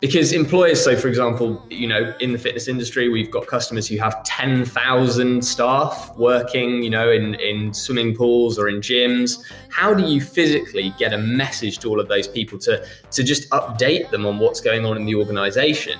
because 0.00 0.32
employers, 0.32 0.82
so 0.82 0.96
for 0.96 1.08
example, 1.08 1.62
you 1.68 1.86
know, 1.86 2.14
in 2.20 2.32
the 2.32 2.38
fitness 2.38 2.68
industry, 2.68 3.10
we've 3.10 3.30
got 3.30 3.46
customers 3.46 3.86
who 3.86 3.98
have 3.98 4.22
10,000 4.24 5.44
staff 5.44 6.16
working, 6.16 6.82
you 6.82 6.88
know, 6.88 7.10
in, 7.10 7.34
in 7.34 7.74
swimming 7.74 8.16
pools 8.16 8.58
or 8.58 8.68
in 8.68 8.76
gyms. 8.76 9.42
How 9.68 9.92
do 9.92 10.02
you 10.02 10.22
physically 10.22 10.94
get 10.98 11.12
a 11.12 11.18
message 11.18 11.78
to 11.80 11.88
all 11.90 12.00
of 12.00 12.08
those 12.08 12.26
people 12.26 12.58
to, 12.60 12.82
to 13.10 13.22
just 13.22 13.48
update 13.50 14.10
them 14.10 14.24
on 14.24 14.38
what's 14.38 14.62
going 14.62 14.86
on 14.86 14.96
in 14.96 15.04
the 15.04 15.14
organization? 15.14 15.98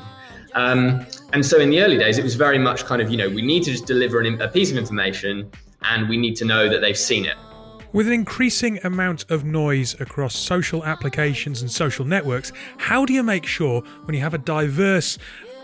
Um, 0.54 1.07
and 1.35 1.44
so 1.44 1.58
in 1.58 1.68
the 1.68 1.82
early 1.82 1.98
days, 1.98 2.17
it 2.17 2.25
was 2.25 2.36
very 2.36 2.58
much 2.58 2.86
kind 2.86 3.03
of, 3.03 3.11
you 3.11 3.18
know, 3.18 3.29
we 3.29 3.43
need 3.43 3.64
to 3.64 3.71
just 3.71 3.86
deliver 3.86 4.21
an, 4.21 4.40
a 4.40 4.48
piece 4.48 4.71
of 4.71 4.79
information 4.79 5.50
and 5.82 6.08
we 6.08 6.17
need 6.17 6.36
to 6.36 6.46
know 6.46 6.71
that 6.71 6.80
they've 6.80 6.98
seen 6.98 7.26
it. 7.26 7.36
With 7.93 8.07
an 8.07 8.12
increasing 8.12 8.79
amount 8.85 9.29
of 9.32 9.44
noise 9.44 10.00
across 10.00 10.36
social 10.36 10.85
applications 10.85 11.61
and 11.61 11.68
social 11.68 12.04
networks, 12.04 12.53
how 12.76 13.04
do 13.04 13.13
you 13.13 13.25
make 13.25 13.46
sure 13.46 13.82
when 14.04 14.14
you 14.14 14.21
have 14.21 14.32
a 14.32 14.39
diverse 14.39 15.18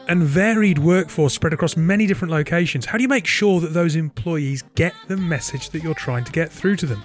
and 0.08 0.24
varied 0.24 0.78
workforce 0.78 1.34
spread 1.34 1.52
across 1.52 1.76
many 1.76 2.04
different 2.04 2.32
locations, 2.32 2.84
how 2.84 2.98
do 2.98 3.02
you 3.02 3.08
make 3.08 3.28
sure 3.28 3.60
that 3.60 3.74
those 3.74 3.94
employees 3.94 4.64
get 4.74 4.92
the 5.06 5.16
message 5.16 5.70
that 5.70 5.84
you're 5.84 5.94
trying 5.94 6.24
to 6.24 6.32
get 6.32 6.50
through 6.50 6.74
to 6.76 6.86
them? 6.86 7.00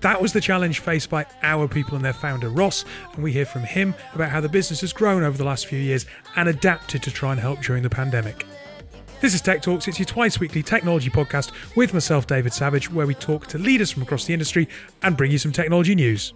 That 0.00 0.22
was 0.22 0.32
the 0.32 0.40
challenge 0.40 0.80
faced 0.80 1.10
by 1.10 1.26
our 1.42 1.68
people 1.68 1.94
and 1.94 2.04
their 2.04 2.14
founder, 2.14 2.48
Ross, 2.48 2.86
and 3.12 3.22
we 3.22 3.32
hear 3.32 3.46
from 3.46 3.64
him 3.64 3.94
about 4.14 4.30
how 4.30 4.40
the 4.40 4.48
business 4.48 4.80
has 4.80 4.92
grown 4.92 5.22
over 5.22 5.36
the 5.36 5.44
last 5.44 5.66
few 5.66 5.78
years 5.78 6.06
and 6.34 6.48
adapted 6.48 7.02
to 7.02 7.10
try 7.10 7.32
and 7.32 7.40
help 7.40 7.60
during 7.60 7.82
the 7.82 7.90
pandemic. 7.90 8.46
This 9.22 9.32
is 9.32 9.40
Tech 9.40 9.62
Talks. 9.62 9.88
It's 9.88 9.98
your 9.98 10.04
twice 10.04 10.38
weekly 10.38 10.62
technology 10.62 11.08
podcast 11.08 11.52
with 11.74 11.94
myself, 11.94 12.26
David 12.26 12.52
Savage, 12.52 12.92
where 12.92 13.06
we 13.06 13.14
talk 13.14 13.46
to 13.46 13.58
leaders 13.58 13.90
from 13.90 14.02
across 14.02 14.26
the 14.26 14.34
industry 14.34 14.68
and 15.02 15.16
bring 15.16 15.32
you 15.32 15.38
some 15.38 15.52
technology 15.52 15.94
news. 15.94 16.34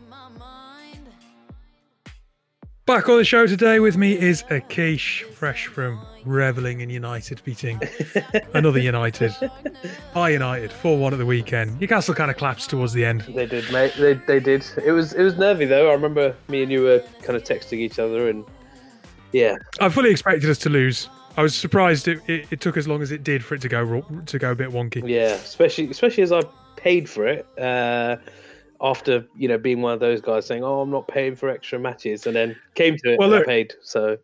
Back 2.87 3.09
on 3.11 3.19
the 3.19 3.25
show 3.25 3.47
today 3.47 3.81
with 3.81 3.99
me 3.99 4.19
is 4.19 4.43
Akish, 4.45 5.25
fresh 5.25 5.67
from 5.67 6.05
reveling 6.25 6.81
in 6.81 6.89
United 6.89 7.43
beating 7.45 7.79
another 8.55 8.81
United. 8.81 9.33
Hi 10.15 10.31
United, 10.31 10.71
4-1 10.71 11.13
at 11.13 11.19
the 11.19 11.27
weekend. 11.27 11.79
Newcastle 11.79 12.15
kind 12.15 12.31
of 12.31 12.39
collapsed 12.39 12.71
towards 12.71 12.95
the 12.95 13.05
end. 13.05 13.21
They 13.29 13.45
did, 13.45 13.71
mate. 13.71 13.93
They, 13.99 14.15
they 14.15 14.41
did. 14.41 14.65
It 14.83 14.93
was 14.93 15.13
it 15.13 15.23
was 15.23 15.37
nervy 15.37 15.67
though. 15.67 15.91
I 15.91 15.93
remember 15.93 16.35
me 16.49 16.63
and 16.63 16.73
you 16.73 16.83
were 16.83 17.05
kind 17.23 17.37
of 17.37 17.45
texting 17.45 17.79
each 17.79 17.99
other, 17.99 18.31
and 18.31 18.45
yeah, 19.33 19.57
I 19.81 19.91
fully 19.91 20.11
expected 20.11 20.49
us 20.49 20.59
to 20.61 20.71
lose. 20.71 21.11
I 21.37 21.43
was 21.43 21.55
surprised 21.55 22.09
it, 22.09 22.21
it, 22.29 22.47
it, 22.51 22.61
took 22.61 22.77
as 22.77 22.89
long 22.89 23.03
as 23.03 23.13
it 23.13 23.23
did 23.23 23.45
for 23.45 23.55
it 23.55 23.63
to 23.63 23.69
go 23.69 24.03
to 24.27 24.39
go 24.39 24.51
a 24.51 24.55
bit 24.55 24.71
wonky. 24.71 25.03
Yeah, 25.07 25.35
especially 25.35 25.89
especially 25.91 26.23
as 26.23 26.33
I 26.33 26.43
paid 26.77 27.09
for 27.09 27.27
it 27.27 27.47
uh, 27.59 28.17
after 28.81 29.25
you 29.37 29.49
know 29.49 29.59
being 29.59 29.81
one 29.81 29.93
of 29.93 30.01
those 30.01 30.21
guys 30.21 30.47
saying, 30.47 30.65
"Oh, 30.65 30.81
I'm 30.81 30.91
not 30.91 31.09
paying 31.09 31.37
for 31.37 31.49
extra 31.49 31.79
matches," 31.79 32.27
and 32.27 32.35
then 32.35 32.57
came 32.75 32.97
to 32.99 33.13
it 33.13 33.19
well, 33.19 33.29
look, 33.29 33.45
I 33.45 33.47
paid. 33.47 33.75
So 33.83 34.19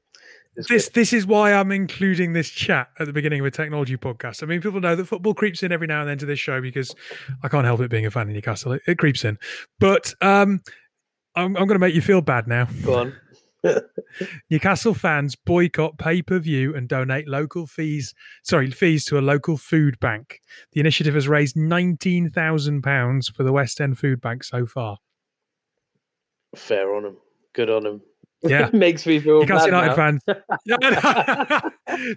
this 0.56 0.66
good. 0.66 0.94
this 0.94 1.12
is 1.12 1.26
why 1.26 1.52
I'm 1.52 1.70
including 1.70 2.32
this 2.32 2.48
chat 2.48 2.88
at 2.98 3.06
the 3.06 3.12
beginning 3.12 3.40
of 3.40 3.46
a 3.46 3.50
technology 3.50 3.96
podcast. 3.96 4.42
I 4.42 4.46
mean, 4.46 4.60
people 4.60 4.80
know 4.80 4.96
that 4.96 5.04
football 5.04 5.34
creeps 5.34 5.62
in 5.62 5.70
every 5.70 5.86
now 5.86 6.00
and 6.00 6.08
then 6.08 6.18
to 6.18 6.26
this 6.26 6.38
show 6.38 6.60
because 6.60 6.94
I 7.42 7.48
can't 7.48 7.66
help 7.66 7.80
it 7.80 7.90
being 7.90 8.06
a 8.06 8.10
fan 8.10 8.28
of 8.28 8.34
Newcastle. 8.34 8.72
It, 8.72 8.82
it 8.86 8.98
creeps 8.98 9.24
in, 9.24 9.38
but 9.78 10.14
um, 10.22 10.62
I'm, 11.34 11.56
I'm 11.56 11.66
going 11.66 11.74
to 11.74 11.78
make 11.78 11.94
you 11.94 12.00
feel 12.00 12.22
bad 12.22 12.48
now. 12.48 12.68
Go 12.82 12.94
on. 12.94 13.14
Newcastle 14.50 14.94
fans 14.94 15.36
boycott 15.36 15.98
pay 15.98 16.22
per 16.22 16.38
view 16.38 16.74
and 16.74 16.88
donate 16.88 17.28
local 17.28 17.66
fees, 17.66 18.14
sorry, 18.42 18.70
fees 18.70 19.04
to 19.06 19.18
a 19.18 19.20
local 19.20 19.56
food 19.56 19.98
bank. 20.00 20.40
The 20.72 20.80
initiative 20.80 21.14
has 21.14 21.28
raised 21.28 21.56
£19,000 21.56 23.34
for 23.34 23.42
the 23.42 23.52
West 23.52 23.80
End 23.80 23.98
Food 23.98 24.20
Bank 24.20 24.44
so 24.44 24.66
far. 24.66 24.98
Fair 26.54 26.94
on 26.94 27.02
them. 27.02 27.16
Good 27.52 27.70
on 27.70 27.82
them. 27.82 28.02
Yeah, 28.42 28.70
makes 28.72 29.06
me 29.06 29.18
feel. 29.18 29.40
Newcastle 29.40 29.68
United 29.68 29.94
fans. 29.94 30.22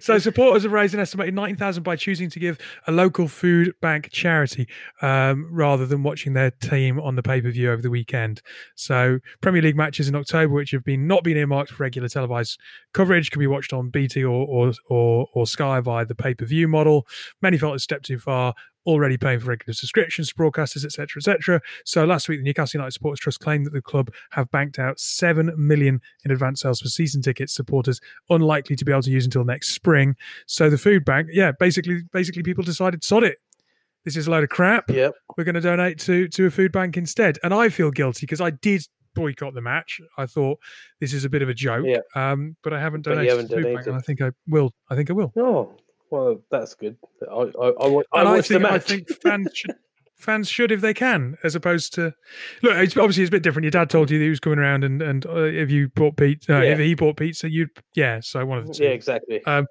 so 0.04 0.18
supporters 0.18 0.64
have 0.64 0.72
raised 0.72 0.94
an 0.94 1.00
estimated 1.00 1.34
nineteen 1.34 1.56
thousand 1.56 1.82
by 1.82 1.96
choosing 1.96 2.28
to 2.30 2.38
give 2.38 2.58
a 2.86 2.92
local 2.92 3.28
food 3.28 3.72
bank 3.80 4.10
charity 4.10 4.68
um, 5.02 5.48
rather 5.50 5.86
than 5.86 6.02
watching 6.02 6.34
their 6.34 6.50
team 6.50 7.00
on 7.00 7.16
the 7.16 7.22
pay 7.22 7.40
per 7.40 7.50
view 7.50 7.70
over 7.70 7.82
the 7.82 7.90
weekend. 7.90 8.42
So 8.74 9.20
Premier 9.40 9.62
League 9.62 9.76
matches 9.76 10.08
in 10.08 10.14
October, 10.14 10.54
which 10.54 10.70
have 10.72 10.84
been 10.84 11.06
not 11.06 11.24
been 11.24 11.36
earmarked 11.36 11.70
for 11.72 11.82
regular 11.82 12.08
televised 12.08 12.58
coverage, 12.92 13.30
can 13.30 13.40
be 13.40 13.46
watched 13.46 13.72
on 13.72 13.88
BT 13.90 14.22
or 14.24 14.46
or 14.46 14.72
or, 14.88 15.26
or 15.34 15.46
Sky 15.46 15.80
via 15.80 16.04
the 16.04 16.14
pay 16.14 16.34
per 16.34 16.44
view 16.44 16.68
model. 16.68 17.06
Many 17.40 17.58
felt 17.58 17.76
a 17.76 17.80
step 17.80 18.02
too 18.02 18.18
far 18.18 18.54
already 18.86 19.16
paying 19.16 19.40
for 19.40 19.48
regular 19.48 19.74
subscriptions 19.74 20.28
to 20.28 20.34
broadcasters, 20.34 20.84
etc., 20.84 21.18
etc. 21.18 21.60
So 21.84 22.04
last 22.04 22.28
week, 22.28 22.40
the 22.40 22.44
Newcastle 22.44 22.78
United 22.78 22.92
Supporters 22.92 23.20
Trust 23.20 23.40
claimed 23.40 23.66
that 23.66 23.72
the 23.72 23.82
club 23.82 24.10
have 24.32 24.50
banked 24.50 24.78
out 24.78 24.98
seven 24.98 25.52
million 25.56 26.00
in 26.24 26.30
advance 26.30 26.62
sales 26.62 26.80
for 26.80 26.88
season 26.88 27.22
tickets. 27.22 27.54
Supporters 27.54 28.00
unlikely 28.28 28.76
to 28.76 28.84
be 28.84 28.92
able 28.92 29.02
to 29.02 29.10
use 29.10 29.24
until 29.24 29.44
next 29.44 29.72
spring. 29.72 30.16
So 30.46 30.70
the 30.70 30.78
food 30.78 31.04
bank, 31.04 31.28
yeah, 31.32 31.52
basically, 31.58 32.02
basically, 32.12 32.42
people 32.42 32.64
decided, 32.64 33.04
sod 33.04 33.24
it. 33.24 33.38
This 34.04 34.16
is 34.16 34.26
a 34.26 34.30
load 34.30 34.44
of 34.44 34.50
crap. 34.50 34.90
Yep. 34.90 35.12
We're 35.36 35.44
going 35.44 35.56
to 35.56 35.60
donate 35.60 35.98
to 36.00 36.26
to 36.28 36.46
a 36.46 36.50
food 36.50 36.72
bank 36.72 36.96
instead. 36.96 37.38
And 37.42 37.52
I 37.52 37.68
feel 37.68 37.90
guilty 37.90 38.24
because 38.24 38.40
I 38.40 38.50
did 38.50 38.86
boycott 39.14 39.54
the 39.54 39.60
match. 39.60 40.00
I 40.16 40.26
thought 40.26 40.58
this 41.00 41.12
is 41.12 41.24
a 41.24 41.28
bit 41.28 41.42
of 41.42 41.48
a 41.48 41.54
joke. 41.54 41.84
Yeah. 41.86 41.98
Um, 42.14 42.56
but 42.62 42.72
I 42.72 42.80
haven't 42.80 43.02
donated 43.02 43.30
haven't 43.30 43.48
to 43.48 43.56
the 43.56 43.62
food 43.62 43.74
bank, 43.74 43.86
and 43.86 43.96
I 43.96 44.00
think 44.00 44.22
I 44.22 44.30
will. 44.48 44.72
I 44.88 44.94
think 44.94 45.10
I 45.10 45.12
will. 45.12 45.32
Oh, 45.36 45.74
well, 46.10 46.42
that's 46.50 46.74
good. 46.74 46.96
I 47.30 47.34
I, 47.34 47.68
I, 47.68 48.02
I, 48.12 48.36
I 48.36 48.40
think, 48.40 48.64
I 48.64 48.78
think 48.78 49.08
fans 49.22 49.50
should 49.54 49.74
fans 50.20 50.48
should 50.48 50.70
if 50.70 50.80
they 50.80 50.94
can, 50.94 51.36
as 51.42 51.54
opposed 51.54 51.94
to 51.94 52.12
look. 52.62 52.76
It's 52.76 52.96
obviously 52.96 53.24
it's 53.24 53.30
a 53.30 53.32
bit 53.32 53.42
different. 53.42 53.64
Your 53.64 53.70
dad 53.70 53.90
told 53.90 54.10
you 54.10 54.18
that 54.18 54.24
he 54.24 54.30
was 54.30 54.40
coming 54.40 54.58
around, 54.58 54.84
and 54.84 55.02
and 55.02 55.26
uh, 55.26 55.44
if 55.44 55.70
you 55.70 55.88
bought 55.88 56.16
pizza, 56.16 56.56
uh, 56.56 56.60
yeah. 56.60 56.72
if 56.72 56.78
he 56.78 56.94
bought 56.94 57.16
pizza, 57.16 57.50
you'd 57.50 57.70
yeah. 57.94 58.20
So 58.20 58.44
one 58.44 58.58
of 58.58 58.66
the 58.66 58.74
two. 58.74 58.84
Yeah, 58.84 58.90
exactly. 58.90 59.44
Um, 59.44 59.66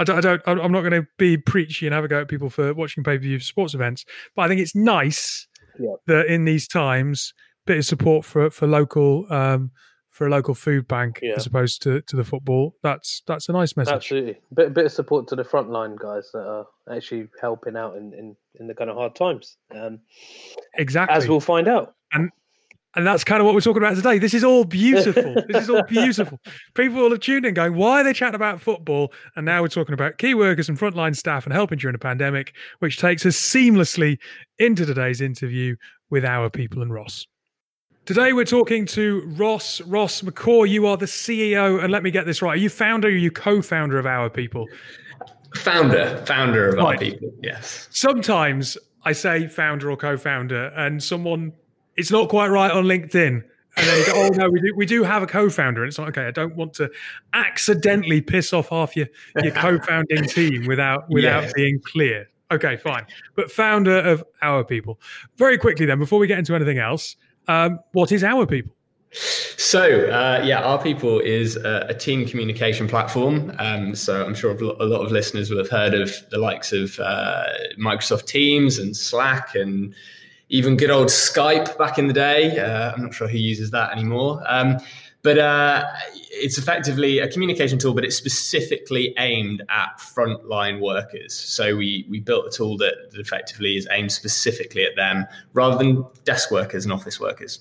I 0.00 0.04
don't, 0.04 0.18
I 0.18 0.20
don't, 0.20 0.46
I'm 0.46 0.70
not 0.70 0.82
going 0.82 0.92
to 0.92 1.06
be 1.18 1.36
preachy 1.36 1.86
and 1.86 1.94
have 1.94 2.04
a 2.04 2.08
go 2.08 2.20
at 2.20 2.28
people 2.28 2.50
for 2.50 2.72
watching 2.72 3.02
pay 3.02 3.16
per 3.16 3.22
view 3.22 3.40
sports 3.40 3.74
events, 3.74 4.04
but 4.36 4.42
I 4.42 4.48
think 4.48 4.60
it's 4.60 4.74
nice 4.74 5.48
yeah. 5.78 5.94
that 6.06 6.26
in 6.26 6.44
these 6.44 6.68
times, 6.68 7.34
bit 7.66 7.78
of 7.78 7.84
support 7.84 8.24
for 8.24 8.50
for 8.50 8.66
local 8.66 9.26
um, 9.32 9.70
for 10.18 10.26
a 10.26 10.30
local 10.30 10.52
food 10.52 10.88
bank 10.88 11.20
yeah. 11.22 11.34
as 11.36 11.46
opposed 11.46 11.80
to, 11.80 12.02
to 12.02 12.16
the 12.16 12.24
football. 12.24 12.74
That's 12.82 13.22
that's 13.28 13.48
a 13.48 13.52
nice 13.52 13.76
message. 13.76 13.94
Absolutely, 13.94 14.36
bit 14.52 14.74
bit 14.74 14.86
of 14.86 14.92
support 14.92 15.28
to 15.28 15.36
the 15.36 15.44
frontline 15.44 15.96
guys 15.96 16.30
that 16.34 16.44
are 16.44 16.66
actually 16.92 17.28
helping 17.40 17.76
out 17.76 17.96
in, 17.96 18.12
in, 18.12 18.36
in 18.58 18.66
the 18.66 18.74
kind 18.74 18.90
of 18.90 18.96
hard 18.96 19.14
times. 19.14 19.56
Um, 19.72 20.00
exactly, 20.74 21.16
as 21.16 21.28
we'll 21.28 21.38
find 21.38 21.68
out. 21.68 21.94
And 22.12 22.30
and 22.96 23.06
that's 23.06 23.22
kind 23.22 23.40
of 23.40 23.46
what 23.46 23.54
we're 23.54 23.60
talking 23.60 23.80
about 23.80 23.94
today. 23.94 24.18
This 24.18 24.34
is 24.34 24.42
all 24.42 24.64
beautiful. 24.64 25.36
this 25.48 25.62
is 25.62 25.70
all 25.70 25.84
beautiful. 25.84 26.40
People 26.74 26.96
will 26.96 27.10
have 27.10 27.20
tuned 27.20 27.46
in 27.46 27.54
going, 27.54 27.76
why 27.76 28.00
are 28.00 28.04
they 28.04 28.12
chatting 28.12 28.34
about 28.34 28.60
football? 28.60 29.12
And 29.36 29.46
now 29.46 29.62
we're 29.62 29.68
talking 29.68 29.92
about 29.92 30.18
key 30.18 30.34
workers 30.34 30.68
and 30.68 30.76
frontline 30.76 31.14
staff 31.14 31.44
and 31.44 31.52
helping 31.52 31.78
during 31.78 31.94
a 31.94 31.98
pandemic, 31.98 32.54
which 32.80 32.98
takes 32.98 33.24
us 33.24 33.36
seamlessly 33.36 34.18
into 34.58 34.84
today's 34.84 35.20
interview 35.20 35.76
with 36.10 36.24
our 36.24 36.50
people 36.50 36.82
and 36.82 36.92
Ross. 36.92 37.28
Today 38.08 38.32
we're 38.32 38.46
talking 38.46 38.86
to 38.86 39.20
Ross. 39.36 39.82
Ross 39.82 40.22
McCaw, 40.22 40.66
you 40.66 40.86
are 40.86 40.96
the 40.96 41.04
CEO, 41.04 41.84
and 41.84 41.92
let 41.92 42.02
me 42.02 42.10
get 42.10 42.24
this 42.24 42.40
right. 42.40 42.52
Are 42.52 42.56
you 42.56 42.70
founder 42.70 43.06
or 43.06 43.10
are 43.10 43.14
you 43.14 43.30
co-founder 43.30 43.98
of 43.98 44.06
Our 44.06 44.30
People? 44.30 44.66
Founder, 45.56 46.24
founder 46.24 46.70
of 46.70 46.76
right. 46.76 46.96
Our 46.96 46.96
People, 46.96 47.30
yes. 47.42 47.86
Sometimes 47.90 48.78
I 49.04 49.12
say 49.12 49.46
founder 49.46 49.90
or 49.90 49.98
co-founder, 49.98 50.72
and 50.74 51.02
someone 51.02 51.52
it's 51.96 52.10
not 52.10 52.30
quite 52.30 52.48
right 52.48 52.70
on 52.70 52.84
LinkedIn. 52.84 53.42
And 53.76 53.86
then 53.86 53.98
you 53.98 54.06
go, 54.06 54.12
oh 54.14 54.28
no, 54.28 54.48
we 54.48 54.58
do, 54.62 54.72
we 54.74 54.86
do 54.86 55.02
have 55.02 55.22
a 55.22 55.26
co-founder. 55.26 55.82
And 55.82 55.88
it's 55.88 55.98
like, 55.98 56.16
okay, 56.16 56.28
I 56.28 56.30
don't 56.30 56.56
want 56.56 56.72
to 56.76 56.90
accidentally 57.34 58.22
piss 58.22 58.54
off 58.54 58.70
half 58.70 58.96
your, 58.96 59.08
your 59.42 59.52
co-founding 59.52 60.24
team 60.28 60.64
without 60.64 61.10
without 61.10 61.42
yeah. 61.42 61.52
being 61.54 61.78
clear. 61.84 62.30
Okay, 62.50 62.78
fine. 62.78 63.04
But 63.36 63.52
founder 63.52 63.98
of 63.98 64.24
Our 64.40 64.64
People. 64.64 64.98
Very 65.36 65.58
quickly 65.58 65.84
then, 65.84 65.98
before 65.98 66.18
we 66.18 66.26
get 66.26 66.38
into 66.38 66.54
anything 66.54 66.78
else, 66.78 67.14
um, 67.48 67.80
what 67.92 68.12
is 68.12 68.22
Our 68.22 68.46
People? 68.46 68.72
So, 69.10 70.06
uh, 70.10 70.42
yeah, 70.44 70.62
Our 70.62 70.80
People 70.80 71.18
is 71.20 71.56
a, 71.56 71.86
a 71.88 71.94
team 71.94 72.26
communication 72.26 72.86
platform. 72.86 73.52
Um, 73.58 73.94
so, 73.94 74.24
I'm 74.24 74.34
sure 74.34 74.52
a 74.52 74.84
lot 74.84 75.04
of 75.04 75.10
listeners 75.10 75.50
will 75.50 75.58
have 75.58 75.70
heard 75.70 75.94
of 75.94 76.14
the 76.30 76.38
likes 76.38 76.72
of 76.72 76.98
uh, 77.00 77.44
Microsoft 77.78 78.26
Teams 78.26 78.78
and 78.78 78.96
Slack 78.96 79.54
and 79.54 79.94
even 80.50 80.76
good 80.76 80.90
old 80.90 81.08
Skype 81.08 81.76
back 81.78 81.98
in 81.98 82.06
the 82.06 82.12
day. 82.12 82.58
Uh, 82.58 82.92
I'm 82.92 83.02
not 83.02 83.14
sure 83.14 83.28
who 83.28 83.38
uses 83.38 83.70
that 83.72 83.92
anymore. 83.92 84.42
Um, 84.46 84.78
but 85.28 85.36
uh, 85.36 85.84
it's 86.30 86.56
effectively 86.56 87.18
a 87.18 87.28
communication 87.28 87.78
tool, 87.78 87.92
but 87.92 88.02
it's 88.02 88.16
specifically 88.16 89.12
aimed 89.18 89.62
at 89.68 89.98
frontline 89.98 90.80
workers. 90.80 91.34
So 91.34 91.76
we 91.76 92.06
we 92.08 92.18
built 92.18 92.46
a 92.46 92.50
tool 92.50 92.78
that, 92.78 93.10
that 93.10 93.20
effectively 93.20 93.76
is 93.76 93.86
aimed 93.90 94.10
specifically 94.10 94.84
at 94.84 94.96
them, 94.96 95.26
rather 95.52 95.76
than 95.76 96.06
desk 96.24 96.50
workers 96.50 96.86
and 96.86 96.94
office 96.94 97.20
workers. 97.20 97.60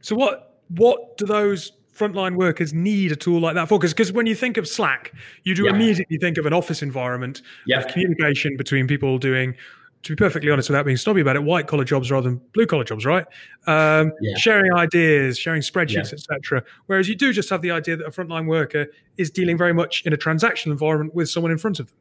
So 0.00 0.16
what 0.16 0.58
what 0.70 1.16
do 1.18 1.24
those 1.24 1.70
frontline 1.96 2.34
workers 2.34 2.74
need 2.74 3.12
a 3.12 3.16
tool 3.16 3.40
like 3.40 3.54
that 3.54 3.68
for? 3.68 3.78
Because 3.78 4.10
when 4.10 4.26
you 4.26 4.34
think 4.34 4.56
of 4.56 4.66
Slack, 4.66 5.12
you 5.44 5.54
do 5.54 5.66
yeah. 5.66 5.70
immediately 5.70 6.18
think 6.18 6.36
of 6.36 6.46
an 6.46 6.52
office 6.52 6.82
environment 6.82 7.42
yeah. 7.64 7.78
of 7.78 7.86
communication 7.86 8.56
between 8.56 8.88
people 8.88 9.18
doing 9.18 9.54
to 10.02 10.12
be 10.12 10.16
perfectly 10.16 10.50
honest, 10.50 10.68
without 10.68 10.84
being 10.84 10.96
snobby 10.96 11.20
about 11.20 11.36
it, 11.36 11.42
white 11.44 11.68
collar 11.68 11.84
jobs 11.84 12.10
rather 12.10 12.28
than 12.28 12.40
blue 12.52 12.66
collar 12.66 12.84
jobs, 12.84 13.06
right? 13.06 13.24
Um, 13.66 14.12
yeah. 14.20 14.36
Sharing 14.36 14.72
ideas, 14.72 15.38
sharing 15.38 15.62
spreadsheets, 15.62 16.12
yeah. 16.12 16.34
etc. 16.34 16.64
Whereas 16.86 17.08
you 17.08 17.14
do 17.14 17.32
just 17.32 17.50
have 17.50 17.62
the 17.62 17.70
idea 17.70 17.96
that 17.96 18.06
a 18.06 18.10
frontline 18.10 18.46
worker 18.46 18.86
is 19.16 19.30
dealing 19.30 19.56
very 19.56 19.72
much 19.72 20.02
in 20.04 20.12
a 20.12 20.16
transactional 20.16 20.72
environment 20.72 21.14
with 21.14 21.30
someone 21.30 21.52
in 21.52 21.58
front 21.58 21.78
of 21.78 21.86
them. 21.88 21.96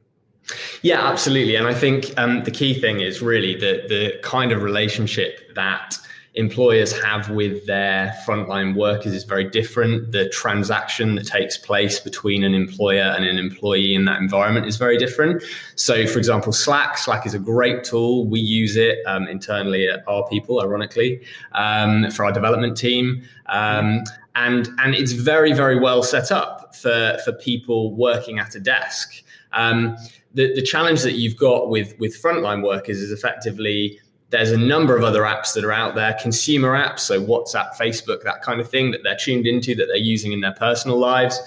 Yeah, 0.81 1.07
absolutely. 1.07 1.55
And 1.55 1.67
I 1.67 1.73
think 1.73 2.17
um, 2.17 2.43
the 2.43 2.51
key 2.51 2.79
thing 2.79 2.99
is 2.99 3.21
really 3.21 3.53
the 3.53 3.83
the 3.87 4.19
kind 4.23 4.51
of 4.51 4.63
relationship 4.63 5.53
that 5.55 5.97
employers 6.35 6.93
have 7.01 7.29
with 7.29 7.65
their 7.65 8.15
frontline 8.25 8.75
workers 8.75 9.13
is 9.13 9.25
very 9.25 9.49
different. 9.49 10.13
The 10.13 10.29
transaction 10.29 11.15
that 11.15 11.27
takes 11.27 11.57
place 11.57 11.99
between 11.99 12.43
an 12.43 12.53
employer 12.53 13.13
and 13.15 13.25
an 13.25 13.37
employee 13.37 13.95
in 13.95 14.05
that 14.05 14.21
environment 14.21 14.65
is 14.65 14.77
very 14.77 14.97
different. 14.97 15.43
So, 15.75 16.07
for 16.07 16.19
example, 16.19 16.53
Slack. 16.53 16.97
Slack 16.97 17.25
is 17.25 17.33
a 17.33 17.39
great 17.39 17.83
tool. 17.83 18.27
We 18.27 18.39
use 18.39 18.77
it 18.77 18.99
um, 19.05 19.27
internally 19.27 19.89
at 19.89 20.07
our 20.07 20.25
people, 20.29 20.61
ironically, 20.61 21.21
um, 21.51 22.09
for 22.11 22.23
our 22.23 22.31
development 22.31 22.77
team. 22.77 23.23
Um, 23.47 24.03
and, 24.35 24.69
and 24.79 24.95
it's 24.95 25.11
very, 25.11 25.51
very 25.51 25.77
well 25.77 26.01
set 26.01 26.31
up 26.31 26.73
for, 26.73 27.17
for 27.25 27.33
people 27.33 27.93
working 27.93 28.39
at 28.39 28.55
a 28.55 28.59
desk. 28.61 29.21
Um, 29.51 29.97
the, 30.33 30.53
the 30.55 30.61
challenge 30.61 31.01
that 31.01 31.15
you've 31.15 31.35
got 31.35 31.69
with, 31.69 31.99
with 31.99 32.21
frontline 32.21 32.63
workers 32.63 32.99
is 32.99 33.11
effectively 33.11 33.99
there's 34.31 34.51
a 34.51 34.57
number 34.57 34.97
of 34.97 35.03
other 35.03 35.21
apps 35.21 35.53
that 35.53 35.63
are 35.63 35.73
out 35.73 35.93
there, 35.93 36.15
consumer 36.21 36.71
apps, 36.71 36.99
so 36.99 37.21
WhatsApp, 37.21 37.75
Facebook, 37.75 38.23
that 38.23 38.41
kind 38.41 38.59
of 38.59 38.69
thing 38.69 38.91
that 38.91 39.03
they're 39.03 39.17
tuned 39.17 39.45
into 39.45 39.75
that 39.75 39.87
they're 39.87 39.97
using 39.97 40.31
in 40.31 40.39
their 40.39 40.53
personal 40.53 40.97
lives. 40.97 41.39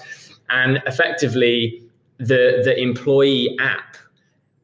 And 0.49 0.81
effectively, 0.85 1.83
the, 2.17 2.61
the 2.63 2.79
employee 2.79 3.57
app, 3.59 3.97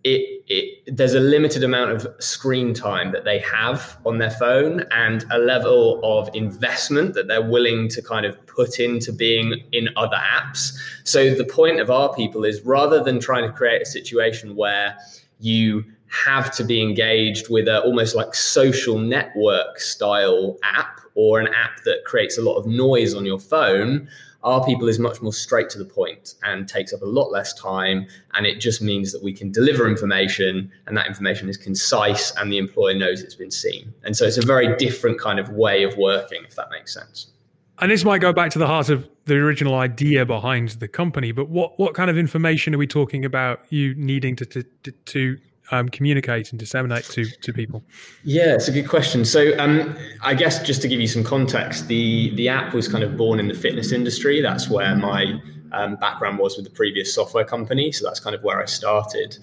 it, 0.03 0.43
it, 0.47 0.95
there's 0.95 1.15
a 1.15 1.19
limited 1.19 1.63
amount 1.63 1.91
of 1.91 2.07
screen 2.19 2.75
time 2.75 3.11
that 3.11 3.23
they 3.23 3.39
have 3.39 3.97
on 4.05 4.19
their 4.19 4.31
phone 4.31 4.85
and 4.91 5.25
a 5.31 5.39
level 5.39 5.99
of 6.03 6.29
investment 6.35 7.15
that 7.15 7.27
they're 7.27 7.41
willing 7.41 7.87
to 7.89 8.03
kind 8.03 8.25
of 8.25 8.45
put 8.45 8.79
into 8.79 9.11
being 9.11 9.63
in 9.71 9.89
other 9.95 10.17
apps. 10.17 10.73
So 11.03 11.33
the 11.33 11.45
point 11.45 11.79
of 11.79 11.89
our 11.89 12.13
people 12.13 12.43
is 12.43 12.61
rather 12.61 13.03
than 13.03 13.19
trying 13.19 13.49
to 13.49 13.51
create 13.51 13.81
a 13.81 13.85
situation 13.85 14.55
where 14.55 14.95
you 15.39 15.83
have 16.11 16.51
to 16.55 16.63
be 16.63 16.81
engaged 16.81 17.49
with 17.49 17.67
a 17.67 17.81
almost 17.81 18.15
like 18.15 18.35
social 18.35 18.99
network 18.99 19.79
style 19.79 20.57
app 20.63 20.99
or 21.15 21.39
an 21.39 21.47
app 21.47 21.83
that 21.83 22.03
creates 22.05 22.37
a 22.37 22.41
lot 22.41 22.55
of 22.55 22.67
noise 22.67 23.13
on 23.13 23.25
your 23.25 23.39
phone 23.39 24.07
our 24.43 24.65
people 24.65 24.87
is 24.87 24.97
much 24.97 25.21
more 25.21 25.33
straight 25.33 25.69
to 25.69 25.77
the 25.77 25.85
point 25.85 26.35
and 26.43 26.67
takes 26.67 26.93
up 26.93 27.01
a 27.01 27.05
lot 27.05 27.31
less 27.31 27.53
time. 27.53 28.07
And 28.33 28.45
it 28.45 28.59
just 28.59 28.81
means 28.81 29.11
that 29.11 29.23
we 29.23 29.33
can 29.33 29.51
deliver 29.51 29.87
information 29.87 30.71
and 30.87 30.97
that 30.97 31.07
information 31.07 31.47
is 31.47 31.57
concise 31.57 32.31
and 32.37 32.51
the 32.51 32.57
employer 32.57 32.95
knows 32.95 33.21
it's 33.21 33.35
been 33.35 33.51
seen. 33.51 33.93
And 34.03 34.17
so 34.17 34.25
it's 34.25 34.37
a 34.37 34.45
very 34.45 34.75
different 34.77 35.19
kind 35.19 35.39
of 35.39 35.49
way 35.49 35.83
of 35.83 35.95
working 35.97 36.43
if 36.43 36.55
that 36.55 36.69
makes 36.71 36.93
sense. 36.93 37.27
And 37.79 37.91
this 37.91 38.03
might 38.03 38.19
go 38.19 38.31
back 38.31 38.51
to 38.51 38.59
the 38.59 38.67
heart 38.67 38.89
of 38.89 39.09
the 39.25 39.35
original 39.35 39.75
idea 39.75 40.25
behind 40.25 40.69
the 40.69 40.87
company 40.87 41.31
but 41.31 41.47
what 41.47 41.79
what 41.79 41.93
kind 41.93 42.09
of 42.09 42.17
information 42.17 42.73
are 42.73 42.77
we 42.77 42.87
talking 42.87 43.23
about 43.23 43.61
you 43.69 43.93
needing 43.93 44.35
to 44.35 44.45
to, 44.45 44.63
to 45.05 45.37
um, 45.71 45.89
communicate 45.89 46.51
and 46.51 46.59
disseminate 46.59 47.05
to 47.05 47.25
to 47.25 47.53
people? 47.53 47.83
Yeah, 48.23 48.53
it's 48.55 48.67
a 48.67 48.71
good 48.71 48.87
question. 48.87 49.25
So, 49.25 49.57
um, 49.57 49.95
I 50.21 50.33
guess 50.33 50.61
just 50.63 50.81
to 50.83 50.87
give 50.87 50.99
you 50.99 51.07
some 51.07 51.23
context, 51.23 51.87
the 51.87 52.35
the 52.35 52.49
app 52.49 52.73
was 52.73 52.87
kind 52.87 53.03
of 53.03 53.17
born 53.17 53.39
in 53.39 53.47
the 53.47 53.53
fitness 53.53 53.91
industry. 53.91 54.41
That's 54.41 54.69
where 54.69 54.95
my 54.95 55.41
um, 55.71 55.95
background 55.95 56.39
was 56.39 56.55
with 56.55 56.65
the 56.65 56.71
previous 56.71 57.13
software 57.13 57.45
company. 57.45 57.91
So 57.91 58.05
that's 58.05 58.19
kind 58.19 58.35
of 58.35 58.43
where 58.43 58.61
I 58.61 58.65
started. 58.65 59.37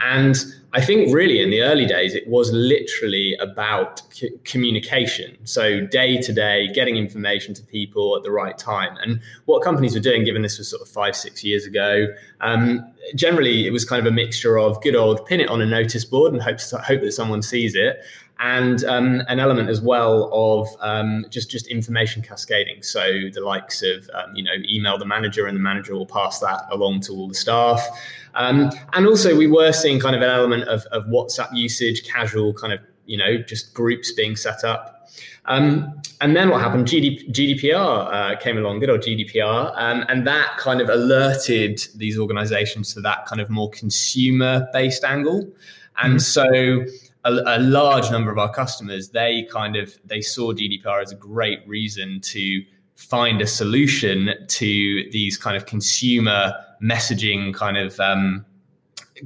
And 0.00 0.36
I 0.72 0.80
think 0.80 1.14
really 1.14 1.40
in 1.40 1.50
the 1.50 1.62
early 1.62 1.86
days, 1.86 2.14
it 2.14 2.26
was 2.26 2.50
literally 2.52 3.34
about 3.40 4.02
c- 4.12 4.30
communication. 4.44 5.36
So 5.44 5.84
day 5.86 6.20
to 6.22 6.32
day, 6.32 6.72
getting 6.72 6.96
information 6.96 7.52
to 7.54 7.62
people 7.62 8.16
at 8.16 8.22
the 8.22 8.30
right 8.30 8.56
time. 8.56 8.96
And 9.02 9.20
what 9.44 9.62
companies 9.62 9.94
were 9.94 10.00
doing, 10.00 10.24
given 10.24 10.42
this 10.42 10.58
was 10.58 10.68
sort 10.68 10.82
of 10.82 10.88
five, 10.88 11.14
six 11.14 11.44
years 11.44 11.66
ago, 11.66 12.06
um, 12.40 12.90
generally 13.14 13.66
it 13.66 13.70
was 13.70 13.84
kind 13.84 14.00
of 14.04 14.10
a 14.10 14.14
mixture 14.14 14.58
of 14.58 14.82
good 14.82 14.96
old 14.96 15.26
pin 15.26 15.40
it 15.40 15.48
on 15.48 15.60
a 15.60 15.66
notice 15.66 16.04
board 16.04 16.32
and 16.32 16.40
hope, 16.40 16.60
hope 16.60 17.02
that 17.02 17.12
someone 17.12 17.42
sees 17.42 17.74
it 17.74 18.00
and 18.42 18.84
um, 18.84 19.22
an 19.28 19.38
element 19.38 19.70
as 19.70 19.80
well 19.80 20.28
of 20.32 20.68
um, 20.80 21.24
just 21.30 21.48
just 21.48 21.68
information 21.68 22.22
cascading. 22.22 22.82
So 22.82 23.00
the 23.32 23.40
likes 23.40 23.82
of 23.82 24.10
um, 24.12 24.34
you 24.34 24.42
know 24.42 24.52
email 24.68 24.98
the 24.98 25.06
manager, 25.06 25.46
and 25.46 25.56
the 25.56 25.60
manager 25.60 25.94
will 25.94 26.06
pass 26.06 26.40
that 26.40 26.62
along 26.70 27.00
to 27.02 27.12
all 27.12 27.28
the 27.28 27.34
staff. 27.34 27.86
Um, 28.34 28.70
and 28.94 29.06
also, 29.06 29.36
we 29.36 29.46
were 29.46 29.72
seeing 29.72 30.00
kind 30.00 30.16
of 30.16 30.22
an 30.22 30.28
element 30.28 30.64
of, 30.64 30.82
of 30.86 31.04
WhatsApp 31.06 31.54
usage, 31.54 32.04
casual 32.04 32.52
kind 32.52 32.72
of 32.72 32.80
you 33.06 33.16
know 33.16 33.38
just 33.38 33.72
groups 33.74 34.12
being 34.12 34.34
set 34.34 34.64
up. 34.64 35.08
Um, 35.44 36.00
and 36.20 36.34
then 36.34 36.50
what 36.50 36.60
happened? 36.60 36.86
GDPR 36.86 37.74
uh, 37.74 38.36
came 38.40 38.58
along, 38.58 38.80
good 38.80 38.90
old 38.90 39.02
GDPR, 39.02 39.72
um, 39.76 40.04
and 40.08 40.26
that 40.26 40.56
kind 40.58 40.80
of 40.80 40.88
alerted 40.88 41.80
these 41.94 42.18
organizations 42.18 42.92
to 42.94 43.00
that 43.02 43.26
kind 43.26 43.40
of 43.40 43.50
more 43.50 43.70
consumer 43.70 44.68
based 44.72 45.04
angle. 45.04 45.48
And 46.02 46.14
mm-hmm. 46.14 46.86
so 46.88 46.92
a, 47.24 47.32
a, 47.32 47.58
large 47.58 48.10
number 48.10 48.30
of 48.30 48.38
our 48.38 48.52
customers 48.52 49.10
they 49.10 49.46
kind 49.50 49.76
of 49.76 49.96
they 50.04 50.20
saw 50.20 50.52
GDPR 50.52 51.02
as 51.02 51.12
a 51.12 51.16
great 51.16 51.66
reason 51.66 52.20
to 52.20 52.62
find 52.96 53.40
a 53.40 53.46
solution 53.46 54.30
to 54.48 55.08
these 55.10 55.36
kind 55.36 55.56
of 55.56 55.66
consumer 55.66 56.52
messaging 56.82 57.54
kind 57.54 57.76
of 57.76 57.98
um, 58.00 58.44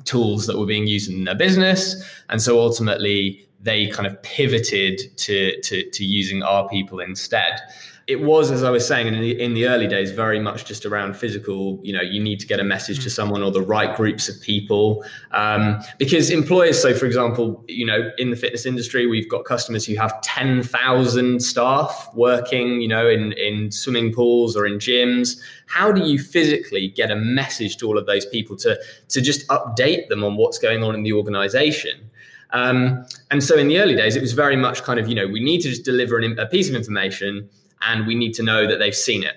tools 0.05 0.47
that 0.47 0.59
were 0.59 0.67
being 0.67 0.87
used 0.87 1.11
in 1.11 1.25
their 1.25 1.35
business, 1.35 2.03
and 2.29 2.41
so 2.41 2.61
ultimately 2.61 3.47
they 3.61 3.87
kind 3.89 4.07
of 4.07 4.21
pivoted 4.23 5.01
to 5.17 5.61
to, 5.63 5.89
to 5.91 6.05
using 6.05 6.43
our 6.43 6.69
people 6.69 7.01
instead 7.01 7.61
it 8.07 8.21
was, 8.21 8.53
as 8.53 8.63
I 8.63 8.71
was 8.71 8.87
saying 8.87 9.09
in 9.09 9.21
the, 9.21 9.41
in 9.41 9.55
the 9.55 9.67
early 9.67 9.89
days, 9.89 10.13
very 10.13 10.39
much 10.39 10.65
just 10.65 10.87
around 10.87 11.17
physical. 11.17 11.81
You 11.83 11.93
know, 11.93 12.03
you 12.03 12.23
need 12.23 12.39
to 12.39 12.47
get 12.47 12.61
a 12.61 12.65
message 12.65 13.03
to 13.03 13.09
mm. 13.09 13.13
someone 13.13 13.43
or 13.43 13.51
the 13.51 13.63
right 13.63 13.97
groups 13.97 14.29
of 14.29 14.41
people. 14.41 15.05
Um, 15.33 15.83
because 15.99 16.31
employers, 16.31 16.81
so 16.81 16.95
for 16.95 17.07
example, 17.07 17.65
you 17.67 17.85
know, 17.85 18.13
in 18.19 18.31
the 18.31 18.37
fitness 18.37 18.65
industry, 18.65 19.09
we've 19.09 19.29
got 19.29 19.45
customers 19.45 19.85
who 19.85 19.97
have 19.97 20.21
10,000 20.21 21.43
staff 21.43 22.09
working, 22.15 22.81
you 22.81 22.87
know, 22.87 23.09
in, 23.09 23.33
in 23.33 23.73
swimming 23.73 24.13
pools 24.13 24.57
or 24.57 24.67
in 24.67 24.75
gyms. 24.75 25.41
How 25.67 25.91
do 25.91 26.09
you 26.09 26.21
physically 26.21 26.87
get 26.87 27.11
a 27.11 27.17
message 27.17 27.77
to 27.79 27.89
all 27.89 27.99
of 27.99 28.07
those 28.07 28.25
people 28.25 28.57
to, 28.59 28.79
to 29.09 29.21
just 29.21 29.49
update 29.49 30.07
them 30.09 30.23
on 30.23 30.37
what's 30.37 30.59
going 30.59 30.85
on 30.85 30.95
in 30.95 31.03
the 31.03 31.13
organization? 31.13 32.09
Um, 32.51 33.05
and 33.33 33.43
so 33.43 33.59
in 33.59 33.67
the 33.67 33.81
early 33.81 33.97
days, 33.97 34.15
it 34.15 34.23
was 34.23 34.33
very 34.33 34.55
much 34.55 34.85
kind 34.85 35.01
of, 35.01 35.09
you 35.09 35.17
know, 35.17 35.27
we 35.27 35.41
need 35.41 35.61
to 35.63 35.69
just 35.69 35.85
deliver 35.85 36.19
an, 36.19 36.39
a 36.39 36.47
piece 36.47 36.69
of 36.69 36.77
information 36.77 37.51
and 37.83 38.07
we 38.07 38.15
need 38.15 38.33
to 38.35 38.43
know 38.43 38.67
that 38.67 38.79
they've 38.79 38.95
seen 38.95 39.23
it. 39.23 39.35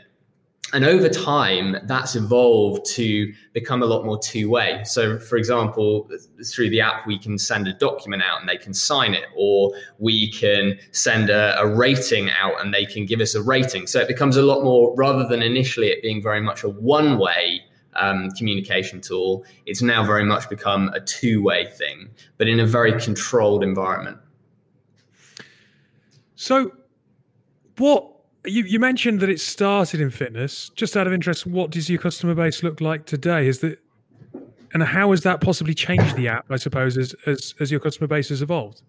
And 0.71 0.85
over 0.85 1.09
time, 1.09 1.77
that's 1.85 2.15
evolved 2.15 2.85
to 2.91 3.33
become 3.53 3.81
a 3.81 3.87
lot 3.87 4.05
more 4.05 4.19
two 4.19 4.51
way. 4.51 4.83
So, 4.85 5.17
for 5.17 5.35
example, 5.35 6.07
through 6.45 6.69
the 6.69 6.79
app, 6.79 7.07
we 7.07 7.17
can 7.17 7.39
send 7.39 7.67
a 7.67 7.73
document 7.73 8.21
out 8.21 8.39
and 8.39 8.47
they 8.47 8.57
can 8.57 8.73
sign 8.73 9.15
it, 9.15 9.25
or 9.35 9.73
we 9.97 10.31
can 10.31 10.77
send 10.91 11.31
a, 11.31 11.59
a, 11.59 11.67
rating 11.67 12.29
out 12.29 12.61
and 12.61 12.71
they 12.71 12.85
can 12.85 13.07
give 13.07 13.19
us 13.19 13.33
a 13.33 13.41
rating. 13.41 13.87
So, 13.87 13.99
it 13.99 14.07
becomes 14.07 14.37
a 14.37 14.43
lot 14.43 14.63
more, 14.63 14.95
rather 14.95 15.27
than 15.27 15.41
initially 15.41 15.87
it 15.87 16.03
being 16.03 16.21
very 16.21 16.41
much 16.41 16.63
a 16.63 16.69
one 16.69 17.17
way 17.17 17.61
um, 17.95 18.29
communication 18.31 19.01
tool, 19.01 19.45
it's 19.65 19.81
now 19.81 20.03
very 20.05 20.23
much 20.23 20.49
become 20.49 20.89
a 20.89 20.99
two 20.99 21.41
way 21.41 21.65
thing, 21.65 22.09
but 22.37 22.47
in 22.47 22.59
a 22.59 22.65
very 22.65 22.99
controlled 22.99 23.63
environment. 23.63 24.17
So, 26.35 26.71
what 27.77 28.18
you, 28.45 28.63
you 28.63 28.79
mentioned 28.79 29.19
that 29.19 29.29
it 29.29 29.39
started 29.39 30.01
in 30.01 30.09
fitness. 30.09 30.69
Just 30.75 30.95
out 30.95 31.07
of 31.07 31.13
interest, 31.13 31.45
what 31.45 31.71
does 31.71 31.89
your 31.89 31.99
customer 31.99 32.35
base 32.35 32.63
look 32.63 32.81
like 32.81 33.05
today? 33.05 33.47
Is 33.47 33.59
that 33.59 33.79
and 34.73 34.83
how 34.83 35.11
has 35.11 35.21
that 35.21 35.41
possibly 35.41 35.73
changed 35.73 36.15
the 36.15 36.27
app? 36.27 36.45
I 36.49 36.57
suppose 36.57 36.97
as 36.97 37.15
as, 37.25 37.55
as 37.59 37.71
your 37.71 37.79
customer 37.79 38.07
base 38.07 38.29
has 38.29 38.41
evolved. 38.41 38.81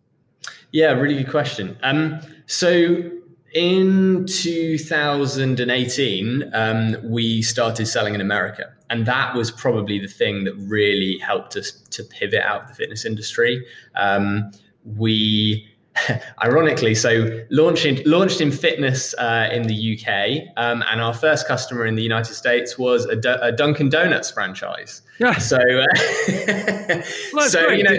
Yeah, 0.72 0.92
really 0.92 1.22
good 1.22 1.30
question. 1.30 1.76
Um, 1.82 2.20
so 2.46 3.10
in 3.52 4.24
2018, 4.26 6.50
um, 6.54 6.96
we 7.02 7.42
started 7.42 7.86
selling 7.86 8.14
in 8.14 8.20
America, 8.20 8.72
and 8.88 9.06
that 9.06 9.34
was 9.34 9.50
probably 9.50 9.98
the 9.98 10.08
thing 10.08 10.44
that 10.44 10.54
really 10.54 11.18
helped 11.18 11.56
us 11.56 11.72
to 11.72 12.04
pivot 12.04 12.42
out 12.42 12.62
of 12.62 12.68
the 12.68 12.74
fitness 12.74 13.04
industry. 13.04 13.66
Um, 13.96 14.52
we 14.84 15.68
ironically, 16.42 16.94
so 16.94 17.40
launched 17.50 17.84
in, 17.84 18.02
launched 18.04 18.40
in 18.40 18.50
fitness 18.50 19.14
uh, 19.14 19.48
in 19.52 19.62
the 19.64 19.98
UK, 19.98 20.54
um, 20.56 20.84
and 20.90 21.00
our 21.00 21.14
first 21.14 21.46
customer 21.46 21.86
in 21.86 21.94
the 21.94 22.02
United 22.02 22.34
States 22.34 22.78
was 22.78 23.06
a, 23.06 23.16
D- 23.16 23.28
a 23.28 23.52
Dunkin' 23.52 23.88
Donuts 23.88 24.30
franchise. 24.30 25.02
Yeah. 25.20 25.36
So, 25.36 25.58
uh, 25.58 25.86
well, 27.34 27.48
so 27.48 27.66
great. 27.66 27.78
you 27.78 27.84
know, 27.84 27.98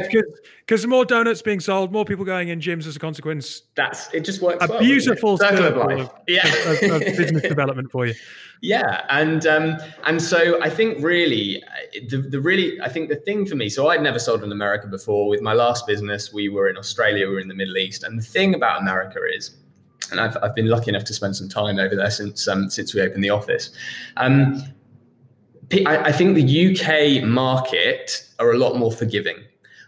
because 0.66 0.88
more 0.88 1.06
donuts 1.06 1.44
being 1.44 1.60
sold, 1.60 1.92
more 1.92 2.04
people 2.04 2.26
going 2.26 2.50
in 2.50 2.60
gyms 2.60 2.88
as 2.88 2.96
a 2.96 3.00
consequence. 3.00 3.62
That's 3.76 4.12
it. 4.12 4.22
Just 4.22 4.42
works. 4.42 4.66
A 4.66 4.68
well, 4.68 4.80
beautiful 4.80 5.38
circle 5.38 5.66
of 5.66 5.78
life. 5.78 6.10
Of, 6.10 6.12
yeah, 6.28 6.48
of, 6.48 6.82
of 6.82 7.02
business 7.18 7.44
development 7.44 7.92
for 7.92 8.08
you. 8.08 8.16
Yeah, 8.64 9.06
and 9.10 9.46
um, 9.46 9.78
and 10.06 10.20
so 10.20 10.60
I 10.64 10.70
think 10.72 11.04
really 11.04 11.64
the 12.10 12.18
the 12.18 12.42
really 12.42 12.82
I 12.82 12.90
think 12.90 13.10
the 13.10 13.18
thing 13.18 13.46
for 13.46 13.56
me. 13.56 13.70
So 13.70 13.90
I'd 13.90 14.02
never 14.02 14.18
sold 14.18 14.44
in 14.44 14.52
America 14.52 14.88
before. 14.88 15.30
With 15.30 15.42
my 15.42 15.54
last 15.54 15.86
business, 15.86 16.34
we 16.34 16.50
were 16.50 16.70
in 16.70 16.78
Australia, 16.78 17.28
we 17.28 17.36
were 17.36 17.40
in 17.40 17.50
the 17.50 17.56
Middle 17.56 17.78
East, 17.78 18.04
and 18.04 18.18
the 18.18 18.24
thing 18.24 18.56
about 18.56 18.82
America 18.82 19.20
is 19.32 19.58
and 20.10 20.20
I've, 20.20 20.38
I've 20.42 20.56
been 20.56 20.68
lucky 20.68 20.90
enough 20.90 21.06
to 21.06 21.14
spend 21.14 21.36
some 21.36 21.48
time 21.48 21.78
over 21.78 21.96
there 21.96 22.10
since 22.10 22.48
um, 22.48 22.70
since 22.70 22.96
we 22.96 23.02
opened 23.02 23.24
the 23.24 23.30
office. 23.30 23.70
Um, 24.18 24.64
I, 25.74 25.98
I, 26.06 26.12
think 26.12 26.36
the 26.36 26.72
UK 26.72 27.24
market 27.24 28.28
are 28.40 28.52
a 28.52 28.58
lot 28.58 28.78
more 28.78 28.92
forgiving. 28.92 29.38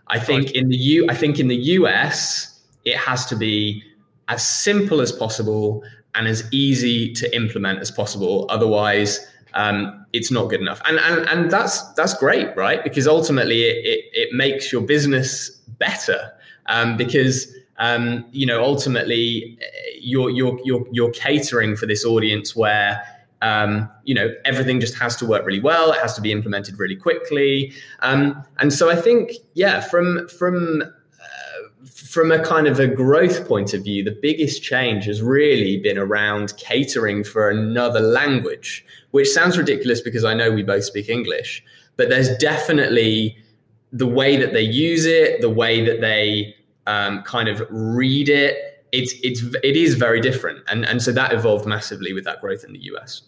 I 0.08 0.20
think 0.20 0.52
in 0.52 0.70
the 0.70 0.78
U, 0.78 1.08
I 1.10 1.16
think 1.16 1.40
in 1.40 1.48
the 1.48 1.56
US, 1.56 2.62
it 2.86 2.98
has 2.98 3.26
to 3.28 3.36
be 3.36 3.84
as 4.28 4.46
simple 4.46 5.02
as 5.02 5.12
possible 5.12 5.84
and 6.16 6.28
as 6.28 6.48
easy 6.52 7.14
to 7.14 7.36
implement 7.36 7.80
as 7.80 7.90
possible. 7.90 8.46
Otherwise, 8.50 9.26
um, 9.54 10.06
it's 10.14 10.32
not 10.32 10.50
good 10.50 10.62
enough. 10.62 10.82
And, 10.86 11.00
and 11.00 11.28
and 11.30 11.52
that's 11.52 11.82
that's 11.94 12.14
great, 12.14 12.56
right? 12.56 12.84
Because 12.84 13.08
ultimately, 13.08 13.64
it 13.64 13.86
it, 13.86 14.06
it 14.14 14.34
makes 14.34 14.72
your 14.72 14.82
business 14.82 15.50
better. 15.80 16.32
Um, 16.68 16.96
because 16.96 17.54
um, 17.78 18.26
you 18.32 18.46
know 18.46 18.64
ultimately 18.64 19.58
you're 20.00 20.30
you're 20.30 20.60
you're 20.64 20.86
you're 20.92 21.12
catering 21.12 21.76
for 21.76 21.86
this 21.86 22.06
audience 22.06 22.56
where 22.56 23.02
um, 23.44 23.90
you 24.04 24.16
know 24.16 24.34
everything 24.46 24.80
just 24.80 24.96
has 24.96 25.16
to 25.18 25.26
work 25.26 25.46
really 25.46 25.60
well. 25.60 25.92
It 25.92 26.00
has 26.00 26.14
to 26.16 26.22
be 26.22 26.32
implemented 26.32 26.80
really 26.80 26.96
quickly. 26.96 27.74
Um, 28.00 28.44
and 28.58 28.74
so 28.74 28.90
i 28.90 28.96
think 28.96 29.32
yeah 29.54 29.80
from 29.82 30.28
from 30.28 30.82
uh, 30.82 31.86
from 31.86 32.32
a 32.32 32.44
kind 32.44 32.68
of 32.68 32.80
a 32.80 32.88
growth 32.88 33.48
point 33.48 33.74
of 33.74 33.84
view 33.84 34.04
the 34.04 34.18
biggest 34.22 34.64
change 34.64 35.06
has 35.06 35.22
really 35.22 35.78
been 35.78 35.98
around 35.98 36.56
catering 36.58 37.24
for 37.24 37.50
another 37.50 38.00
language 38.00 38.86
which 39.12 39.30
sounds 39.30 39.58
ridiculous 39.58 40.02
because 40.02 40.24
i 40.24 40.34
know 40.34 40.52
we 40.52 40.64
both 40.64 40.84
speak 40.84 41.10
english 41.10 41.64
but 41.98 42.10
there's 42.10 42.36
definitely 42.38 43.38
the 43.92 44.08
way 44.08 44.38
that 44.38 44.54
they 44.54 44.62
use 44.62 45.06
it 45.06 45.42
the 45.42 45.50
way 45.50 45.86
that 45.86 46.02
they 46.02 46.54
um, 46.88 47.22
kind 47.24 47.48
of 47.48 47.66
read 47.70 48.30
it, 48.30 48.86
it's 48.92 49.14
it's 49.24 49.44
it 49.64 49.76
is 49.76 49.96
very 49.96 50.22
different, 50.22 50.64
and 50.68 50.86
and 50.86 51.02
so 51.02 51.12
that 51.12 51.34
evolved 51.34 51.66
massively 51.66 52.14
with 52.14 52.24
that 52.26 52.42
growth 52.42 52.64
in 52.64 52.74
the 52.74 52.84
US. 52.94 53.24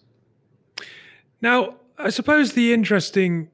Now, 1.42 1.76
I 1.98 2.10
suppose 2.10 2.54
the 2.54 2.74
interesting 2.74 3.50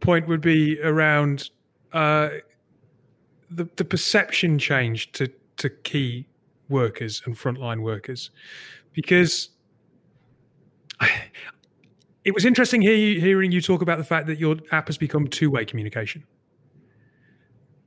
point 0.00 0.28
would 0.28 0.40
be 0.40 0.80
around 0.80 1.50
uh, 1.92 2.30
the 3.50 3.68
the 3.76 3.84
perception 3.84 4.58
change 4.58 5.12
to 5.12 5.30
to 5.58 5.68
key 5.68 6.26
workers 6.68 7.22
and 7.24 7.36
frontline 7.36 7.82
workers, 7.82 8.30
because. 8.92 9.50
It 12.24 12.34
was 12.34 12.44
interesting 12.44 12.82
hear, 12.82 13.18
hearing 13.18 13.50
you 13.50 13.60
talk 13.60 13.82
about 13.82 13.98
the 13.98 14.04
fact 14.04 14.28
that 14.28 14.38
your 14.38 14.54
app 14.70 14.86
has 14.86 14.96
become 14.96 15.26
two-way 15.26 15.64
communication 15.64 16.22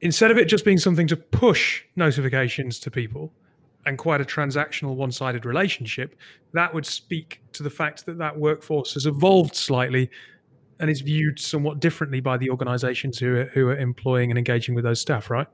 instead 0.01 0.29
of 0.31 0.37
it 0.37 0.45
just 0.45 0.65
being 0.65 0.77
something 0.77 1.07
to 1.07 1.15
push 1.15 1.83
notifications 1.95 2.79
to 2.79 2.91
people 2.91 3.33
and 3.85 3.97
quite 3.97 4.21
a 4.21 4.25
transactional 4.25 4.95
one 4.95 5.11
sided 5.11 5.45
relationship, 5.45 6.15
that 6.53 6.73
would 6.73 6.85
speak 6.85 7.41
to 7.53 7.63
the 7.63 7.69
fact 7.69 8.05
that 8.05 8.17
that 8.17 8.37
workforce 8.37 8.93
has 8.93 9.05
evolved 9.05 9.55
slightly 9.55 10.09
and 10.79 10.89
is 10.89 11.01
viewed 11.01 11.39
somewhat 11.39 11.79
differently 11.79 12.19
by 12.19 12.37
the 12.37 12.49
organizations 12.49 13.19
who 13.19 13.35
are, 13.35 13.45
who 13.45 13.67
are 13.67 13.77
employing 13.77 14.31
and 14.31 14.37
engaging 14.37 14.75
with 14.75 14.83
those 14.83 14.99
staff, 14.99 15.29
right? 15.29 15.47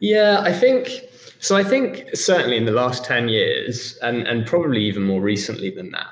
Yeah, 0.00 0.40
I 0.40 0.52
think 0.52 0.88
so. 1.38 1.56
I 1.56 1.62
think 1.62 2.08
certainly 2.14 2.56
in 2.56 2.64
the 2.64 2.72
last 2.72 3.04
10 3.04 3.28
years, 3.28 3.96
and, 4.02 4.26
and 4.26 4.44
probably 4.44 4.82
even 4.82 5.04
more 5.04 5.20
recently 5.20 5.70
than 5.70 5.92
that, 5.92 6.08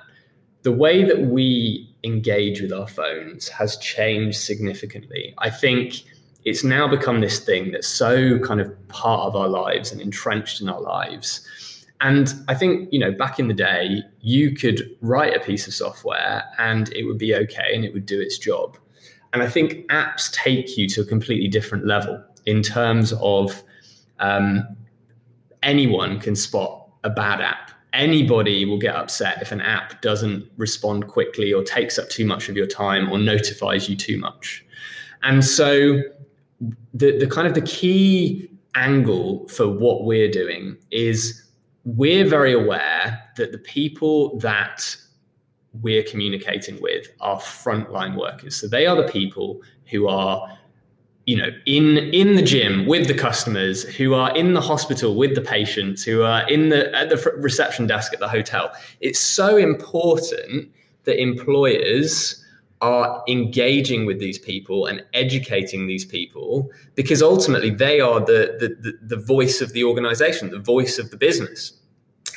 the 0.63 0.73
way 0.73 1.03
that 1.05 1.23
we 1.23 1.93
engage 2.05 2.61
with 2.61 2.73
our 2.73 2.87
phones 2.87 3.49
has 3.49 3.77
changed 3.79 4.39
significantly. 4.39 5.35
I 5.39 5.51
think 5.51 6.05
it's 6.45 6.65
now 6.65 6.89
become 6.89 7.21
this 7.21 7.41
thing 7.41 7.73
that's 7.73 7.89
so 7.89 8.39
kind 8.39 8.61
of 8.61 8.89
part 8.89 9.27
of 9.27 9.37
our 9.37 9.49
lives 9.49 9.93
and 9.93 10.01
entrenched 10.01 10.61
in 10.61 10.69
our 10.69 10.81
lives. 10.81 11.47
And 12.01 12.33
I 12.49 12.55
think, 12.55 12.89
you 12.91 12.99
know, 12.99 13.13
back 13.13 13.39
in 13.39 13.49
the 13.49 13.55
day, 13.55 14.03
you 14.23 14.55
could 14.55 14.97
write 15.03 15.37
a 15.37 15.41
piece 15.41 15.67
of 15.67 15.75
software 15.75 16.45
and 16.59 16.91
it 16.95 17.05
would 17.05 17.19
be 17.19 17.35
okay 17.35 17.75
and 17.75 17.85
it 17.85 17.93
would 17.93 18.07
do 18.07 18.21
its 18.21 18.39
job. 18.39 18.79
And 19.33 19.43
I 19.43 19.49
think 19.49 19.87
apps 19.89 20.33
take 20.33 20.77
you 20.79 20.89
to 20.89 21.03
a 21.03 21.05
completely 21.05 21.49
different 21.49 21.87
level 21.87 22.25
in 22.47 22.63
terms 22.63 23.13
of 23.21 23.63
um, 24.19 24.77
anyone 25.63 26.19
can 26.21 26.35
spot 26.35 26.89
a 27.05 27.11
bad 27.11 27.41
app. 27.41 27.71
Anybody 27.93 28.65
will 28.65 28.79
get 28.79 28.95
upset 28.95 29.43
if 29.43 29.53
an 29.53 29.61
app 29.61 30.01
doesn't 30.01 30.51
respond 30.57 31.09
quickly 31.09 31.53
or 31.53 31.63
takes 31.63 31.99
up 31.99 32.09
too 32.09 32.25
much 32.25 32.49
of 32.49 32.57
your 32.57 32.67
time 32.67 33.11
or 33.13 33.19
notifies 33.19 33.89
you 33.89 33.97
too 33.97 34.19
much. 34.19 34.65
And 35.23 35.45
so 35.45 36.01
the, 36.95 37.19
the 37.19 37.27
kind 37.27 37.47
of 37.47 37.55
the 37.55 37.63
key 37.63 38.51
angle 38.75 39.49
for 39.49 39.69
what 39.69 40.05
we're 40.05 40.31
doing 40.31 40.77
is 40.91 41.43
we're 41.85 42.29
very 42.29 42.53
aware 42.53 43.19
that 43.37 43.53
the 43.53 43.59
people 43.59 44.39
that 44.39 44.97
we're 45.83 46.03
communicating 46.03 46.81
with 46.83 47.07
are 47.21 47.39
frontline 47.39 48.19
workers. 48.19 48.57
So 48.57 48.69
they 48.69 48.87
are 48.87 48.97
the 48.97 49.11
people 49.11 49.63
who 49.91 50.09
are 50.09 50.47
you 51.27 51.37
know 51.37 51.49
in 51.67 51.99
in 51.99 52.37
the 52.37 52.43
gym 52.43 52.87
with 52.87 53.07
the 53.07 53.15
customers 53.15 53.85
who 53.85 54.15
are 54.15 54.35
in 54.35 54.55
the 54.55 54.61
hospital 54.61 55.15
with 55.15 55.35
the 55.35 55.41
patients 55.41 56.03
who 56.03 56.23
are 56.23 56.49
in 56.49 56.71
the 56.71 56.93
at 56.97 57.11
the 57.11 57.17
reception 57.37 57.87
desk 57.87 58.13
at 58.15 58.21
the 58.21 58.27
hotel 58.27 58.73
it's 59.01 59.21
so 59.21 59.59
important 59.59 60.73
that 61.05 61.21
employers 61.21 62.40
are 62.81 63.23
engaging 63.29 64.07
with 64.07 64.19
these 64.19 64.39
people 64.39 64.87
and 64.87 65.05
educating 65.13 65.87
these 65.87 66.05
people 66.05 66.71
because 66.95 67.23
ultimately 67.23 67.71
they 67.71 68.01
are 68.01 68.21
the, 68.21 68.57
the, 68.59 68.69
the, 68.81 69.17
the 69.17 69.23
voice 69.23 69.61
of 69.61 69.73
the 69.73 69.85
organization, 69.85 70.51
the 70.51 70.59
voice 70.59 70.99
of 70.99 71.11
the 71.11 71.17
business. 71.17 71.75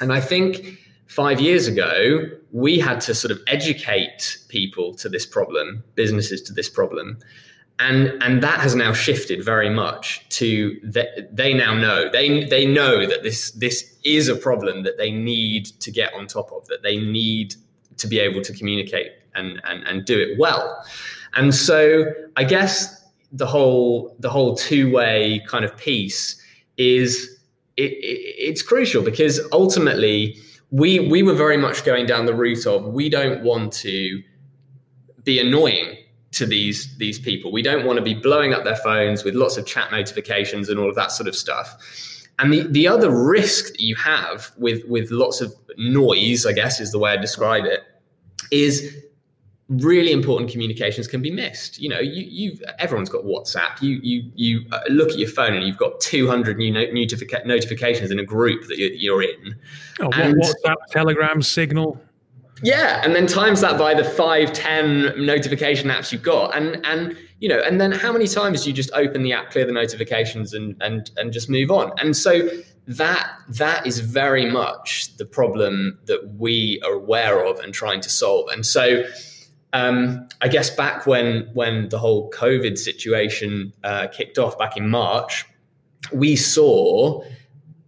And 0.01 0.11
I 0.11 0.19
think 0.19 0.77
five 1.07 1.39
years 1.39 1.67
ago, 1.67 2.25
we 2.51 2.77
had 2.77 2.99
to 3.01 3.15
sort 3.15 3.31
of 3.31 3.39
educate 3.47 4.37
people 4.49 4.93
to 4.95 5.07
this 5.07 5.25
problem, 5.25 5.83
businesses 5.95 6.41
to 6.43 6.53
this 6.53 6.69
problem. 6.69 7.19
And, 7.79 8.21
and 8.21 8.43
that 8.43 8.59
has 8.59 8.75
now 8.75 8.93
shifted 8.93 9.43
very 9.43 9.69
much 9.69 10.27
to 10.29 10.77
that 10.83 11.35
they 11.35 11.53
now 11.53 11.73
know 11.73 12.07
they, 12.09 12.43
they 12.43 12.67
know 12.67 13.07
that 13.07 13.23
this 13.23 13.51
this 13.51 13.97
is 14.03 14.27
a 14.27 14.35
problem 14.35 14.83
that 14.83 14.97
they 14.97 15.09
need 15.09 15.65
to 15.81 15.91
get 15.91 16.13
on 16.13 16.27
top 16.27 16.51
of 16.51 16.67
that 16.67 16.83
they 16.83 16.97
need 16.97 17.55
to 17.97 18.07
be 18.07 18.19
able 18.19 18.41
to 18.41 18.53
communicate 18.53 19.11
and, 19.35 19.61
and, 19.65 19.83
and 19.87 20.05
do 20.05 20.19
it 20.19 20.37
well. 20.37 20.85
And 21.35 21.53
so 21.53 22.05
I 22.35 22.43
guess 22.43 23.01
the 23.31 23.47
whole 23.47 24.15
the 24.19 24.29
whole 24.29 24.55
two 24.55 24.91
way 24.91 25.43
kind 25.47 25.65
of 25.65 25.75
piece 25.75 26.39
is 26.77 27.39
it, 27.77 27.91
it, 27.91 28.19
it's 28.37 28.61
crucial 28.61 29.03
because 29.03 29.41
ultimately 29.51 30.37
we 30.69 30.99
we 30.99 31.23
were 31.23 31.33
very 31.33 31.57
much 31.57 31.83
going 31.83 32.05
down 32.05 32.25
the 32.25 32.33
route 32.33 32.65
of 32.67 32.85
we 32.85 33.09
don't 33.09 33.43
want 33.43 33.73
to 33.73 34.21
be 35.23 35.39
annoying 35.39 35.97
to 36.31 36.45
these 36.45 36.95
these 36.97 37.19
people. 37.19 37.51
We 37.51 37.61
don't 37.61 37.85
want 37.85 37.97
to 37.97 38.03
be 38.03 38.13
blowing 38.13 38.53
up 38.53 38.63
their 38.63 38.75
phones 38.75 39.23
with 39.23 39.35
lots 39.35 39.57
of 39.57 39.65
chat 39.65 39.91
notifications 39.91 40.69
and 40.69 40.79
all 40.79 40.89
of 40.89 40.95
that 40.95 41.11
sort 41.11 41.27
of 41.27 41.35
stuff. 41.35 41.75
And 42.39 42.51
the, 42.51 42.63
the 42.67 42.87
other 42.87 43.11
risk 43.11 43.73
that 43.73 43.79
you 43.79 43.95
have 43.95 44.51
with 44.57 44.83
with 44.87 45.11
lots 45.11 45.41
of 45.41 45.53
noise, 45.77 46.45
I 46.45 46.53
guess 46.53 46.79
is 46.79 46.91
the 46.91 46.99
way 46.99 47.11
I 47.11 47.17
describe 47.17 47.65
it, 47.65 47.81
is 48.51 48.95
really 49.81 50.11
important 50.11 50.51
communications 50.51 51.07
can 51.07 51.21
be 51.21 51.31
missed. 51.31 51.79
You 51.79 51.89
know, 51.89 51.99
you 51.99 52.23
you 52.23 52.57
everyone's 52.79 53.09
got 53.09 53.23
WhatsApp. 53.23 53.81
You 53.81 53.99
you 54.01 54.31
you 54.35 54.65
uh, 54.71 54.81
look 54.89 55.09
at 55.09 55.17
your 55.17 55.29
phone 55.29 55.53
and 55.53 55.65
you've 55.65 55.77
got 55.77 55.99
200 55.99 56.57
new 56.57 56.73
notifica- 56.73 57.45
notifications 57.45 58.11
in 58.11 58.19
a 58.19 58.23
group 58.23 58.67
that 58.67 58.77
you're 58.77 59.23
in. 59.23 59.55
Oh, 59.99 60.09
and, 60.13 60.35
WhatsApp, 60.35 60.75
Telegram, 60.89 61.41
Signal. 61.41 62.01
Yeah, 62.61 63.01
and 63.03 63.13
then 63.13 63.27
times 63.27 63.61
that 63.61 63.77
by 63.77 63.93
the 63.93 64.03
five, 64.03 64.53
ten 64.53 65.13
notification 65.17 65.89
apps 65.89 66.11
you've 66.11 66.23
got, 66.23 66.55
and 66.55 66.85
and 66.85 67.17
you 67.39 67.49
know, 67.49 67.59
and 67.59 67.81
then 67.81 67.91
how 67.91 68.13
many 68.13 68.27
times 68.27 68.63
do 68.63 68.69
you 68.69 68.75
just 68.75 68.91
open 68.93 69.23
the 69.23 69.33
app, 69.33 69.51
clear 69.51 69.65
the 69.65 69.73
notifications, 69.73 70.53
and 70.53 70.75
and 70.81 71.11
and 71.17 71.33
just 71.33 71.49
move 71.49 71.71
on? 71.71 71.91
And 71.99 72.15
so 72.15 72.49
that 72.87 73.31
that 73.49 73.85
is 73.85 73.99
very 73.99 74.49
much 74.49 75.15
the 75.17 75.25
problem 75.25 75.99
that 76.05 76.35
we 76.37 76.81
are 76.85 76.93
aware 76.93 77.45
of 77.45 77.59
and 77.59 77.73
trying 77.73 78.01
to 78.01 78.09
solve. 78.09 78.49
And 78.49 78.65
so 78.65 79.03
um, 79.73 80.27
I 80.41 80.47
guess 80.47 80.69
back 80.69 81.05
when 81.05 81.49
when 81.53 81.89
the 81.89 81.97
whole 81.97 82.31
COVID 82.31 82.77
situation 82.77 83.73
uh, 83.83 84.07
kicked 84.07 84.37
off 84.37 84.57
back 84.57 84.77
in 84.77 84.89
March, 84.89 85.45
we 86.11 86.35
saw 86.35 87.23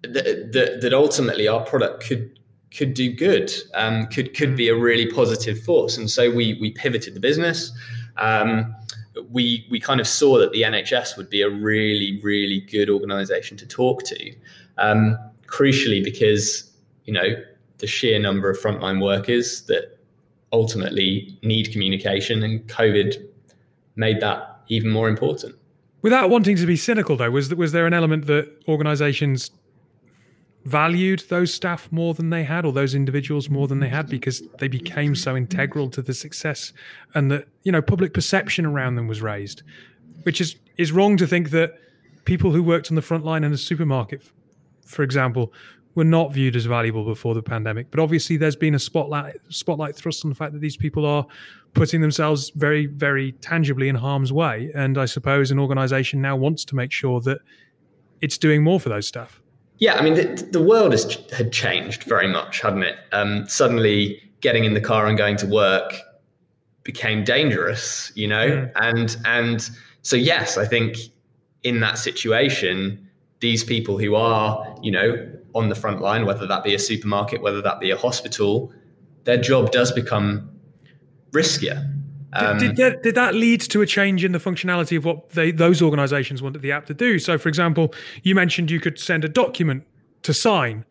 that, 0.01 0.51
that, 0.51 0.81
that 0.81 0.93
ultimately 0.93 1.47
our 1.47 1.63
product 1.63 2.03
could 2.03 2.39
could 2.75 2.93
do 2.93 3.13
good, 3.13 3.53
um, 3.75 4.07
could 4.07 4.33
could 4.35 4.55
be 4.55 4.67
a 4.67 4.75
really 4.75 5.09
positive 5.11 5.61
force, 5.63 5.97
and 5.97 6.09
so 6.09 6.29
we 6.29 6.57
we 6.59 6.71
pivoted 6.71 7.13
the 7.13 7.19
business. 7.19 7.71
um, 8.17 8.75
we 9.31 9.65
we 9.69 9.79
kind 9.79 10.01
of 10.01 10.07
saw 10.07 10.37
that 10.37 10.51
the 10.51 10.63
NHS 10.63 11.15
would 11.15 11.29
be 11.29 11.41
a 11.41 11.49
really 11.49 12.19
really 12.21 12.61
good 12.61 12.89
organisation 12.89 13.57
to 13.57 13.65
talk 13.65 14.03
to. 14.03 14.35
Um, 14.77 15.17
crucially, 15.47 16.03
because 16.03 16.69
you 17.05 17.13
know 17.13 17.35
the 17.77 17.87
sheer 17.87 18.19
number 18.19 18.49
of 18.49 18.57
frontline 18.57 19.01
workers 19.01 19.61
that 19.63 19.94
ultimately 20.51 21.37
need 21.43 21.71
communication, 21.71 22.43
and 22.43 22.65
COVID 22.67 23.15
made 23.95 24.19
that 24.21 24.61
even 24.67 24.89
more 24.89 25.07
important. 25.09 25.55
Without 26.01 26.29
wanting 26.29 26.55
to 26.57 26.65
be 26.65 26.75
cynical, 26.75 27.15
though, 27.17 27.31
was 27.31 27.53
was 27.55 27.71
there 27.71 27.87
an 27.87 27.93
element 27.93 28.27
that 28.27 28.51
organisations 28.67 29.51
valued 30.65 31.23
those 31.29 31.53
staff 31.53 31.91
more 31.91 32.15
than 32.15 32.31
they 32.31 32.43
had 32.43 32.65
or 32.65 32.73
those 32.73 32.95
individuals 32.95 33.49
more 33.49 33.67
than 33.67 33.79
they 33.79 33.87
had 33.87 34.09
because 34.09 34.41
they 34.57 34.67
became 34.67 35.13
so 35.15 35.37
integral 35.37 35.89
to 35.91 36.01
the 36.01 36.13
success 36.13 36.73
and 37.13 37.29
that 37.31 37.47
you 37.61 37.71
know 37.71 37.83
public 37.83 38.15
perception 38.15 38.65
around 38.65 38.95
them 38.95 39.07
was 39.07 39.21
raised 39.21 39.61
which 40.23 40.41
is 40.41 40.55
is 40.77 40.91
wrong 40.91 41.17
to 41.17 41.27
think 41.27 41.51
that 41.51 41.79
people 42.25 42.51
who 42.51 42.63
worked 42.63 42.89
on 42.89 42.95
the 42.95 43.01
front 43.03 43.23
line 43.23 43.43
in 43.43 43.53
a 43.53 43.57
supermarket 43.57 44.23
for 44.83 45.03
example 45.03 45.53
were 45.95 46.03
not 46.03 46.31
viewed 46.31 46.55
as 46.55 46.65
valuable 46.65 47.03
before 47.03 47.33
the 47.33 47.41
pandemic 47.41 47.89
but 47.91 47.99
obviously 47.99 48.37
there's 48.37 48.55
been 48.55 48.75
a 48.75 48.79
spotlight 48.79 49.35
spotlight 49.49 49.95
thrust 49.95 50.23
on 50.23 50.29
the 50.29 50.35
fact 50.35 50.53
that 50.53 50.59
these 50.59 50.77
people 50.77 51.05
are 51.05 51.25
putting 51.73 52.01
themselves 52.01 52.51
very 52.51 52.85
very 52.85 53.31
tangibly 53.33 53.89
in 53.89 53.95
harm's 53.95 54.31
way 54.31 54.71
and 54.75 54.97
i 54.97 55.05
suppose 55.05 55.51
an 55.51 55.59
organization 55.59 56.21
now 56.21 56.35
wants 56.35 56.63
to 56.63 56.75
make 56.75 56.91
sure 56.91 57.19
that 57.21 57.39
it's 58.21 58.37
doing 58.37 58.63
more 58.63 58.79
for 58.79 58.89
those 58.89 59.07
staff 59.07 59.41
yeah, 59.77 59.95
I 59.95 60.01
mean, 60.01 60.13
the, 60.13 60.47
the 60.51 60.63
world 60.63 60.93
has, 60.93 61.17
had 61.33 61.51
changed 61.51 62.03
very 62.03 62.27
much, 62.27 62.61
hadn't 62.61 62.83
it? 62.83 62.97
Um, 63.11 63.47
suddenly, 63.47 64.21
getting 64.41 64.63
in 64.63 64.73
the 64.73 64.81
car 64.81 65.07
and 65.07 65.17
going 65.17 65.37
to 65.37 65.47
work 65.47 65.93
became 66.83 67.23
dangerous, 67.23 68.11
you 68.15 68.27
know, 68.27 68.47
mm. 68.47 68.71
and 68.75 69.17
and 69.25 69.69
so 70.03 70.15
yes, 70.15 70.57
I 70.57 70.65
think 70.65 70.97
in 71.63 71.79
that 71.79 71.97
situation, 71.97 73.09
these 73.39 73.63
people 73.63 73.97
who 73.97 74.15
are, 74.15 74.77
you 74.81 74.91
know, 74.91 75.29
on 75.55 75.69
the 75.69 75.75
front 75.75 76.01
line, 76.01 76.25
whether 76.25 76.45
that 76.45 76.63
be 76.63 76.75
a 76.75 76.79
supermarket, 76.79 77.41
whether 77.41 77.61
that 77.61 77.79
be 77.79 77.89
a 77.89 77.97
hospital, 77.97 78.71
their 79.23 79.37
job 79.37 79.71
does 79.71 79.91
become 79.91 80.49
riskier. 81.31 81.91
Um, 82.33 82.57
did, 82.57 82.75
did, 82.75 82.77
that, 82.77 83.03
did, 83.03 83.15
that, 83.15 83.33
lead 83.33 83.61
to 83.61 83.81
a 83.81 83.85
change 83.85 84.25
in 84.25 84.33
the 84.33 84.39
functionality 84.39 84.97
of 84.97 85.05
what 85.05 85.29
they, 85.29 85.51
those 85.51 85.81
organizations 85.81 86.41
wanted 86.41 86.61
the 86.61 86.73
app 86.73 86.85
to 86.87 86.93
do? 86.93 87.17
So, 87.17 87.37
for 87.37 87.47
example, 87.47 87.93
you 88.23 88.35
mentioned 88.35 88.69
you 88.69 88.81
could 88.81 88.99
send 88.99 89.23
a 89.23 89.29
document 89.29 89.85
to 90.23 90.33
sign 90.33 90.83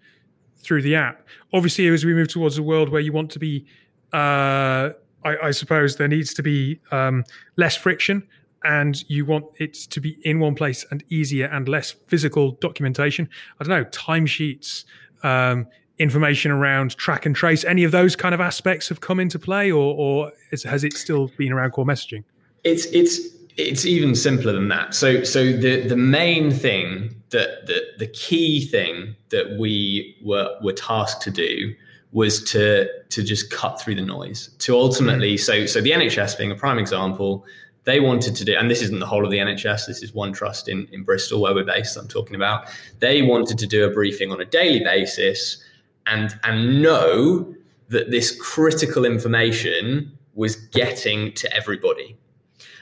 through 0.56 0.80
the 0.80 0.94
app. 0.94 1.26
Obviously, 1.52 1.86
as 1.88 2.04
we 2.04 2.14
move 2.14 2.28
towards 2.28 2.56
a 2.56 2.62
world 2.62 2.88
where 2.88 3.02
you 3.02 3.12
want 3.12 3.30
to 3.32 3.38
be, 3.38 3.66
uh, 4.14 4.90
I, 5.24 5.36
I, 5.42 5.50
suppose 5.50 5.96
there 5.96 6.08
needs 6.08 6.32
to 6.34 6.42
be 6.42 6.80
um, 6.90 7.24
less 7.56 7.76
friction 7.76 8.26
and 8.64 9.08
you 9.08 9.24
want 9.24 9.46
it 9.58 9.74
to 9.74 10.00
be 10.00 10.18
in 10.22 10.40
one 10.40 10.54
place 10.54 10.84
and 10.90 11.04
easier 11.08 11.46
and 11.46 11.68
less 11.68 11.92
physical 12.06 12.52
documentation. 12.52 13.28
I 13.60 13.64
don't 13.64 13.82
know, 13.82 13.88
timesheets, 13.90 14.84
um, 15.22 15.66
information 15.98 16.50
around 16.50 16.96
track 16.96 17.24
and 17.24 17.36
trace 17.36 17.64
any 17.64 17.84
of 17.84 17.92
those 17.92 18.16
kind 18.16 18.34
of 18.34 18.40
aspects 18.40 18.88
have 18.88 19.00
come 19.00 19.20
into 19.20 19.38
play 19.38 19.70
or, 19.70 19.94
or 19.94 20.32
has 20.64 20.82
it 20.82 20.94
still 20.94 21.30
been 21.36 21.52
around 21.52 21.70
core 21.70 21.84
messaging? 21.84 22.24
It's 22.64 22.86
it's 22.86 23.20
it's 23.56 23.86
even 23.86 24.14
simpler 24.14 24.52
than 24.52 24.68
that. 24.68 24.94
So 24.94 25.22
so 25.22 25.52
the 25.52 25.86
the 25.86 25.96
main 25.96 26.50
thing 26.50 27.14
that 27.30 27.66
the 27.66 27.82
the 27.98 28.06
key 28.08 28.66
thing 28.66 29.14
that 29.30 29.56
we 29.58 30.16
were 30.22 30.58
were 30.62 30.72
tasked 30.72 31.22
to 31.22 31.30
do 31.30 31.74
was 32.12 32.42
to 32.44 32.88
to 33.10 33.22
just 33.22 33.50
cut 33.50 33.80
through 33.80 33.96
the 33.96 34.02
noise 34.02 34.48
to 34.58 34.74
ultimately 34.74 35.36
so 35.36 35.66
so 35.66 35.80
the 35.80 35.90
NHS 35.90 36.38
being 36.38 36.52
a 36.52 36.54
prime 36.54 36.78
example 36.78 37.44
they 37.84 38.00
wanted 38.00 38.34
to 38.36 38.44
do 38.44 38.56
and 38.56 38.70
this 38.70 38.82
isn't 38.82 38.98
the 38.98 39.06
whole 39.06 39.24
of 39.24 39.30
the 39.30 39.38
NHS 39.38 39.86
this 39.86 40.02
is 40.02 40.12
one 40.12 40.32
trust 40.32 40.68
in 40.68 40.88
in 40.92 41.04
Bristol 41.04 41.40
where 41.40 41.54
we're 41.54 41.64
based 41.64 41.96
I'm 41.96 42.08
talking 42.08 42.34
about 42.34 42.68
they 42.98 43.22
wanted 43.22 43.58
to 43.58 43.66
do 43.66 43.84
a 43.84 43.90
briefing 43.90 44.30
on 44.32 44.40
a 44.40 44.44
daily 44.44 44.82
basis 44.82 45.62
and 46.06 46.38
and 46.44 46.82
know 46.82 47.54
that 47.88 48.10
this 48.10 48.38
critical 48.40 49.04
information 49.04 50.16
was 50.34 50.56
getting 50.56 51.32
to 51.32 51.52
everybody. 51.54 52.16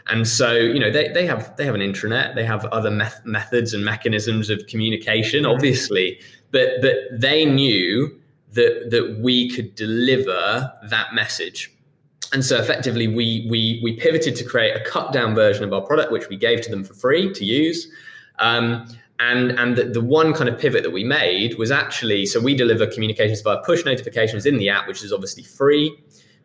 And 0.08 0.26
so, 0.26 0.52
you 0.52 0.80
know, 0.80 0.90
they, 0.90 1.08
they 1.08 1.26
have 1.26 1.56
they 1.56 1.64
have 1.64 1.74
an 1.74 1.80
intranet, 1.80 2.34
they 2.34 2.44
have 2.44 2.64
other 2.66 2.90
meth- 2.90 3.24
methods 3.24 3.72
and 3.72 3.84
mechanisms 3.84 4.50
of 4.50 4.66
communication, 4.66 5.46
obviously, 5.46 6.20
but 6.50 6.80
but 6.80 6.96
they 7.12 7.44
knew 7.44 8.18
that 8.52 8.90
that 8.90 9.18
we 9.20 9.48
could 9.48 9.74
deliver 9.76 10.72
that 10.88 11.14
message. 11.14 11.72
And 12.32 12.44
so 12.44 12.58
effectively 12.58 13.08
we 13.08 13.46
we 13.50 13.80
we 13.82 13.94
pivoted 13.94 14.36
to 14.36 14.44
create 14.44 14.74
a 14.74 14.80
cut 14.84 15.12
down 15.12 15.34
version 15.34 15.64
of 15.64 15.72
our 15.72 15.82
product, 15.82 16.12
which 16.12 16.28
we 16.28 16.36
gave 16.36 16.62
to 16.62 16.70
them 16.70 16.84
for 16.84 16.94
free 16.94 17.32
to 17.32 17.44
use. 17.44 17.88
Um, 18.38 18.86
and 19.18 19.52
and 19.52 19.76
the, 19.76 19.84
the, 19.84 20.00
one 20.00 20.32
kind 20.32 20.48
of 20.48 20.58
pivot 20.58 20.82
that 20.82 20.90
we 20.90 21.04
made 21.04 21.56
was 21.58 21.70
actually 21.70 22.26
so 22.26 22.40
we 22.40 22.54
deliver 22.54 22.86
communications 22.86 23.40
via 23.42 23.58
push 23.64 23.84
notifications 23.84 24.46
in 24.46 24.56
the 24.56 24.68
app 24.68 24.88
which 24.88 25.04
is 25.04 25.12
obviously 25.12 25.42
free. 25.42 25.96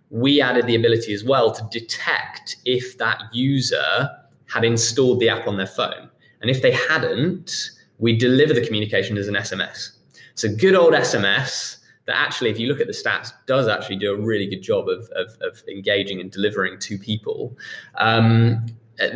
We 0.10 0.42
added 0.42 0.68
the 0.68 0.76
ability 0.76 1.14
as 1.14 1.24
well 1.24 1.52
to 1.52 1.68
detect 1.72 2.58
if 2.66 2.98
that 2.98 3.24
user 3.34 4.10
had 4.46 4.64
installed 4.64 5.20
the 5.20 5.30
app 5.30 5.48
on 5.48 5.58
their 5.58 5.68
phone. 5.68 6.10
And 6.42 6.50
if 6.50 6.62
they 6.62 6.72
hadn't 6.72 7.72
we 7.98 8.16
deliver 8.16 8.54
the 8.54 8.66
communication 8.66 9.18
as 9.18 9.28
an 9.28 9.36
sms 9.36 9.92
so 10.36 10.48
good 10.56 10.76
old 10.76 10.94
sms 10.94 11.77
that 12.08 12.16
actually 12.16 12.50
if 12.50 12.60
you 12.60 12.68
look 12.68 12.82
at 12.82 12.88
the 12.88 12.94
stats 12.94 13.32
does 13.46 13.68
actually 13.68 13.98
do 13.98 14.14
a 14.14 14.18
really 14.18 14.48
good 14.48 14.62
job 14.62 14.90
of, 14.90 15.10
of, 15.10 15.38
of 15.42 15.62
engaging 15.70 16.20
and 16.20 16.32
delivering 16.32 16.80
to 16.80 16.98
people 16.98 17.56
um, 17.96 18.66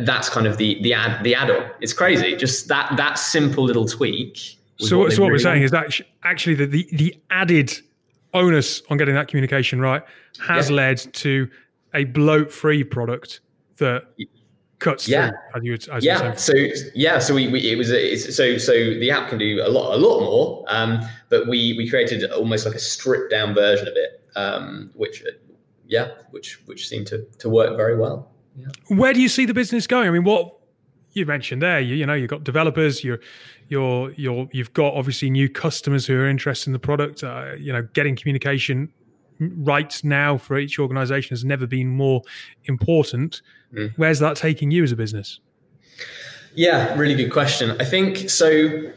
that's 0.00 0.28
kind 0.28 0.46
of 0.46 0.56
the 0.56 0.80
the 0.82 0.94
ad 0.94 1.22
the 1.24 1.34
add-on. 1.34 1.70
It's 1.80 1.92
crazy. 1.92 2.36
Just 2.36 2.68
that 2.68 2.96
that 2.96 3.18
simple 3.18 3.64
little 3.64 3.86
tweak. 3.86 4.58
So, 4.78 4.98
what, 4.98 5.12
so 5.12 5.22
what 5.22 5.30
we're 5.30 5.38
saying 5.38 5.62
is 5.62 5.70
that 5.70 6.00
actually 6.24 6.54
the, 6.54 6.66
the, 6.66 6.88
the 6.92 7.16
added 7.30 7.72
onus 8.34 8.82
on 8.90 8.96
getting 8.96 9.14
that 9.14 9.28
communication 9.28 9.80
right 9.80 10.02
has 10.44 10.70
yeah. 10.70 10.76
led 10.76 10.98
to 11.12 11.48
a 11.94 12.04
bloat-free 12.04 12.82
product 12.84 13.40
that 13.76 14.06
cuts 14.82 15.08
yeah. 15.08 15.30
through. 15.30 15.38
As 15.54 15.86
you, 15.86 15.92
as 15.92 16.04
yeah. 16.04 16.34
So 16.34 16.52
yeah. 16.94 17.18
So 17.18 17.34
we, 17.34 17.48
we 17.48 17.70
it 17.70 17.78
was 17.78 17.90
a, 17.90 18.16
so 18.16 18.58
so 18.58 18.72
the 18.72 19.10
app 19.10 19.28
can 19.30 19.38
do 19.38 19.62
a 19.64 19.70
lot 19.70 19.94
a 19.94 19.96
lot 19.96 20.20
more. 20.20 20.64
Um, 20.68 21.00
but 21.28 21.46
we 21.46 21.74
we 21.78 21.88
created 21.88 22.30
almost 22.32 22.66
like 22.66 22.74
a 22.74 22.80
stripped 22.80 23.30
down 23.30 23.54
version 23.54 23.88
of 23.88 23.94
it, 23.96 24.22
um, 24.36 24.90
which 24.94 25.24
yeah, 25.86 26.10
which 26.30 26.60
which 26.66 26.88
seemed 26.88 27.06
to 27.08 27.24
to 27.38 27.48
work 27.48 27.76
very 27.76 27.96
well. 27.96 28.30
Yeah. 28.56 28.66
Where 28.88 29.14
do 29.14 29.20
you 29.20 29.28
see 29.28 29.46
the 29.46 29.54
business 29.54 29.86
going? 29.86 30.08
I 30.08 30.10
mean, 30.10 30.24
what 30.24 30.54
you 31.12 31.26
mentioned 31.26 31.62
there, 31.62 31.80
you, 31.80 31.94
you 31.94 32.06
know, 32.06 32.14
you've 32.14 32.30
got 32.30 32.44
developers, 32.44 33.04
you're, 33.04 33.20
you're, 33.68 34.12
you're, 34.12 34.48
you've 34.52 34.72
got 34.72 34.94
obviously 34.94 35.30
new 35.30 35.48
customers 35.48 36.06
who 36.06 36.16
are 36.16 36.28
interested 36.28 36.68
in 36.68 36.72
the 36.72 36.78
product. 36.78 37.22
Uh, 37.22 37.52
you 37.58 37.72
know, 37.72 37.82
getting 37.94 38.16
communication 38.16 38.92
right 39.56 40.02
now 40.04 40.36
for 40.36 40.58
each 40.58 40.78
organization 40.78 41.34
has 41.34 41.44
never 41.44 41.66
been 41.66 41.88
more 41.88 42.22
important. 42.64 43.42
Mm. 43.74 43.92
Where's 43.96 44.18
that 44.18 44.36
taking 44.36 44.70
you 44.70 44.82
as 44.82 44.92
a 44.92 44.96
business? 44.96 45.40
Yeah, 46.54 46.94
really 46.96 47.14
good 47.14 47.32
question. 47.32 47.76
I 47.80 47.84
think 47.84 48.30
so. 48.30 48.92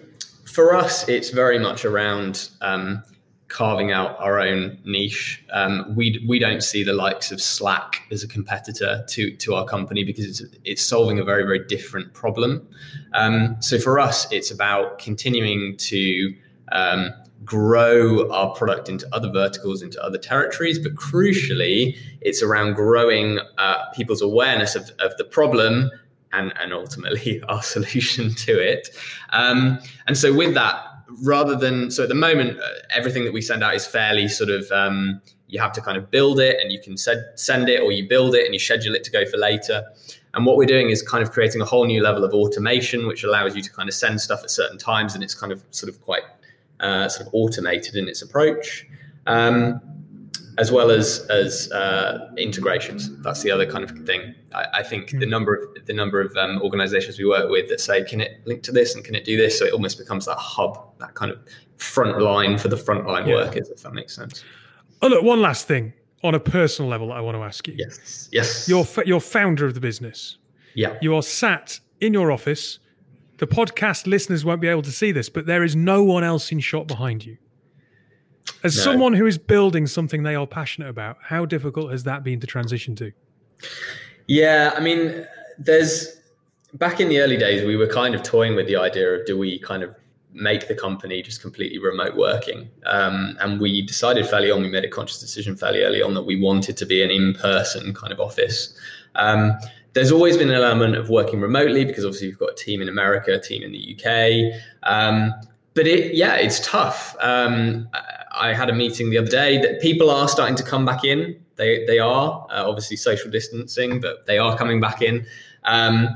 For 0.45 0.75
us, 0.75 1.07
it's 1.09 1.31
very 1.31 1.59
much 1.59 1.83
around 1.83 2.49
um, 2.61 3.03
carving 3.47 3.91
out 3.91 4.19
our 4.19 4.39
own 4.39 4.77
niche. 4.85 5.43
Um, 5.51 5.93
we 5.95 6.23
we 6.27 6.39
don't 6.39 6.61
see 6.61 6.83
the 6.83 6.93
likes 6.93 7.31
of 7.31 7.41
Slack 7.41 8.01
as 8.11 8.23
a 8.23 8.27
competitor 8.27 9.05
to 9.07 9.35
to 9.35 9.55
our 9.55 9.65
company 9.65 10.03
because 10.03 10.25
it's 10.25 10.55
it's 10.63 10.81
solving 10.81 11.19
a 11.19 11.23
very 11.23 11.43
very 11.43 11.65
different 11.65 12.13
problem. 12.13 12.67
Um, 13.13 13.57
so 13.59 13.79
for 13.79 13.99
us, 13.99 14.31
it's 14.31 14.51
about 14.51 14.99
continuing 14.99 15.77
to 15.77 16.35
um, 16.71 17.13
grow 17.43 18.29
our 18.31 18.53
product 18.55 18.89
into 18.89 19.07
other 19.13 19.31
verticals, 19.31 19.81
into 19.81 20.01
other 20.03 20.17
territories, 20.17 20.79
but 20.79 20.95
crucially, 20.95 21.97
it's 22.21 22.41
around 22.41 22.73
growing 22.73 23.39
uh, 23.57 23.89
people's 23.93 24.21
awareness 24.21 24.75
of, 24.75 24.89
of 24.99 25.15
the 25.17 25.23
problem 25.23 25.91
and, 26.33 26.53
and 26.59 26.73
ultimately 26.73 27.41
our 27.49 27.61
solution 27.61 28.33
to 28.35 28.59
it. 28.59 28.89
Um, 29.31 29.79
and 30.07 30.17
so 30.17 30.33
with 30.33 30.53
that, 30.55 30.83
rather 31.21 31.55
than 31.55 31.91
so 31.91 32.03
at 32.03 32.09
the 32.09 32.15
moment 32.15 32.59
uh, 32.59 32.67
everything 32.89 33.23
that 33.25 33.33
we 33.33 33.41
send 33.41 33.63
out 33.63 33.75
is 33.75 33.85
fairly 33.85 34.27
sort 34.27 34.49
of 34.49 34.69
um, 34.71 35.21
you 35.47 35.59
have 35.59 35.71
to 35.71 35.81
kind 35.81 35.97
of 35.97 36.09
build 36.09 36.39
it 36.39 36.59
and 36.59 36.71
you 36.71 36.81
can 36.81 36.97
send 36.97 37.21
send 37.35 37.69
it 37.69 37.81
or 37.81 37.91
you 37.91 38.07
build 38.07 38.35
it 38.35 38.45
and 38.45 38.53
you 38.53 38.59
schedule 38.59 38.95
it 38.95 39.03
to 39.03 39.11
go 39.11 39.25
for 39.25 39.37
later 39.37 39.83
and 40.33 40.45
what 40.45 40.57
we're 40.57 40.65
doing 40.65 40.89
is 40.89 41.01
kind 41.01 41.23
of 41.23 41.31
creating 41.31 41.61
a 41.61 41.65
whole 41.65 41.85
new 41.85 42.01
level 42.01 42.23
of 42.23 42.33
automation 42.33 43.07
which 43.07 43.23
allows 43.23 43.55
you 43.55 43.61
to 43.61 43.71
kind 43.71 43.87
of 43.87 43.95
send 43.95 44.19
stuff 44.19 44.41
at 44.43 44.49
certain 44.49 44.77
times 44.77 45.13
and 45.13 45.23
it's 45.23 45.35
kind 45.35 45.51
of 45.51 45.63
sort 45.69 45.93
of 45.93 46.01
quite 46.01 46.23
uh, 46.79 47.07
sort 47.07 47.27
of 47.27 47.33
automated 47.33 47.95
in 47.95 48.07
its 48.07 48.21
approach 48.21 48.85
um, 49.27 49.81
as 50.57 50.71
well 50.71 50.89
as 50.89 51.25
as 51.29 51.71
uh, 51.71 52.29
integrations. 52.37 53.15
That's 53.21 53.43
the 53.43 53.51
other 53.51 53.65
kind 53.65 53.83
of 53.83 53.91
thing. 54.05 54.33
I, 54.53 54.65
I 54.75 54.83
think 54.83 55.09
mm. 55.09 55.19
the 55.19 55.25
hmm. 55.25 55.31
number 55.31 55.55
of 55.55 55.85
the 55.85 55.93
number 55.93 56.21
of 56.21 56.35
um, 56.37 56.61
organizations 56.61 57.17
we 57.17 57.25
work 57.25 57.49
with 57.49 57.69
that 57.69 57.81
say, 57.81 58.03
"Can 58.03 58.21
it 58.21 58.41
link 58.45 58.63
to 58.63 58.71
this 58.71 58.95
and 58.95 59.03
can 59.03 59.15
it 59.15 59.25
do 59.25 59.37
this?" 59.37 59.59
So 59.59 59.65
it 59.65 59.73
almost 59.73 59.97
becomes 59.97 60.25
that 60.25 60.37
hub, 60.37 60.97
that 60.99 61.13
kind 61.15 61.31
of 61.31 61.39
front 61.77 62.21
line 62.21 62.57
for 62.57 62.69
the 62.69 62.77
frontline 62.77 63.27
yeah. 63.27 63.35
workers, 63.35 63.69
if 63.69 63.81
that 63.81 63.93
makes 63.93 64.15
sense. 64.15 64.43
Oh, 65.01 65.07
look, 65.07 65.23
one 65.23 65.41
last 65.41 65.67
thing. 65.67 65.93
on 66.23 66.33
a 66.33 66.39
personal 66.39 66.89
level 66.89 67.11
I 67.11 67.19
want 67.19 67.37
to 67.37 67.43
ask 67.43 67.67
you. 67.67 67.75
Yes. 67.77 68.29
Yes. 68.31 68.67
You're 68.67 68.87
you're 69.05 69.19
founder 69.19 69.65
of 69.65 69.73
the 69.73 69.81
business. 69.81 70.37
Yeah. 70.73 70.97
You 71.01 71.15
are 71.15 71.23
sat 71.23 71.79
in 72.01 72.13
your 72.13 72.31
office. 72.31 72.79
The 73.37 73.47
podcast 73.47 74.07
listeners 74.07 74.45
won't 74.45 74.61
be 74.61 74.67
able 74.67 74.81
to 74.83 74.91
see 74.91 75.11
this, 75.11 75.29
but 75.29 75.45
there 75.45 75.63
is 75.63 75.75
no 75.75 76.03
one 76.03 76.23
else 76.23 76.51
in 76.51 76.59
shot 76.59 76.87
behind 76.87 77.25
you. 77.25 77.37
As 78.63 78.77
no. 78.77 78.83
someone 78.83 79.13
who 79.13 79.25
is 79.25 79.37
building 79.37 79.87
something 79.87 80.23
they 80.23 80.35
are 80.35 80.47
passionate 80.47 80.89
about, 80.89 81.17
how 81.21 81.45
difficult 81.45 81.91
has 81.91 82.03
that 82.03 82.23
been 82.23 82.39
to 82.39 82.47
transition 82.47 82.95
to? 82.95 83.11
Yeah, 84.27 84.73
I 84.75 84.79
mean, 84.79 85.25
there's 85.57 86.19
back 86.75 86.99
in 86.99 87.09
the 87.09 87.19
early 87.19 87.37
days, 87.37 87.65
we 87.65 87.75
were 87.75 87.87
kind 87.87 88.15
of 88.15 88.23
toying 88.23 88.55
with 88.55 88.67
the 88.67 88.75
idea 88.75 89.13
of 89.13 89.25
do 89.25 89.37
we 89.37 89.59
kind 89.59 89.83
of 89.83 89.95
make 90.33 90.67
the 90.67 90.75
company 90.75 91.21
just 91.21 91.41
completely 91.41 91.79
remote 91.79 92.15
working? 92.15 92.69
Um, 92.85 93.37
and 93.39 93.59
we 93.59 93.81
decided 93.81 94.27
fairly 94.27 94.51
on, 94.51 94.61
we 94.61 94.69
made 94.69 94.83
a 94.83 94.89
conscious 94.89 95.19
decision 95.19 95.55
fairly 95.55 95.83
early 95.83 96.01
on 96.01 96.13
that 96.13 96.23
we 96.23 96.39
wanted 96.39 96.75
to 96.77 96.85
be 96.85 97.01
an 97.01 97.09
in 97.09 97.33
person 97.33 97.93
kind 97.93 98.11
of 98.11 98.19
office. 98.19 98.77
Um, 99.15 99.57
there's 99.95 100.11
always 100.11 100.35
been 100.37 100.49
an 100.49 100.55
element 100.55 100.95
of 100.95 101.09
working 101.09 101.39
remotely 101.39 101.85
because 101.85 102.03
obviously 102.03 102.27
you've 102.27 102.37
got 102.37 102.51
a 102.51 102.55
team 102.55 102.81
in 102.81 102.89
America, 102.89 103.33
a 103.33 103.39
team 103.39 103.63
in 103.63 103.71
the 103.71 103.95
UK. 103.95 104.61
Um, 104.83 105.33
but 105.73 105.87
it, 105.87 106.13
yeah, 106.13 106.35
it's 106.35 106.59
tough. 106.59 107.15
Um, 107.21 107.87
I 108.31 108.53
had 108.53 108.69
a 108.69 108.73
meeting 108.73 109.09
the 109.09 109.17
other 109.17 109.29
day 109.29 109.57
that 109.61 109.79
people 109.79 110.09
are 110.09 110.27
starting 110.27 110.57
to 110.57 110.63
come 110.63 110.85
back 110.85 111.05
in. 111.05 111.39
They 111.55 111.85
they 111.85 111.99
are 111.99 112.45
uh, 112.49 112.69
obviously 112.69 112.97
social 112.97 113.31
distancing, 113.31 114.01
but 114.01 114.25
they 114.25 114.37
are 114.37 114.57
coming 114.57 114.81
back 114.81 115.01
in. 115.01 115.25
Um, 115.63 116.09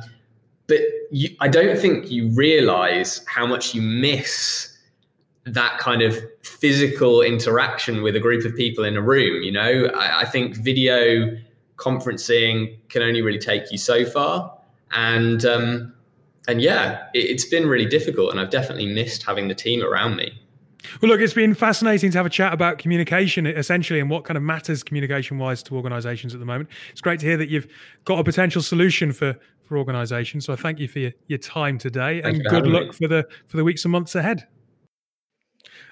but 0.68 0.80
you, 1.10 1.30
I 1.40 1.48
don't 1.48 1.80
think 1.80 2.12
you 2.12 2.30
realize 2.36 3.24
how 3.28 3.48
much 3.48 3.74
you 3.74 3.82
miss 3.82 4.78
that 5.46 5.78
kind 5.80 6.02
of 6.02 6.18
physical 6.44 7.22
interaction 7.22 8.04
with 8.04 8.18
a 8.18 8.20
group 8.20 8.46
of 8.46 8.54
people 8.56 8.84
in 8.84 8.98
a 8.98 9.02
room. 9.02 9.42
You 9.42 9.54
know, 9.54 9.90
I, 9.96 10.22
I 10.22 10.26
think 10.26 10.58
video 10.58 11.38
conferencing 11.80 12.78
can 12.90 13.02
only 13.02 13.22
really 13.22 13.40
take 13.40 13.72
you 13.72 13.78
so 13.78 14.06
far, 14.06 14.58
and 14.92 15.46
um, 15.46 15.94
and 16.48 16.62
yeah, 16.62 17.08
it, 17.14 17.20
it's 17.20 17.46
been 17.46 17.68
really 17.68 17.86
difficult, 17.86 18.32
and 18.32 18.40
I've 18.40 18.50
definitely 18.50 18.88
missed 18.88 19.24
having 19.24 19.48
the 19.48 19.56
team 19.56 19.84
around 19.84 20.16
me. 20.16 20.40
Well, 21.02 21.12
look, 21.12 21.20
it's 21.20 21.34
been 21.34 21.54
fascinating 21.54 22.12
to 22.12 22.18
have 22.18 22.26
a 22.26 22.30
chat 22.30 22.54
about 22.54 22.78
communication 22.78 23.46
essentially 23.46 24.00
and 24.00 24.10
what 24.10 24.24
kind 24.24 24.38
of 24.38 24.44
matters 24.44 24.84
communication 24.84 25.38
wise 25.38 25.62
to 25.64 25.76
organizations 25.76 26.34
at 26.34 26.40
the 26.40 26.46
moment. 26.46 26.70
It's 26.92 27.02
great 27.02 27.20
to 27.20 27.26
hear 27.26 27.38
that 27.38 27.50
you've 27.50 27.68
got 28.06 28.20
a 28.20 28.24
potential 28.24 28.62
solution 28.62 29.12
for, 29.12 29.38
for 29.64 29.78
organizations. 29.78 30.46
So 30.46 30.54
I 30.54 30.56
thank 30.56 30.80
you 30.80 30.88
for 30.88 31.00
your, 31.00 31.12
your 31.28 31.40
time 31.40 31.78
today 31.78 32.22
and 32.22 32.44
good 32.46 32.66
luck 32.66 32.88
me. 32.88 32.92
for 32.94 33.08
the 33.08 33.28
for 33.48 33.58
the 33.58 33.64
weeks 33.64 33.84
and 33.84 33.92
months 33.92 34.16
ahead. 34.16 34.48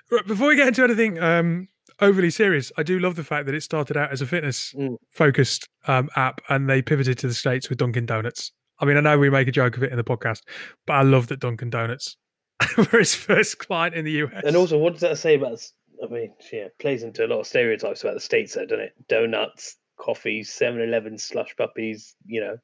Right, 0.09 0.25
before 0.25 0.47
we 0.47 0.55
get 0.55 0.69
into 0.69 0.83
anything 0.83 1.19
um, 1.19 1.67
overly 1.99 2.29
serious, 2.29 2.71
I 2.77 2.83
do 2.83 2.99
love 2.99 3.15
the 3.15 3.23
fact 3.23 3.45
that 3.45 3.55
it 3.55 3.61
started 3.61 3.97
out 3.97 4.11
as 4.11 4.21
a 4.21 4.25
fitness 4.25 4.73
mm. 4.73 4.95
focused 5.09 5.67
um, 5.87 6.09
app 6.15 6.41
and 6.49 6.69
they 6.69 6.81
pivoted 6.81 7.17
to 7.19 7.27
the 7.27 7.33
States 7.33 7.69
with 7.69 7.77
Dunkin' 7.77 8.05
Donuts. 8.05 8.51
I 8.79 8.85
mean, 8.85 8.97
I 8.97 9.01
know 9.01 9.17
we 9.17 9.29
make 9.29 9.47
a 9.47 9.51
joke 9.51 9.77
of 9.77 9.83
it 9.83 9.91
in 9.91 9.97
the 9.97 10.03
podcast, 10.03 10.41
but 10.85 10.93
I 10.93 11.01
love 11.01 11.27
that 11.27 11.39
Dunkin' 11.39 11.69
Donuts 11.69 12.17
for 12.61 12.99
his 12.99 13.15
first 13.15 13.59
client 13.59 13.95
in 13.95 14.05
the 14.05 14.23
US. 14.23 14.43
And 14.45 14.55
also, 14.55 14.77
what 14.77 14.93
does 14.93 15.01
that 15.01 15.17
say 15.17 15.35
about? 15.35 15.59
I 16.03 16.07
mean, 16.13 16.33
yeah, 16.53 16.67
plays 16.79 17.03
into 17.03 17.25
a 17.25 17.27
lot 17.27 17.39
of 17.39 17.47
stereotypes 17.47 18.03
about 18.03 18.13
the 18.13 18.19
states, 18.19 18.53
though, 18.53 18.65
doesn't 18.65 18.85
it? 18.85 18.93
Donuts, 19.07 19.77
coffee, 19.99 20.41
7-Eleven, 20.41 21.17
slush 21.17 21.55
puppies, 21.57 22.15
you 22.25 22.41
know, 22.41 22.57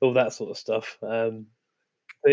all 0.00 0.12
that 0.14 0.32
sort 0.32 0.50
of 0.50 0.58
stuff. 0.58 0.96
Um, 1.02 1.46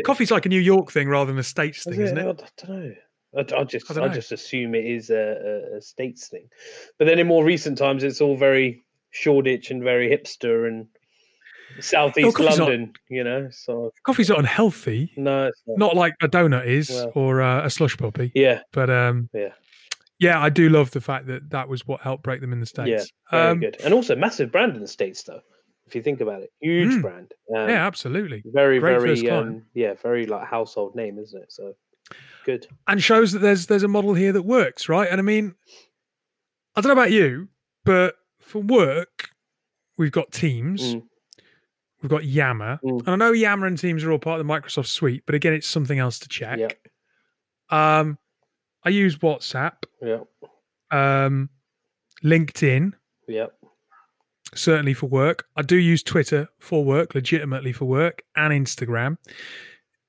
Coffee's 0.05 0.31
like 0.31 0.45
a 0.45 0.49
New 0.49 0.59
York 0.59 0.91
thing 0.91 1.09
rather 1.09 1.31
than 1.31 1.39
a 1.39 1.43
states 1.43 1.83
thing, 1.83 1.99
is 1.99 2.13
not 2.13 2.39
it? 2.39 2.43
I 2.43 2.65
don't 2.65 2.79
know. 2.79 2.93
I, 3.35 3.45
I 3.55 3.63
just 3.63 3.97
I, 3.97 4.03
I, 4.03 4.07
just 4.09 4.31
assume 4.31 4.75
it 4.75 4.85
is 4.85 5.09
a, 5.09 5.75
a, 5.77 5.81
states 5.81 6.27
thing, 6.27 6.47
but 6.97 7.05
then 7.05 7.19
in 7.19 7.27
more 7.27 7.43
recent 7.43 7.77
times, 7.77 8.03
it's 8.03 8.21
all 8.21 8.37
very 8.37 8.83
Shoreditch 9.11 9.71
and 9.71 9.83
very 9.83 10.09
hipster 10.09 10.67
and 10.67 10.87
southeast 11.79 12.37
oh, 12.39 12.43
London, 12.43 12.81
not, 12.81 12.95
you 13.09 13.23
know. 13.23 13.49
So 13.51 13.91
coffee's 14.03 14.29
not 14.29 14.39
unhealthy. 14.39 15.11
No, 15.15 15.51
not. 15.67 15.77
not. 15.77 15.95
like 15.95 16.13
a 16.21 16.27
donut 16.27 16.65
is 16.65 16.89
well, 16.89 17.11
or 17.15 17.41
uh, 17.41 17.65
a 17.65 17.69
slush 17.69 17.97
puppy. 17.97 18.31
Yeah, 18.35 18.61
but 18.71 18.89
um, 18.89 19.29
yeah, 19.33 19.49
yeah, 20.21 20.39
I 20.39 20.49
do 20.49 20.69
love 20.69 20.91
the 20.91 21.01
fact 21.01 21.27
that 21.27 21.49
that 21.49 21.67
was 21.67 21.87
what 21.87 22.01
helped 22.01 22.23
break 22.23 22.41
them 22.41 22.53
in 22.53 22.59
the 22.59 22.65
states. 22.65 23.11
Yeah, 23.31 23.37
very 23.37 23.51
um, 23.51 23.59
good, 23.59 23.77
and 23.83 23.93
also 23.93 24.15
massive 24.15 24.51
brand 24.51 24.75
in 24.75 24.81
the 24.81 24.87
states, 24.87 25.23
though. 25.23 25.41
If 25.87 25.95
you 25.95 26.03
think 26.03 26.21
about 26.21 26.43
it, 26.43 26.51
huge 26.61 26.93
mm, 26.93 27.01
brand. 27.01 27.33
Um, 27.53 27.67
yeah, 27.67 27.85
absolutely. 27.85 28.43
Very, 28.45 28.79
Great 28.79 28.99
very, 29.01 29.29
um, 29.29 29.63
yeah, 29.73 29.95
very 30.01 30.25
like 30.25 30.47
household 30.47 30.95
name, 30.95 31.17
isn't 31.17 31.41
it? 31.41 31.51
So 31.51 31.73
good, 32.45 32.67
and 32.87 33.01
shows 33.01 33.31
that 33.33 33.39
there's 33.39 33.67
there's 33.67 33.83
a 33.83 33.87
model 33.87 34.13
here 34.13 34.31
that 34.31 34.43
works, 34.43 34.89
right? 34.89 35.07
And 35.09 35.19
I 35.19 35.23
mean, 35.23 35.55
I 36.75 36.81
don't 36.81 36.89
know 36.89 37.01
about 37.01 37.11
you, 37.11 37.49
but 37.85 38.15
for 38.39 38.59
work, 38.59 39.29
we've 39.97 40.11
got 40.11 40.31
Teams. 40.31 40.95
Mm 40.95 41.03
We've 42.01 42.09
got 42.09 42.25
Yammer. 42.25 42.79
Mm. 42.83 42.99
And 42.99 43.09
I 43.09 43.15
know 43.15 43.31
Yammer 43.31 43.67
and 43.67 43.77
Teams 43.77 44.03
are 44.03 44.11
all 44.11 44.19
part 44.19 44.39
of 44.39 44.45
the 44.45 44.51
Microsoft 44.51 44.87
suite, 44.87 45.23
but 45.25 45.35
again, 45.35 45.53
it's 45.53 45.67
something 45.67 45.99
else 45.99 46.19
to 46.19 46.27
check. 46.27 46.79
Um, 47.69 48.17
I 48.83 48.89
use 48.89 49.17
WhatsApp. 49.17 49.73
Yeah. 50.01 50.21
Um, 50.89 51.49
LinkedIn. 52.23 52.93
Yep. 53.27 53.53
Certainly 54.55 54.95
for 54.95 55.07
work. 55.07 55.45
I 55.55 55.61
do 55.61 55.77
use 55.77 56.03
Twitter 56.03 56.49
for 56.59 56.83
work, 56.83 57.15
legitimately 57.15 57.71
for 57.71 57.85
work, 57.85 58.23
and 58.35 58.51
Instagram. 58.51 59.17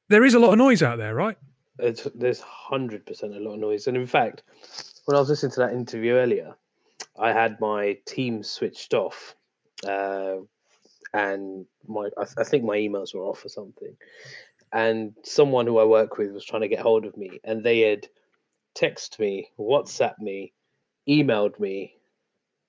There 0.09 0.25
is 0.25 0.35
a 0.35 0.39
lot 0.39 0.53
of 0.53 0.59
noise 0.59 0.83
out 0.83 0.99
there, 0.99 1.15
right? 1.15 1.37
It's, 1.79 2.07
there's 2.15 2.41
100% 2.41 3.23
a 3.23 3.27
lot 3.41 3.55
of 3.55 3.61
noise. 3.61 3.87
And 3.87 3.97
in 3.97 4.07
fact, 4.07 4.43
when 5.05 5.17
I 5.17 5.21
was 5.21 5.29
listening 5.29 5.53
to 5.53 5.61
that 5.61 5.73
interview 5.73 6.15
earlier, 6.15 6.55
I 7.19 7.33
had 7.33 7.61
my 7.61 7.99
team 8.07 8.43
switched 8.43 8.95
off 8.95 9.35
uh, 9.87 10.37
and 11.13 11.67
my 11.87 12.09
I, 12.19 12.25
I 12.39 12.45
think 12.45 12.65
my 12.65 12.77
emails 12.77 13.15
were 13.15 13.23
off 13.25 13.45
or 13.45 13.49
something. 13.49 13.97
And 14.73 15.15
someone 15.23 15.67
who 15.67 15.79
I 15.79 15.85
work 15.85 16.17
with 16.17 16.33
was 16.33 16.45
trying 16.45 16.63
to 16.63 16.69
get 16.69 16.81
hold 16.81 17.05
of 17.05 17.17
me, 17.17 17.41
and 17.45 17.63
they 17.63 17.81
had 17.81 18.09
texted 18.75 19.19
me, 19.19 19.51
WhatsApp 19.59 20.19
me, 20.19 20.55
emailed 21.07 21.61
me, 21.61 21.97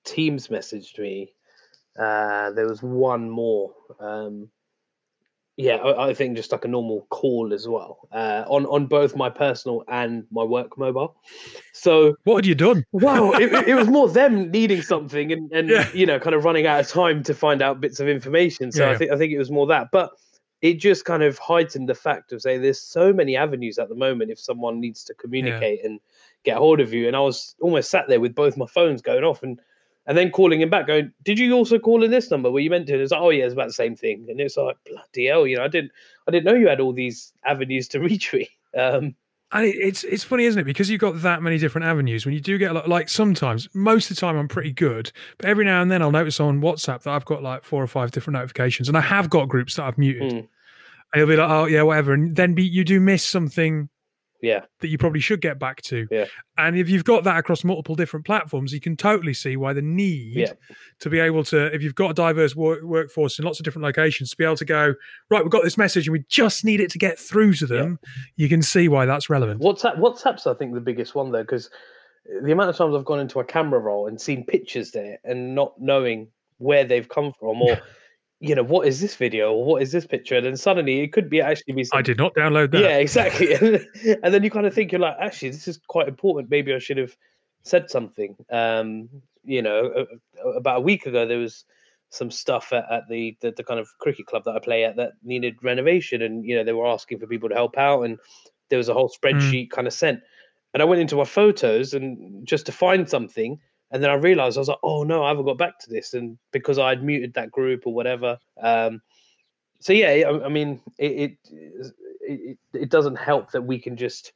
Teams 0.04 0.48
messaged 0.48 0.98
me. 0.98 1.32
Uh, 1.98 2.50
there 2.50 2.68
was 2.68 2.82
one 2.82 3.30
more. 3.30 3.72
Um, 3.98 4.50
yeah, 5.56 5.76
I, 5.76 6.08
I, 6.08 6.14
think 6.14 6.36
just 6.36 6.50
like 6.50 6.64
a 6.64 6.68
normal 6.68 7.06
call 7.10 7.52
as 7.54 7.68
well 7.68 8.08
uh, 8.12 8.44
on 8.48 8.66
on 8.66 8.86
both 8.86 9.14
my 9.14 9.30
personal 9.30 9.84
and 9.88 10.24
my 10.32 10.42
work 10.42 10.76
mobile. 10.76 11.16
So 11.72 12.16
what 12.24 12.36
had 12.36 12.46
you 12.46 12.54
done? 12.54 12.84
Well, 12.92 13.34
it, 13.34 13.52
it, 13.68 13.74
was 13.74 13.88
more 13.88 14.08
them 14.08 14.50
needing 14.50 14.82
something 14.82 15.30
and 15.32 15.52
and 15.52 15.68
yeah. 15.68 15.88
you 15.94 16.06
know 16.06 16.18
kind 16.18 16.34
of 16.34 16.44
running 16.44 16.66
out 16.66 16.80
of 16.80 16.88
time 16.88 17.22
to 17.24 17.34
find 17.34 17.62
out 17.62 17.80
bits 17.80 18.00
of 18.00 18.08
information. 18.08 18.72
So 18.72 18.84
yeah, 18.84 18.92
I 18.92 18.96
think 18.96 19.12
I 19.12 19.16
think 19.16 19.32
it 19.32 19.38
was 19.38 19.50
more 19.50 19.66
that, 19.68 19.88
but 19.92 20.10
it 20.60 20.80
just 20.80 21.04
kind 21.04 21.22
of 21.22 21.38
heightened 21.38 21.88
the 21.88 21.94
fact 21.94 22.32
of 22.32 22.40
say 22.40 22.58
there's 22.58 22.80
so 22.80 23.12
many 23.12 23.36
avenues 23.36 23.78
at 23.78 23.88
the 23.88 23.94
moment 23.94 24.30
if 24.30 24.40
someone 24.40 24.80
needs 24.80 25.04
to 25.04 25.14
communicate 25.14 25.80
yeah. 25.82 25.90
and 25.90 26.00
get 26.42 26.56
hold 26.56 26.80
of 26.80 26.92
you. 26.92 27.06
And 27.06 27.14
I 27.14 27.20
was 27.20 27.54
almost 27.60 27.90
sat 27.90 28.08
there 28.08 28.18
with 28.18 28.34
both 28.34 28.56
my 28.56 28.66
phones 28.66 29.02
going 29.02 29.24
off 29.24 29.42
and 29.42 29.60
and 30.06 30.16
then 30.16 30.30
calling 30.30 30.60
him 30.60 30.70
back, 30.70 30.86
going, 30.86 31.12
"Did 31.22 31.38
you 31.38 31.52
also 31.52 31.78
call 31.78 32.04
in 32.04 32.10
this 32.10 32.30
number? 32.30 32.50
Were 32.50 32.60
you 32.60 32.70
meant 32.70 32.86
to?" 32.88 32.94
And 32.94 33.02
it's 33.02 33.12
like, 33.12 33.20
"Oh 33.20 33.30
yeah, 33.30 33.44
it's 33.44 33.54
about 33.54 33.68
the 33.68 33.72
same 33.72 33.96
thing." 33.96 34.26
And 34.28 34.40
it's 34.40 34.56
like, 34.56 34.76
"Bloody 34.86 35.26
hell!" 35.26 35.46
You 35.46 35.56
know, 35.56 35.64
I 35.64 35.68
didn't, 35.68 35.92
I 36.28 36.30
didn't 36.30 36.44
know 36.44 36.54
you 36.54 36.68
had 36.68 36.80
all 36.80 36.92
these 36.92 37.32
avenues 37.44 37.88
to 37.88 38.00
reach 38.08 38.32
me. 38.32 38.48
Um, 38.76 39.14
and 39.54 39.66
it's 39.66 40.02
it's 40.04 40.24
funny, 40.24 40.44
isn't 40.44 40.60
it? 40.60 40.64
Because 40.64 40.90
you've 40.90 41.00
got 41.00 41.22
that 41.22 41.42
many 41.42 41.58
different 41.58 41.86
avenues. 41.86 42.26
When 42.26 42.34
you 42.34 42.40
do 42.40 42.58
get 42.58 42.72
a 42.72 42.74
lot, 42.74 42.88
like 42.88 43.08
sometimes, 43.08 43.68
most 43.72 44.10
of 44.10 44.16
the 44.16 44.20
time, 44.20 44.36
I'm 44.36 44.48
pretty 44.48 44.72
good, 44.72 45.12
but 45.38 45.48
every 45.48 45.64
now 45.64 45.80
and 45.80 45.90
then, 45.90 46.02
I'll 46.02 46.10
notice 46.10 46.40
on 46.40 46.60
WhatsApp 46.60 47.02
that 47.02 47.10
I've 47.10 47.24
got 47.24 47.42
like 47.42 47.62
four 47.62 47.82
or 47.82 47.86
five 47.86 48.10
different 48.10 48.34
notifications, 48.34 48.88
and 48.88 48.98
I 48.98 49.00
have 49.00 49.30
got 49.30 49.48
groups 49.48 49.76
that 49.76 49.84
I've 49.84 49.96
muted. 49.96 50.32
Mm. 50.32 50.38
And 50.38 50.48
you'll 51.20 51.28
be 51.28 51.36
like, 51.36 51.48
"Oh 51.48 51.66
yeah, 51.66 51.82
whatever," 51.82 52.12
and 52.12 52.34
then 52.34 52.54
be, 52.54 52.64
you 52.64 52.84
do 52.84 52.98
miss 52.98 53.24
something 53.24 53.88
yeah 54.44 54.60
that 54.80 54.88
you 54.88 54.98
probably 54.98 55.20
should 55.20 55.40
get 55.40 55.58
back 55.58 55.80
to 55.82 56.06
yeah 56.10 56.26
and 56.58 56.76
if 56.76 56.88
you've 56.88 57.04
got 57.04 57.24
that 57.24 57.38
across 57.38 57.64
multiple 57.64 57.94
different 57.94 58.24
platforms 58.24 58.72
you 58.72 58.80
can 58.80 58.96
totally 58.96 59.34
see 59.34 59.56
why 59.56 59.72
the 59.72 59.82
need 59.82 60.36
yeah. 60.36 60.52
to 61.00 61.08
be 61.08 61.18
able 61.18 61.42
to 61.42 61.74
if 61.74 61.82
you've 61.82 61.94
got 61.94 62.10
a 62.10 62.14
diverse 62.14 62.54
work, 62.54 62.82
workforce 62.82 63.38
in 63.38 63.44
lots 63.44 63.58
of 63.58 63.64
different 63.64 63.84
locations 63.84 64.30
to 64.30 64.36
be 64.36 64.44
able 64.44 64.56
to 64.56 64.64
go 64.64 64.94
right 65.30 65.42
we've 65.42 65.50
got 65.50 65.64
this 65.64 65.78
message 65.78 66.06
and 66.06 66.12
we 66.12 66.24
just 66.28 66.64
need 66.64 66.80
it 66.80 66.90
to 66.90 66.98
get 66.98 67.18
through 67.18 67.54
to 67.54 67.66
them 67.66 67.98
yeah. 68.02 68.10
you 68.36 68.48
can 68.48 68.62
see 68.62 68.88
why 68.88 69.06
that's 69.06 69.30
relevant 69.30 69.60
whatsapp 69.60 69.98
whatsapp's 69.98 70.46
i 70.46 70.54
think 70.54 70.74
the 70.74 70.80
biggest 70.80 71.14
one 71.14 71.32
though 71.32 71.42
because 71.42 71.70
the 72.42 72.52
amount 72.52 72.70
of 72.70 72.76
times 72.76 72.94
i've 72.94 73.04
gone 73.04 73.20
into 73.20 73.40
a 73.40 73.44
camera 73.44 73.80
roll 73.80 74.06
and 74.06 74.20
seen 74.20 74.44
pictures 74.44 74.90
there 74.90 75.18
and 75.24 75.54
not 75.54 75.74
knowing 75.80 76.28
where 76.58 76.84
they've 76.84 77.08
come 77.08 77.32
from 77.38 77.60
or 77.62 77.80
you 78.40 78.54
know, 78.54 78.62
what 78.62 78.86
is 78.86 79.00
this 79.00 79.14
video 79.16 79.52
or 79.52 79.64
what 79.64 79.82
is 79.82 79.92
this 79.92 80.06
picture? 80.06 80.36
And 80.36 80.44
then 80.44 80.56
suddenly 80.56 81.00
it 81.00 81.12
could 81.12 81.30
be 81.30 81.40
actually 81.40 81.74
be. 81.74 81.86
I 81.92 82.02
did 82.02 82.18
not 82.18 82.34
download 82.34 82.72
that. 82.72 82.82
Yeah, 82.82 82.98
exactly. 82.98 83.54
and 84.22 84.34
then 84.34 84.42
you 84.42 84.50
kind 84.50 84.66
of 84.66 84.74
think 84.74 84.92
you're 84.92 85.00
like, 85.00 85.16
actually, 85.20 85.50
this 85.50 85.68
is 85.68 85.78
quite 85.88 86.08
important. 86.08 86.50
Maybe 86.50 86.74
I 86.74 86.78
should 86.78 86.98
have 86.98 87.16
said 87.62 87.90
something. 87.90 88.36
Um, 88.50 89.08
you 89.44 89.62
know, 89.62 90.06
about 90.56 90.78
a 90.78 90.80
week 90.80 91.06
ago 91.06 91.26
there 91.26 91.38
was 91.38 91.64
some 92.10 92.30
stuff 92.30 92.72
at, 92.72 92.84
at 92.90 93.08
the, 93.08 93.36
the, 93.40 93.52
the 93.52 93.64
kind 93.64 93.80
of 93.80 93.88
cricket 93.98 94.26
club 94.26 94.44
that 94.44 94.54
I 94.54 94.58
play 94.58 94.84
at 94.84 94.96
that 94.96 95.12
needed 95.22 95.56
renovation, 95.62 96.22
and 96.22 96.44
you 96.44 96.56
know 96.56 96.64
they 96.64 96.72
were 96.72 96.86
asking 96.86 97.18
for 97.18 97.26
people 97.26 97.48
to 97.48 97.54
help 97.54 97.76
out, 97.76 98.02
and 98.02 98.18
there 98.70 98.78
was 98.78 98.88
a 98.88 98.94
whole 98.94 99.12
hmm. 99.20 99.26
spreadsheet 99.26 99.68
mm. 99.68 99.70
kind 99.70 99.86
of 99.86 99.92
sent. 99.92 100.20
And 100.72 100.82
I 100.82 100.86
went 100.86 101.00
into 101.00 101.16
my 101.16 101.24
photos 101.24 101.94
and 101.94 102.46
just 102.46 102.66
to 102.66 102.72
find 102.72 103.08
something, 103.08 103.60
And 103.90 104.02
then 104.02 104.10
I 104.10 104.14
realized 104.14 104.56
I 104.56 104.60
was 104.60 104.68
like, 104.68 104.78
oh 104.82 105.04
no, 105.04 105.24
I 105.24 105.28
haven't 105.28 105.44
got 105.44 105.58
back 105.58 105.78
to 105.80 105.90
this, 105.90 106.14
and 106.14 106.38
because 106.52 106.78
I'd 106.78 107.04
muted 107.04 107.34
that 107.34 107.50
group 107.50 107.86
or 107.86 107.94
whatever. 107.94 108.38
Um, 108.60 109.02
so 109.80 109.92
yeah, 109.92 110.08
I, 110.08 110.46
I 110.46 110.48
mean, 110.48 110.80
it, 110.98 111.38
it 111.50 111.92
it 112.20 112.58
it 112.72 112.88
doesn't 112.90 113.16
help 113.16 113.52
that 113.52 113.62
we 113.62 113.78
can 113.78 113.96
just 113.96 114.32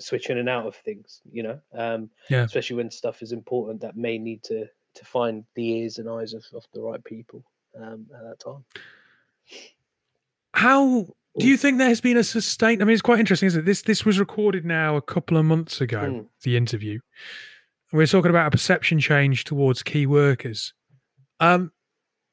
switch 0.00 0.30
in 0.30 0.38
and 0.38 0.48
out 0.48 0.66
of 0.66 0.76
things, 0.76 1.20
you 1.32 1.42
know. 1.42 1.60
Um, 1.72 2.10
yeah. 2.30 2.42
Especially 2.42 2.76
when 2.76 2.90
stuff 2.90 3.22
is 3.22 3.32
important 3.32 3.80
that 3.80 3.96
may 3.96 4.18
need 4.18 4.42
to 4.44 4.66
to 4.94 5.04
find 5.04 5.44
the 5.54 5.68
ears 5.68 5.98
and 5.98 6.08
eyes 6.08 6.34
of, 6.34 6.44
of 6.54 6.64
the 6.72 6.80
right 6.80 7.02
people 7.04 7.44
um, 7.80 8.06
at 8.14 8.22
that 8.22 8.40
time. 8.40 8.64
How 10.52 11.06
do 11.38 11.46
you 11.46 11.56
think 11.56 11.78
there 11.78 11.88
has 11.88 12.00
been 12.00 12.16
a 12.16 12.24
sustained? 12.24 12.82
I 12.82 12.84
mean, 12.84 12.94
it's 12.94 13.02
quite 13.02 13.20
interesting, 13.20 13.46
isn't 13.46 13.60
it? 13.60 13.64
This 13.64 13.82
this 13.82 14.04
was 14.04 14.18
recorded 14.18 14.64
now 14.64 14.96
a 14.96 15.02
couple 15.02 15.36
of 15.36 15.44
months 15.44 15.80
ago. 15.80 16.00
Mm. 16.00 16.26
The 16.42 16.56
interview. 16.56 17.00
We're 17.92 18.06
talking 18.06 18.30
about 18.30 18.48
a 18.48 18.50
perception 18.50 19.00
change 19.00 19.44
towards 19.44 19.82
key 19.82 20.06
workers. 20.06 20.74
Um, 21.40 21.72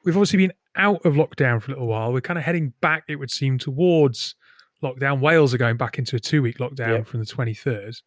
we've 0.03 0.15
obviously 0.15 0.37
been 0.37 0.53
out 0.75 1.05
of 1.05 1.13
lockdown 1.13 1.61
for 1.61 1.71
a 1.71 1.75
little 1.75 1.87
while. 1.87 2.11
We're 2.11 2.21
kind 2.21 2.37
of 2.37 2.43
heading 2.43 2.73
back, 2.81 3.05
it 3.07 3.15
would 3.15 3.31
seem, 3.31 3.57
towards 3.57 4.35
lockdown. 4.83 5.21
Wales 5.21 5.53
are 5.53 5.57
going 5.57 5.77
back 5.77 5.97
into 5.97 6.15
a 6.15 6.19
two 6.19 6.41
week 6.41 6.57
lockdown 6.57 6.97
yeah. 6.99 7.03
from 7.03 7.21
the 7.21 7.25
23rd. 7.25 8.01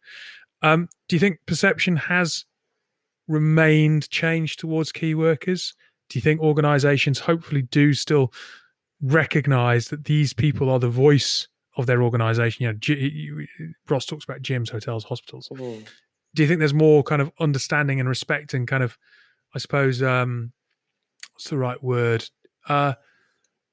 Um, 0.61 0.89
do 1.07 1.15
you 1.15 1.19
think 1.19 1.39
perception 1.47 1.95
has 1.95 2.45
remained 3.27 4.09
changed 4.09 4.59
towards 4.59 4.91
key 4.91 5.15
workers? 5.15 5.73
Do 6.09 6.17
you 6.17 6.21
think 6.21 6.41
organizations 6.41 7.19
hopefully 7.19 7.61
do 7.61 7.93
still 7.93 8.33
recognize 9.01 9.87
that 9.89 10.05
these 10.05 10.33
people 10.33 10.69
are 10.69 10.79
the 10.79 10.89
voice 10.89 11.47
of 11.77 11.85
their 11.85 12.03
organization? 12.03 12.63
You 12.63 12.71
know, 12.71 12.77
G- 12.79 13.47
Ross 13.87 14.05
talks 14.05 14.25
about 14.25 14.41
gyms, 14.41 14.69
hotels, 14.69 15.05
hospitals. 15.05 15.49
Mm. 15.53 15.87
Do 16.35 16.43
you 16.43 16.47
think 16.47 16.59
there's 16.59 16.73
more 16.73 17.03
kind 17.03 17.21
of 17.21 17.31
understanding 17.39 17.99
and 17.99 18.07
respect 18.07 18.53
and 18.53 18.67
kind 18.67 18.83
of, 18.83 18.97
I 19.55 19.59
suppose, 19.59 20.03
um, 20.03 20.51
what's 21.33 21.49
the 21.49 21.57
right 21.57 21.81
word? 21.83 22.29
Uh, 22.67 22.93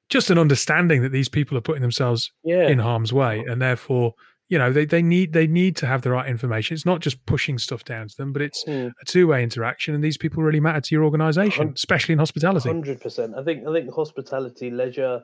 just 0.09 0.31
an 0.31 0.39
understanding 0.39 1.03
that 1.03 1.13
these 1.13 1.29
people 1.29 1.59
are 1.59 1.63
putting 1.63 1.83
themselves 1.83 2.31
yeah. 2.45 2.69
in 2.69 2.79
harm's 2.79 3.13
way, 3.13 3.45
and 3.47 3.61
therefore, 3.61 4.15
you 4.49 4.59
know, 4.59 4.73
they, 4.73 4.85
they 4.85 5.03
need 5.03 5.33
they 5.33 5.47
need 5.47 5.77
to 5.77 5.87
have 5.87 6.03
the 6.03 6.11
right 6.11 6.29
information. 6.29 6.75
It's 6.75 6.87
not 6.87 7.01
just 7.01 7.25
pushing 7.27 7.59
stuff 7.59 7.85
down 7.85 8.07
to 8.09 8.17
them, 8.17 8.33
but 8.33 8.43
it's 8.43 8.65
mm. 8.65 8.93
a 9.01 9.05
two 9.05 9.27
way 9.27 9.43
interaction, 9.43 9.95
and 9.95 10.05
these 10.05 10.17
people 10.17 10.43
really 10.43 10.61
matter 10.61 10.81
to 10.81 10.95
your 10.95 11.05
organisation, 11.05 11.73
especially 11.75 12.13
in 12.13 12.19
hospitality. 12.21 12.69
Hundred 12.69 13.01
percent. 13.01 13.35
I 13.37 13.43
think 13.43 13.67
I 13.67 13.73
think 13.73 13.93
hospitality, 13.93 14.71
leisure. 14.71 15.23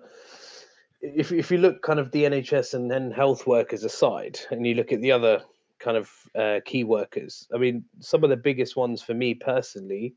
If 1.00 1.30
if 1.30 1.50
you 1.50 1.58
look 1.58 1.82
kind 1.82 2.00
of 2.00 2.10
the 2.10 2.24
NHS 2.24 2.74
and 2.74 2.90
then 2.90 3.12
health 3.12 3.46
workers 3.46 3.84
aside, 3.84 4.40
and 4.50 4.66
you 4.66 4.74
look 4.74 4.90
at 4.90 5.00
the 5.00 5.12
other 5.12 5.42
kind 5.82 5.96
of 5.96 6.10
uh, 6.38 6.60
key 6.64 6.84
workers, 6.84 7.48
I 7.54 7.58
mean, 7.58 7.84
some 8.00 8.24
of 8.24 8.30
the 8.30 8.36
biggest 8.36 8.76
ones 8.76 9.02
for 9.02 9.14
me 9.14 9.34
personally 9.34 10.14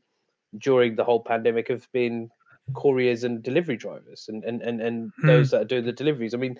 during 0.58 0.96
the 0.96 1.04
whole 1.04 1.20
pandemic 1.20 1.68
have 1.68 1.90
been 1.92 2.30
couriers 2.74 3.24
and 3.24 3.42
delivery 3.42 3.76
drivers 3.76 4.26
and 4.28 4.44
and 4.44 4.62
and, 4.62 4.80
and 4.80 5.12
mm. 5.22 5.26
those 5.26 5.50
that 5.50 5.62
are 5.62 5.66
doing 5.66 5.84
the 5.84 5.92
deliveries. 5.92 6.34
I 6.34 6.38
mean, 6.38 6.58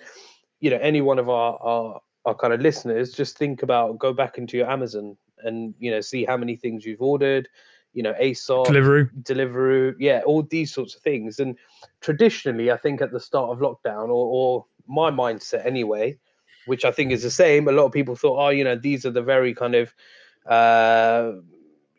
you 0.59 0.69
know, 0.69 0.77
any 0.77 1.01
one 1.01 1.19
of 1.19 1.29
our, 1.29 1.57
our 1.61 1.99
our 2.25 2.35
kind 2.35 2.53
of 2.53 2.61
listeners, 2.61 3.13
just 3.13 3.37
think 3.37 3.63
about 3.63 3.97
go 3.97 4.13
back 4.13 4.37
into 4.37 4.57
your 4.57 4.69
Amazon 4.69 5.17
and 5.43 5.73
you 5.79 5.91
know 5.91 6.01
see 6.01 6.25
how 6.25 6.37
many 6.37 6.55
things 6.55 6.85
you've 6.85 7.01
ordered. 7.01 7.47
You 7.93 8.03
know, 8.03 8.13
ASOS, 8.21 8.67
Deliveroo, 8.67 9.09
Deliveroo, 9.23 9.95
yeah, 9.97 10.21
all 10.25 10.43
these 10.43 10.71
sorts 10.71 10.95
of 10.95 11.01
things. 11.01 11.39
And 11.39 11.57
traditionally, 12.01 12.69
I 12.69 12.77
think 12.77 13.01
at 13.01 13.11
the 13.11 13.19
start 13.19 13.49
of 13.49 13.59
lockdown, 13.59 14.09
or, 14.09 14.11
or 14.11 14.65
my 14.87 15.09
mindset 15.09 15.65
anyway, 15.65 16.19
which 16.67 16.85
I 16.85 16.91
think 16.91 17.11
is 17.11 17.23
the 17.23 17.31
same. 17.31 17.67
A 17.67 17.71
lot 17.71 17.85
of 17.85 17.91
people 17.91 18.15
thought, 18.15 18.45
oh, 18.45 18.49
you 18.49 18.63
know, 18.63 18.75
these 18.75 19.05
are 19.05 19.11
the 19.11 19.21
very 19.21 19.53
kind 19.53 19.75
of 19.75 19.93
uh, 20.45 21.33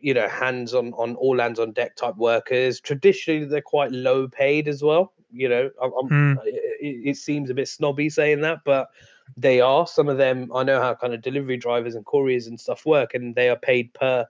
you 0.00 0.14
know 0.14 0.28
hands 0.28 0.74
on 0.74 0.92
on 0.94 1.16
all 1.16 1.38
hands 1.38 1.58
on 1.58 1.72
deck 1.72 1.96
type 1.96 2.16
workers 2.16 2.80
traditionally 2.80 3.44
they're 3.44 3.60
quite 3.60 3.90
low 3.92 4.28
paid 4.28 4.68
as 4.68 4.82
well 4.82 5.12
you 5.30 5.48
know 5.48 5.70
mm. 5.82 6.36
it, 6.44 7.08
it, 7.10 7.16
seems 7.16 7.50
a 7.50 7.54
bit 7.54 7.68
snobby 7.68 8.08
saying 8.08 8.40
that 8.40 8.58
but 8.64 8.88
they 9.36 9.60
are 9.60 9.86
some 9.86 10.08
of 10.08 10.16
them 10.16 10.50
i 10.54 10.62
know 10.62 10.80
how 10.80 10.94
kind 10.94 11.14
of 11.14 11.22
delivery 11.22 11.56
drivers 11.56 11.94
and 11.94 12.06
couriers 12.06 12.46
and 12.46 12.58
stuff 12.58 12.86
work 12.86 13.14
and 13.14 13.34
they 13.34 13.48
are 13.48 13.56
paid 13.56 13.92
per 13.94 14.26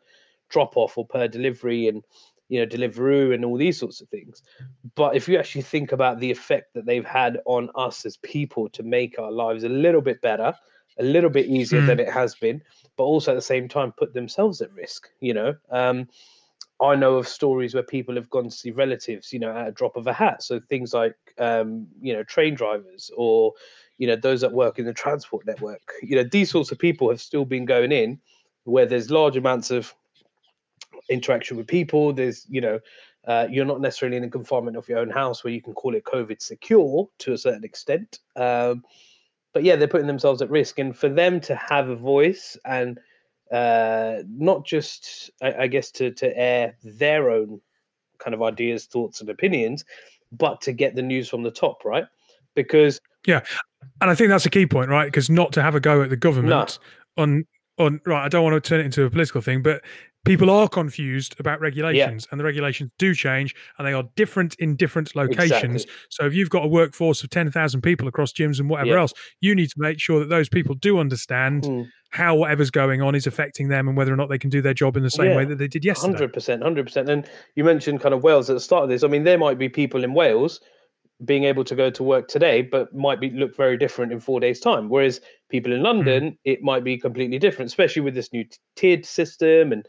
drop 0.48 0.76
off 0.76 0.96
or 0.96 1.06
per 1.06 1.28
delivery 1.28 1.88
and 1.88 2.02
you 2.48 2.58
know 2.58 2.66
deliveroo 2.66 3.34
and 3.34 3.44
all 3.44 3.56
these 3.56 3.78
sorts 3.78 4.00
of 4.00 4.08
things 4.08 4.42
but 4.94 5.14
if 5.14 5.28
you 5.28 5.38
actually 5.38 5.62
think 5.62 5.92
about 5.92 6.18
the 6.18 6.30
effect 6.30 6.74
that 6.74 6.86
they've 6.86 7.04
had 7.04 7.38
on 7.44 7.68
us 7.74 8.06
as 8.06 8.16
people 8.18 8.68
to 8.68 8.82
make 8.82 9.18
our 9.18 9.30
lives 9.30 9.64
a 9.64 9.68
little 9.68 10.00
bit 10.00 10.20
better 10.20 10.54
a 10.98 11.02
little 11.02 11.30
bit 11.30 11.46
easier 11.46 11.82
mm. 11.82 11.86
than 11.86 12.00
it 12.00 12.10
has 12.10 12.34
been 12.34 12.60
but 12.98 13.04
also 13.04 13.30
at 13.30 13.36
the 13.36 13.40
same 13.40 13.68
time 13.68 13.92
put 13.92 14.12
themselves 14.12 14.60
at 14.60 14.72
risk. 14.74 15.08
You 15.20 15.32
know, 15.32 15.54
um, 15.70 16.08
I 16.82 16.96
know 16.96 17.16
of 17.16 17.26
stories 17.26 17.72
where 17.72 17.82
people 17.82 18.16
have 18.16 18.28
gone 18.28 18.44
to 18.44 18.50
see 18.50 18.72
relatives, 18.72 19.32
you 19.32 19.38
know, 19.38 19.56
at 19.56 19.68
a 19.68 19.72
drop 19.72 19.96
of 19.96 20.06
a 20.06 20.12
hat. 20.12 20.42
So 20.42 20.60
things 20.60 20.92
like, 20.92 21.16
um, 21.38 21.86
you 22.02 22.12
know, 22.12 22.24
train 22.24 22.54
drivers 22.54 23.10
or, 23.16 23.54
you 23.96 24.06
know, 24.06 24.16
those 24.16 24.42
that 24.42 24.52
work 24.52 24.78
in 24.78 24.84
the 24.84 24.92
transport 24.92 25.46
network. 25.46 25.92
You 26.02 26.16
know, 26.16 26.24
these 26.24 26.50
sorts 26.50 26.72
of 26.72 26.78
people 26.78 27.08
have 27.08 27.20
still 27.20 27.44
been 27.44 27.64
going 27.64 27.92
in 27.92 28.20
where 28.64 28.84
there's 28.84 29.10
large 29.10 29.36
amounts 29.36 29.70
of 29.70 29.94
interaction 31.08 31.56
with 31.56 31.66
people. 31.66 32.12
There's, 32.12 32.46
you 32.48 32.60
know, 32.60 32.80
uh, 33.26 33.46
you're 33.50 33.64
not 33.64 33.80
necessarily 33.80 34.16
in 34.16 34.22
the 34.22 34.28
confinement 34.28 34.76
of 34.76 34.88
your 34.88 34.98
own 34.98 35.10
house 35.10 35.44
where 35.44 35.52
you 35.52 35.60
can 35.60 35.74
call 35.74 35.94
it 35.94 36.04
COVID 36.04 36.40
secure 36.40 37.08
to 37.18 37.32
a 37.32 37.38
certain 37.38 37.64
extent. 37.64 38.20
Um, 38.36 38.84
but 39.52 39.64
yeah, 39.64 39.76
they're 39.76 39.88
putting 39.88 40.06
themselves 40.06 40.42
at 40.42 40.50
risk, 40.50 40.78
and 40.78 40.96
for 40.96 41.08
them 41.08 41.40
to 41.40 41.54
have 41.54 41.88
a 41.88 41.96
voice 41.96 42.56
and 42.64 42.98
uh, 43.50 44.22
not 44.28 44.64
just, 44.66 45.30
I, 45.42 45.54
I 45.54 45.66
guess, 45.66 45.90
to 45.92 46.10
to 46.12 46.36
air 46.36 46.76
their 46.84 47.30
own 47.30 47.60
kind 48.18 48.34
of 48.34 48.42
ideas, 48.42 48.86
thoughts, 48.86 49.20
and 49.20 49.30
opinions, 49.30 49.84
but 50.32 50.60
to 50.62 50.72
get 50.72 50.94
the 50.94 51.02
news 51.02 51.28
from 51.28 51.42
the 51.42 51.50
top, 51.50 51.84
right? 51.84 52.06
Because 52.54 53.00
yeah, 53.26 53.40
and 54.00 54.10
I 54.10 54.14
think 54.14 54.28
that's 54.28 54.46
a 54.46 54.50
key 54.50 54.66
point, 54.66 54.90
right? 54.90 55.06
Because 55.06 55.30
not 55.30 55.52
to 55.52 55.62
have 55.62 55.74
a 55.74 55.80
go 55.80 56.02
at 56.02 56.10
the 56.10 56.16
government 56.16 56.78
no. 57.16 57.22
on 57.22 57.44
on 57.78 58.00
right, 58.04 58.24
I 58.24 58.28
don't 58.28 58.44
want 58.44 58.62
to 58.62 58.68
turn 58.68 58.80
it 58.80 58.86
into 58.86 59.04
a 59.04 59.10
political 59.10 59.40
thing, 59.40 59.62
but 59.62 59.82
people 60.24 60.50
are 60.50 60.68
confused 60.68 61.34
about 61.38 61.60
regulations 61.60 62.24
yeah. 62.24 62.28
and 62.30 62.40
the 62.40 62.44
regulations 62.44 62.90
do 62.98 63.14
change 63.14 63.54
and 63.78 63.86
they 63.86 63.92
are 63.92 64.04
different 64.16 64.54
in 64.56 64.76
different 64.76 65.14
locations 65.14 65.84
exactly. 65.84 65.92
so 66.10 66.26
if 66.26 66.34
you've 66.34 66.50
got 66.50 66.64
a 66.64 66.68
workforce 66.68 67.22
of 67.22 67.30
10,000 67.30 67.80
people 67.80 68.08
across 68.08 68.32
gyms 68.32 68.58
and 68.58 68.68
whatever 68.68 68.90
yeah. 68.90 69.00
else 69.00 69.12
you 69.40 69.54
need 69.54 69.68
to 69.68 69.76
make 69.78 70.00
sure 70.00 70.20
that 70.20 70.28
those 70.28 70.48
people 70.48 70.74
do 70.74 70.98
understand 70.98 71.62
mm. 71.62 71.86
how 72.10 72.34
whatever's 72.34 72.70
going 72.70 73.00
on 73.00 73.14
is 73.14 73.26
affecting 73.26 73.68
them 73.68 73.88
and 73.88 73.96
whether 73.96 74.12
or 74.12 74.16
not 74.16 74.28
they 74.28 74.38
can 74.38 74.50
do 74.50 74.60
their 74.60 74.74
job 74.74 74.96
in 74.96 75.02
the 75.02 75.10
same 75.10 75.30
yeah. 75.30 75.36
way 75.36 75.44
that 75.44 75.56
they 75.56 75.68
did 75.68 75.84
yesterday 75.84 76.26
100% 76.26 76.62
100% 76.62 77.08
and 77.08 77.28
you 77.54 77.64
mentioned 77.64 78.00
kind 78.00 78.14
of 78.14 78.22
Wales 78.22 78.50
at 78.50 78.54
the 78.54 78.60
start 78.60 78.84
of 78.84 78.88
this 78.90 79.02
i 79.04 79.08
mean 79.08 79.24
there 79.24 79.38
might 79.38 79.58
be 79.58 79.68
people 79.68 80.04
in 80.04 80.14
Wales 80.14 80.60
being 81.24 81.44
able 81.44 81.64
to 81.64 81.74
go 81.74 81.90
to 81.90 82.02
work 82.02 82.28
today, 82.28 82.62
but 82.62 82.94
might 82.94 83.20
be 83.20 83.30
look 83.30 83.56
very 83.56 83.76
different 83.76 84.12
in 84.12 84.20
four 84.20 84.40
days' 84.40 84.60
time. 84.60 84.88
Whereas 84.88 85.20
people 85.48 85.72
in 85.72 85.82
London, 85.82 86.30
mm. 86.30 86.36
it 86.44 86.62
might 86.62 86.84
be 86.84 86.96
completely 86.96 87.38
different, 87.38 87.68
especially 87.68 88.02
with 88.02 88.14
this 88.14 88.32
new 88.32 88.44
tiered 88.76 89.04
system 89.04 89.72
and 89.72 89.86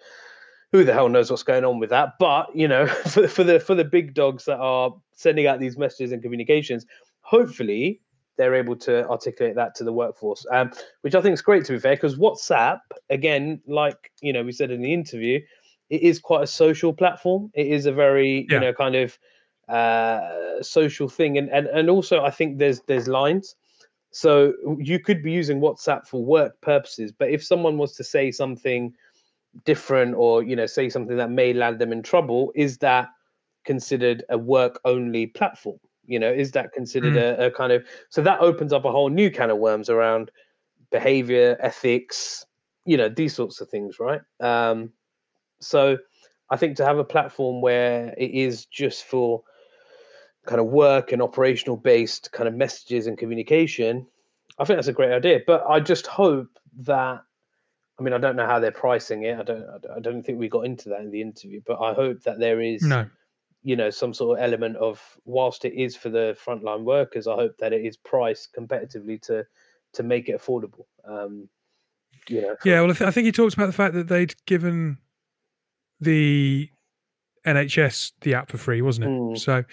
who 0.71 0.83
the 0.83 0.93
hell 0.93 1.09
knows 1.09 1.29
what's 1.29 1.43
going 1.43 1.65
on 1.65 1.79
with 1.79 1.89
that. 1.91 2.13
But 2.19 2.47
you 2.55 2.67
know, 2.67 2.87
for, 3.07 3.27
for 3.27 3.43
the 3.43 3.59
for 3.59 3.75
the 3.75 3.85
big 3.85 4.13
dogs 4.13 4.45
that 4.45 4.59
are 4.59 4.93
sending 5.13 5.47
out 5.47 5.59
these 5.59 5.77
messages 5.77 6.11
and 6.11 6.21
communications, 6.21 6.85
hopefully 7.21 8.01
they're 8.37 8.55
able 8.55 8.75
to 8.77 9.07
articulate 9.09 9.55
that 9.55 9.75
to 9.75 9.83
the 9.83 9.91
workforce, 9.91 10.45
um, 10.51 10.71
which 11.01 11.13
I 11.13 11.21
think 11.21 11.33
is 11.33 11.41
great 11.41 11.65
to 11.65 11.73
be 11.73 11.79
fair. 11.79 11.95
Because 11.95 12.17
WhatsApp, 12.17 12.79
again, 13.09 13.61
like 13.67 14.11
you 14.21 14.33
know, 14.33 14.43
we 14.43 14.51
said 14.51 14.71
in 14.71 14.81
the 14.81 14.93
interview, 14.93 15.41
it 15.89 16.01
is 16.01 16.19
quite 16.19 16.43
a 16.43 16.47
social 16.47 16.93
platform. 16.93 17.51
It 17.53 17.67
is 17.67 17.85
a 17.85 17.91
very 17.91 18.47
yeah. 18.49 18.55
you 18.55 18.59
know 18.61 18.73
kind 18.73 18.95
of 18.95 19.19
uh, 19.69 20.61
social 20.61 21.07
thing, 21.07 21.37
and, 21.37 21.49
and 21.49 21.67
and 21.67 21.89
also 21.89 22.23
I 22.23 22.31
think 22.31 22.57
there's 22.57 22.81
there's 22.81 23.07
lines. 23.07 23.55
So 24.11 24.53
you 24.79 24.99
could 24.99 25.21
be 25.21 25.31
using 25.31 25.59
WhatsApp 25.59 26.07
for 26.07 26.23
work 26.23 26.59
purposes, 26.61 27.11
but 27.11 27.29
if 27.29 27.43
someone 27.43 27.77
was 27.77 27.95
to 27.97 28.03
say 28.03 28.31
something 28.31 28.93
different 29.65 30.15
or 30.15 30.41
you 30.43 30.55
know 30.55 30.65
say 30.65 30.89
something 30.89 31.17
that 31.17 31.29
may 31.29 31.53
land 31.53 31.79
them 31.79 31.91
in 31.91 32.01
trouble, 32.01 32.51
is 32.55 32.79
that 32.79 33.09
considered 33.65 34.23
a 34.29 34.37
work 34.37 34.79
only 34.85 35.27
platform? 35.27 35.79
You 36.05 36.17
know, 36.17 36.31
is 36.31 36.51
that 36.53 36.73
considered 36.73 37.13
mm. 37.13 37.39
a, 37.39 37.47
a 37.47 37.51
kind 37.51 37.71
of 37.71 37.85
so 38.09 38.23
that 38.23 38.39
opens 38.39 38.73
up 38.73 38.85
a 38.85 38.91
whole 38.91 39.09
new 39.09 39.29
can 39.29 39.51
of 39.51 39.59
worms 39.59 39.89
around 39.89 40.31
behavior, 40.91 41.55
ethics, 41.59 42.45
you 42.85 42.97
know, 42.97 43.09
these 43.09 43.35
sorts 43.35 43.61
of 43.61 43.69
things, 43.69 43.99
right? 43.99 44.21
Um, 44.39 44.91
so 45.59 45.97
I 46.49 46.57
think 46.57 46.77
to 46.77 46.85
have 46.85 46.97
a 46.97 47.03
platform 47.03 47.61
where 47.61 48.15
it 48.17 48.31
is 48.31 48.65
just 48.65 49.03
for 49.03 49.43
kind 50.49 50.59
of 50.59 50.65
work 50.65 51.11
and 51.11 51.21
operational 51.21 51.77
based 51.77 52.31
kind 52.31 52.47
of 52.47 52.55
messages 52.55 53.05
and 53.05 53.19
communication, 53.19 54.07
I 54.57 54.65
think 54.65 54.77
that's 54.77 54.87
a 54.87 54.93
great 54.93 55.11
idea. 55.11 55.41
But 55.45 55.63
I 55.69 55.79
just 55.79 56.07
hope 56.07 56.49
that 56.79 57.21
I 57.99 58.01
mean 58.01 58.13
I 58.13 58.17
don't 58.17 58.35
know 58.35 58.47
how 58.47 58.59
they're 58.59 58.71
pricing 58.71 59.23
it. 59.23 59.37
I 59.37 59.43
don't 59.43 59.65
I 59.95 59.99
don't 59.99 60.23
think 60.23 60.39
we 60.39 60.49
got 60.49 60.65
into 60.65 60.89
that 60.89 61.01
in 61.01 61.11
the 61.11 61.21
interview, 61.21 61.61
but 61.67 61.79
I 61.79 61.93
hope 61.93 62.23
that 62.23 62.39
there 62.39 62.61
is 62.61 62.81
no. 62.81 63.05
you 63.61 63.75
know 63.75 63.91
some 63.91 64.11
sort 64.11 64.39
of 64.39 64.43
element 64.43 64.75
of 64.77 64.99
whilst 65.23 65.65
it 65.65 65.73
is 65.75 65.95
for 65.95 66.09
the 66.09 66.35
frontline 66.43 66.83
workers, 66.83 67.27
I 67.27 67.35
hope 67.35 67.55
that 67.59 67.71
it 67.71 67.85
is 67.85 67.95
priced 67.95 68.55
competitively 68.57 69.21
to 69.27 69.45
to 69.93 70.03
make 70.03 70.29
it 70.29 70.41
affordable. 70.41 70.85
Um, 71.05 71.47
you 72.27 72.41
know. 72.41 72.55
Yeah, 72.65 72.81
well, 72.81 72.89
I, 72.89 72.93
th- 72.93 73.07
I 73.07 73.11
think 73.11 73.25
he 73.25 73.31
talks 73.31 73.53
about 73.53 73.67
the 73.67 73.73
fact 73.73 73.93
that 73.93 74.07
they'd 74.07 74.35
given 74.47 74.97
the 75.99 76.69
NHS 77.45 78.13
the 78.21 78.33
app 78.33 78.49
for 78.49 78.57
free, 78.57 78.81
wasn't 78.81 79.07
it? 79.07 79.09
Mm. 79.09 79.39
So, 79.39 79.63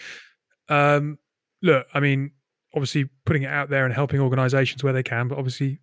um, 0.69 1.19
look, 1.63 1.87
I 1.95 2.01
mean, 2.01 2.33
obviously 2.75 3.09
putting 3.25 3.43
it 3.43 3.51
out 3.51 3.71
there 3.71 3.85
and 3.85 3.95
helping 3.95 4.21
organisations 4.21 4.85
where 4.85 4.93
they 4.93 5.03
can, 5.03 5.29
but 5.29 5.39
obviously 5.39 5.81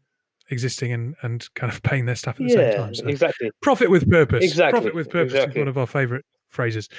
existing 0.50 0.91
and, 0.91 1.15
and 1.22 1.48
kind 1.56 1.72
of 1.72 1.82
paying 1.84 2.06
their 2.06 2.15
staff 2.15 2.39
at 2.39 2.48
the 2.48 2.54
yeah, 2.54 2.72
same 2.72 2.78
time. 2.78 2.96
So 2.96 3.08
exactly. 3.08 3.52
profit 3.62 3.89
with 3.89 4.10
purpose. 4.10 4.43
Exactly, 4.43 4.80
Profit 4.80 4.96
with 4.96 5.10
purpose 5.10 5.34
exactly. 5.34 5.62
is 5.62 5.63
one 5.63 5.67
of 5.67 5.78
our 5.78 5.88
favourite 5.88 6.26
phrases. 6.50 6.89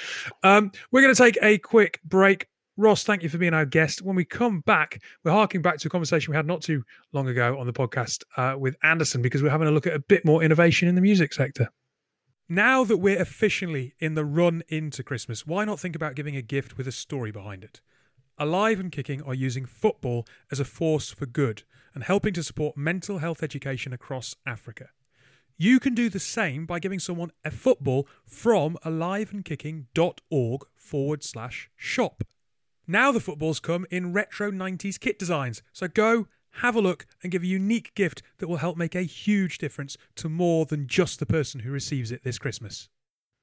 Um, 0.43 0.71
we're 0.91 1.01
going 1.01 1.13
to 1.13 1.21
take 1.21 1.37
a 1.41 1.57
quick 1.57 1.99
break. 2.03 2.47
Ross, 2.77 3.05
thank 3.05 3.23
you 3.23 3.29
for 3.29 3.37
being 3.37 3.53
our 3.53 3.65
guest. 3.65 4.01
When 4.01 4.17
we 4.17 4.25
come 4.25 4.59
back, 4.59 5.01
we're 5.23 5.31
harking 5.31 5.61
back 5.61 5.77
to 5.77 5.87
a 5.87 5.89
conversation 5.89 6.31
we 6.31 6.35
had 6.35 6.45
not 6.45 6.61
too 6.61 6.83
long 7.13 7.27
ago 7.29 7.57
on 7.57 7.65
the 7.65 7.73
podcast 7.73 8.23
uh, 8.35 8.57
with 8.59 8.75
Anderson 8.83 9.21
because 9.21 9.41
we're 9.41 9.49
having 9.49 9.69
a 9.69 9.71
look 9.71 9.87
at 9.87 9.93
a 9.93 9.99
bit 9.99 10.25
more 10.25 10.43
innovation 10.43 10.89
in 10.89 10.95
the 10.95 11.01
music 11.01 11.31
sector. 11.31 11.69
Now 12.47 12.83
that 12.83 12.97
we're 12.97 13.19
officially 13.19 13.95
in 13.99 14.13
the 14.13 14.23
run 14.23 14.61
into 14.67 15.01
Christmas, 15.01 15.47
why 15.47 15.65
not 15.65 15.79
think 15.79 15.95
about 15.95 16.13
giving 16.13 16.35
a 16.35 16.43
gift 16.43 16.77
with 16.77 16.87
a 16.87 16.91
story 16.91 17.31
behind 17.31 17.63
it? 17.63 17.81
Alive 18.37 18.79
and 18.79 18.91
Kicking 18.91 19.23
are 19.23 19.33
using 19.33 19.65
football 19.65 20.27
as 20.51 20.59
a 20.59 20.65
force 20.65 21.09
for 21.09 21.25
good 21.25 21.63
and 21.95 22.03
helping 22.03 22.33
to 22.33 22.43
support 22.43 22.77
mental 22.77 23.17
health 23.17 23.41
education 23.41 23.93
across 23.93 24.35
Africa. 24.45 24.89
You 25.57 25.79
can 25.79 25.95
do 25.95 26.07
the 26.07 26.19
same 26.19 26.67
by 26.67 26.77
giving 26.77 26.99
someone 26.99 27.31
a 27.43 27.49
football 27.49 28.07
from 28.27 28.77
aliveandkicking.org 28.85 30.61
forward 30.75 31.23
slash 31.23 31.71
shop. 31.75 32.23
Now 32.85 33.11
the 33.11 33.19
footballs 33.19 33.59
come 33.59 33.87
in 33.89 34.13
retro 34.13 34.51
90s 34.51 34.99
kit 34.99 35.17
designs, 35.17 35.63
so 35.73 35.87
go 35.87 36.27
have 36.61 36.75
a 36.75 36.81
look 36.81 37.05
and 37.21 37.31
give 37.31 37.43
a 37.43 37.47
unique 37.47 37.93
gift 37.95 38.21
that 38.37 38.47
will 38.47 38.57
help 38.57 38.77
make 38.77 38.95
a 38.95 39.03
huge 39.03 39.57
difference 39.57 39.97
to 40.15 40.29
more 40.29 40.65
than 40.65 40.87
just 40.87 41.19
the 41.19 41.25
person 41.25 41.61
who 41.61 41.71
receives 41.71 42.11
it 42.11 42.23
this 42.23 42.37
Christmas. 42.37 42.89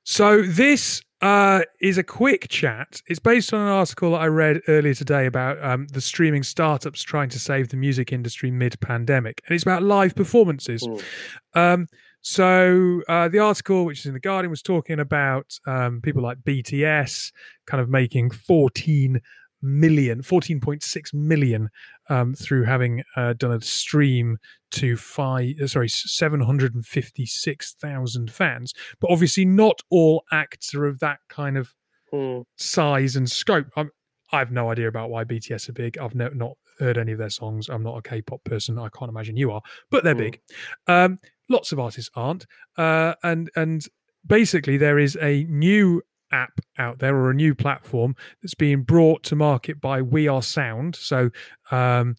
So 0.04 0.42
this 0.42 1.02
uh, 1.20 1.62
is 1.80 1.96
a 1.96 2.02
quick 2.02 2.48
chat. 2.48 3.00
It's 3.06 3.20
based 3.20 3.54
on 3.54 3.60
an 3.60 3.68
article 3.68 4.12
that 4.12 4.18
I 4.22 4.26
read 4.26 4.60
earlier 4.66 4.94
today 4.94 5.26
about 5.26 5.62
um, 5.64 5.86
the 5.92 6.00
streaming 6.00 6.42
startups 6.42 7.02
trying 7.02 7.28
to 7.30 7.38
save 7.38 7.68
the 7.68 7.76
music 7.76 8.12
industry 8.12 8.50
mid-pandemic, 8.50 9.42
and 9.46 9.54
it's 9.54 9.62
about 9.62 9.84
live 9.84 10.16
performances. 10.16 10.86
Um, 11.54 11.86
so 12.20 13.02
uh, 13.08 13.28
the 13.28 13.38
article, 13.40 13.84
which 13.84 14.00
is 14.00 14.06
in 14.06 14.14
the 14.14 14.20
Guardian, 14.20 14.50
was 14.50 14.62
talking 14.62 14.98
about 14.98 15.58
um, 15.66 16.00
people 16.00 16.22
like 16.22 16.38
BTS 16.38 17.32
kind 17.66 17.80
of 17.80 17.88
making 17.88 18.30
14 18.30 19.20
million, 19.62 20.22
14.6 20.22 21.14
million 21.14 21.68
um, 22.08 22.34
through 22.34 22.64
having 22.64 23.02
uh, 23.16 23.32
done 23.34 23.52
a 23.52 23.60
stream 23.60 24.38
to 24.72 24.96
five, 24.96 25.54
uh, 25.62 25.66
sorry, 25.66 25.88
756,000 25.88 28.30
fans. 28.30 28.72
But 29.00 29.10
obviously, 29.10 29.44
not 29.44 29.80
all 29.90 30.24
acts 30.32 30.74
are 30.74 30.86
of 30.86 30.98
that 31.00 31.18
kind 31.28 31.56
of 31.56 31.74
Mm. 32.12 32.44
size 32.58 33.16
and 33.16 33.30
scope. 33.30 33.68
I'm, 33.74 33.90
I 34.32 34.40
have 34.40 34.52
no 34.52 34.70
idea 34.70 34.86
about 34.86 35.08
why 35.08 35.24
BTS 35.24 35.70
are 35.70 35.72
big. 35.72 35.96
I've 35.96 36.14
no, 36.14 36.28
not 36.28 36.58
heard 36.78 36.98
any 36.98 37.12
of 37.12 37.18
their 37.18 37.30
songs. 37.30 37.70
I'm 37.70 37.82
not 37.82 37.96
a 37.96 38.02
K-pop 38.02 38.44
person. 38.44 38.78
I 38.78 38.90
can't 38.90 39.08
imagine 39.08 39.38
you 39.38 39.50
are, 39.50 39.62
but 39.90 40.04
they're 40.04 40.14
Mm. 40.14 40.18
big. 40.18 40.40
Um, 40.86 41.18
lots 41.48 41.72
of 41.72 41.78
artists 41.78 42.10
aren't, 42.14 42.44
uh, 42.76 43.14
and 43.22 43.50
and 43.56 43.86
basically 44.26 44.76
there 44.76 44.98
is 44.98 45.16
a 45.22 45.44
new 45.44 46.02
app 46.32 46.60
out 46.78 46.98
there 46.98 47.14
or 47.14 47.30
a 47.30 47.34
new 47.34 47.54
platform 47.54 48.16
that's 48.42 48.54
being 48.54 48.82
brought 48.82 49.22
to 49.24 49.36
market 49.36 49.80
by 49.80 50.02
We 50.02 50.28
Are 50.28 50.42
Sound. 50.42 50.96
So. 50.96 51.30
Um, 51.70 52.16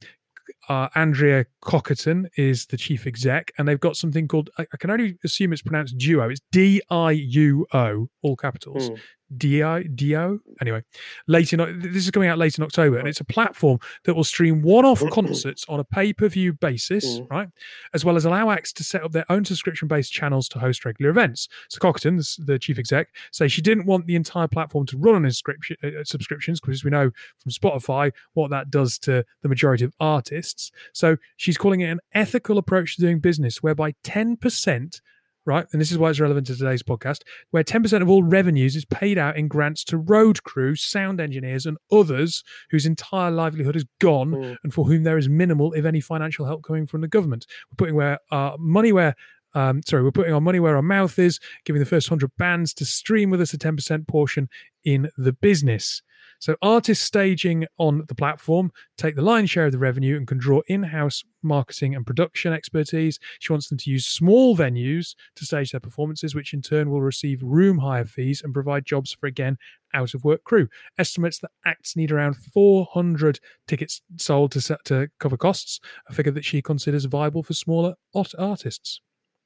uh, 0.69 0.87
Andrea 0.95 1.45
Cockerton 1.63 2.27
is 2.37 2.65
the 2.67 2.77
chief 2.77 3.07
exec, 3.07 3.51
and 3.57 3.67
they've 3.67 3.79
got 3.79 3.95
something 3.95 4.27
called 4.27 4.49
I, 4.57 4.63
I 4.73 4.77
can 4.77 4.89
only 4.89 5.17
assume 5.23 5.53
it's 5.53 5.61
pronounced 5.61 5.97
Duo. 5.97 6.29
It's 6.29 6.41
D 6.51 6.81
I 6.89 7.11
U 7.11 7.65
O, 7.73 8.09
all 8.21 8.35
capitals. 8.35 8.89
Mm. 8.89 8.99
Dio, 9.37 9.83
Dio. 9.83 10.39
Anyway, 10.61 10.83
late 11.27 11.53
in 11.53 11.79
this 11.81 12.05
is 12.05 12.11
coming 12.11 12.29
out 12.29 12.37
late 12.37 12.57
in 12.57 12.63
October, 12.63 12.97
and 12.97 13.07
it's 13.07 13.19
a 13.19 13.25
platform 13.25 13.79
that 14.05 14.15
will 14.15 14.23
stream 14.23 14.61
one-off 14.61 15.03
concerts 15.09 15.65
on 15.67 15.79
a 15.79 15.83
pay-per-view 15.83 16.53
basis, 16.53 17.19
Mm. 17.19 17.31
right, 17.31 17.49
as 17.93 18.03
well 18.05 18.15
as 18.15 18.25
allow 18.25 18.49
acts 18.51 18.71
to 18.73 18.83
set 18.83 19.03
up 19.03 19.11
their 19.11 19.25
own 19.29 19.45
subscription-based 19.45 20.11
channels 20.11 20.47
to 20.49 20.59
host 20.59 20.85
regular 20.85 21.09
events. 21.09 21.47
So 21.69 21.79
Cockerton, 21.79 22.45
the 22.45 22.59
chief 22.59 22.77
exec, 22.79 23.09
say 23.31 23.47
she 23.47 23.61
didn't 23.61 23.85
want 23.85 24.07
the 24.07 24.15
entire 24.15 24.47
platform 24.47 24.85
to 24.87 24.97
run 24.97 25.15
on 25.15 25.25
inscription, 25.25 25.77
uh, 25.83 26.03
subscriptions 26.03 26.59
because 26.59 26.83
we 26.83 26.91
know 26.91 27.11
from 27.37 27.51
Spotify 27.51 28.11
what 28.33 28.49
that 28.51 28.69
does 28.69 28.97
to 28.99 29.25
the 29.41 29.49
majority 29.49 29.85
of 29.85 29.93
artists. 29.99 30.71
So 30.93 31.17
she's 31.37 31.57
calling 31.57 31.81
it 31.81 31.89
an 31.89 31.99
ethical 32.13 32.57
approach 32.57 32.95
to 32.95 33.01
doing 33.01 33.19
business, 33.19 33.63
whereby 33.63 33.95
ten 34.03 34.37
percent 34.37 35.01
right? 35.45 35.65
And 35.71 35.81
this 35.81 35.91
is 35.91 35.97
why 35.97 36.09
it's 36.09 36.19
relevant 36.19 36.47
to 36.47 36.55
today's 36.55 36.83
podcast, 36.83 37.19
where 37.51 37.63
10% 37.63 38.01
of 38.01 38.09
all 38.09 38.23
revenues 38.23 38.75
is 38.75 38.85
paid 38.85 39.17
out 39.17 39.37
in 39.37 39.47
grants 39.47 39.83
to 39.85 39.97
road 39.97 40.43
crew, 40.43 40.75
sound 40.75 41.19
engineers, 41.19 41.65
and 41.65 41.77
others 41.91 42.43
whose 42.71 42.85
entire 42.85 43.31
livelihood 43.31 43.75
is 43.75 43.85
gone 43.99 44.31
Mm. 44.31 44.57
and 44.63 44.73
for 44.73 44.85
whom 44.85 45.03
there 45.03 45.17
is 45.17 45.27
minimal, 45.29 45.73
if 45.73 45.85
any, 45.85 45.99
financial 45.99 46.45
help 46.45 46.63
coming 46.63 46.87
from 46.87 47.01
the 47.01 47.07
government. 47.07 47.45
We're 47.71 47.75
putting 47.77 47.95
where 47.95 48.19
our 48.31 48.55
money 48.57 48.91
where 48.91 49.15
um, 49.55 49.83
sorry, 49.85 50.01
we're 50.01 50.09
putting 50.11 50.33
our 50.33 50.41
money 50.41 50.59
where 50.59 50.75
our 50.75 50.81
mouth 50.81 51.19
is, 51.19 51.39
giving 51.63 51.79
the 51.79 51.85
first 51.85 52.09
100 52.09 52.31
bands 52.39 52.73
to 52.73 52.85
stream 52.85 53.29
with 53.29 53.39
us 53.39 53.53
a 53.53 53.57
10% 53.59 54.07
portion 54.07 54.49
in 54.83 55.09
the 55.15 55.31
business. 55.31 56.01
So 56.43 56.57
artists 56.61 57.05
staging 57.05 57.67
on 57.77 58.03
the 58.09 58.15
platform 58.15 58.73
take 58.97 59.15
the 59.15 59.21
lion's 59.21 59.49
share 59.49 59.67
of 59.67 59.71
the 59.71 59.77
revenue 59.77 60.17
and 60.17 60.27
can 60.27 60.39
draw 60.39 60.59
in-house 60.67 61.23
marketing 61.41 61.95
and 61.95 62.05
production 62.05 62.51
expertise. 62.51 63.17
She 63.39 63.53
wants 63.53 63.69
them 63.69 63.77
to 63.77 63.89
use 63.89 64.05
small 64.05 64.53
venues 64.53 65.15
to 65.37 65.45
stage 65.45 65.71
their 65.71 65.79
performances, 65.79 66.35
which 66.35 66.53
in 66.53 66.61
turn 66.61 66.91
will 66.91 67.01
receive 67.01 67.41
room 67.41 67.77
hire 67.77 68.03
fees 68.03 68.41
and 68.43 68.53
provide 68.53 68.85
jobs 68.85 69.13
for 69.13 69.27
again 69.27 69.57
out 69.93 70.13
of 70.13 70.25
work 70.25 70.43
crew. 70.43 70.67
Estimates 70.97 71.39
that 71.39 71.51
acts 71.65 71.95
need 71.95 72.11
around 72.11 72.35
400 72.35 73.39
tickets 73.65 74.01
sold 74.17 74.51
to 74.51 74.59
set 74.59 74.83
to 74.83 75.07
cover 75.21 75.37
costs, 75.37 75.79
a 76.09 76.13
figure 76.13 76.33
that 76.33 76.43
she 76.43 76.61
considers 76.61 77.05
viable 77.05 77.43
for 77.43 77.53
smaller 77.53 77.95
art- 78.13 78.35
artists. 78.37 78.99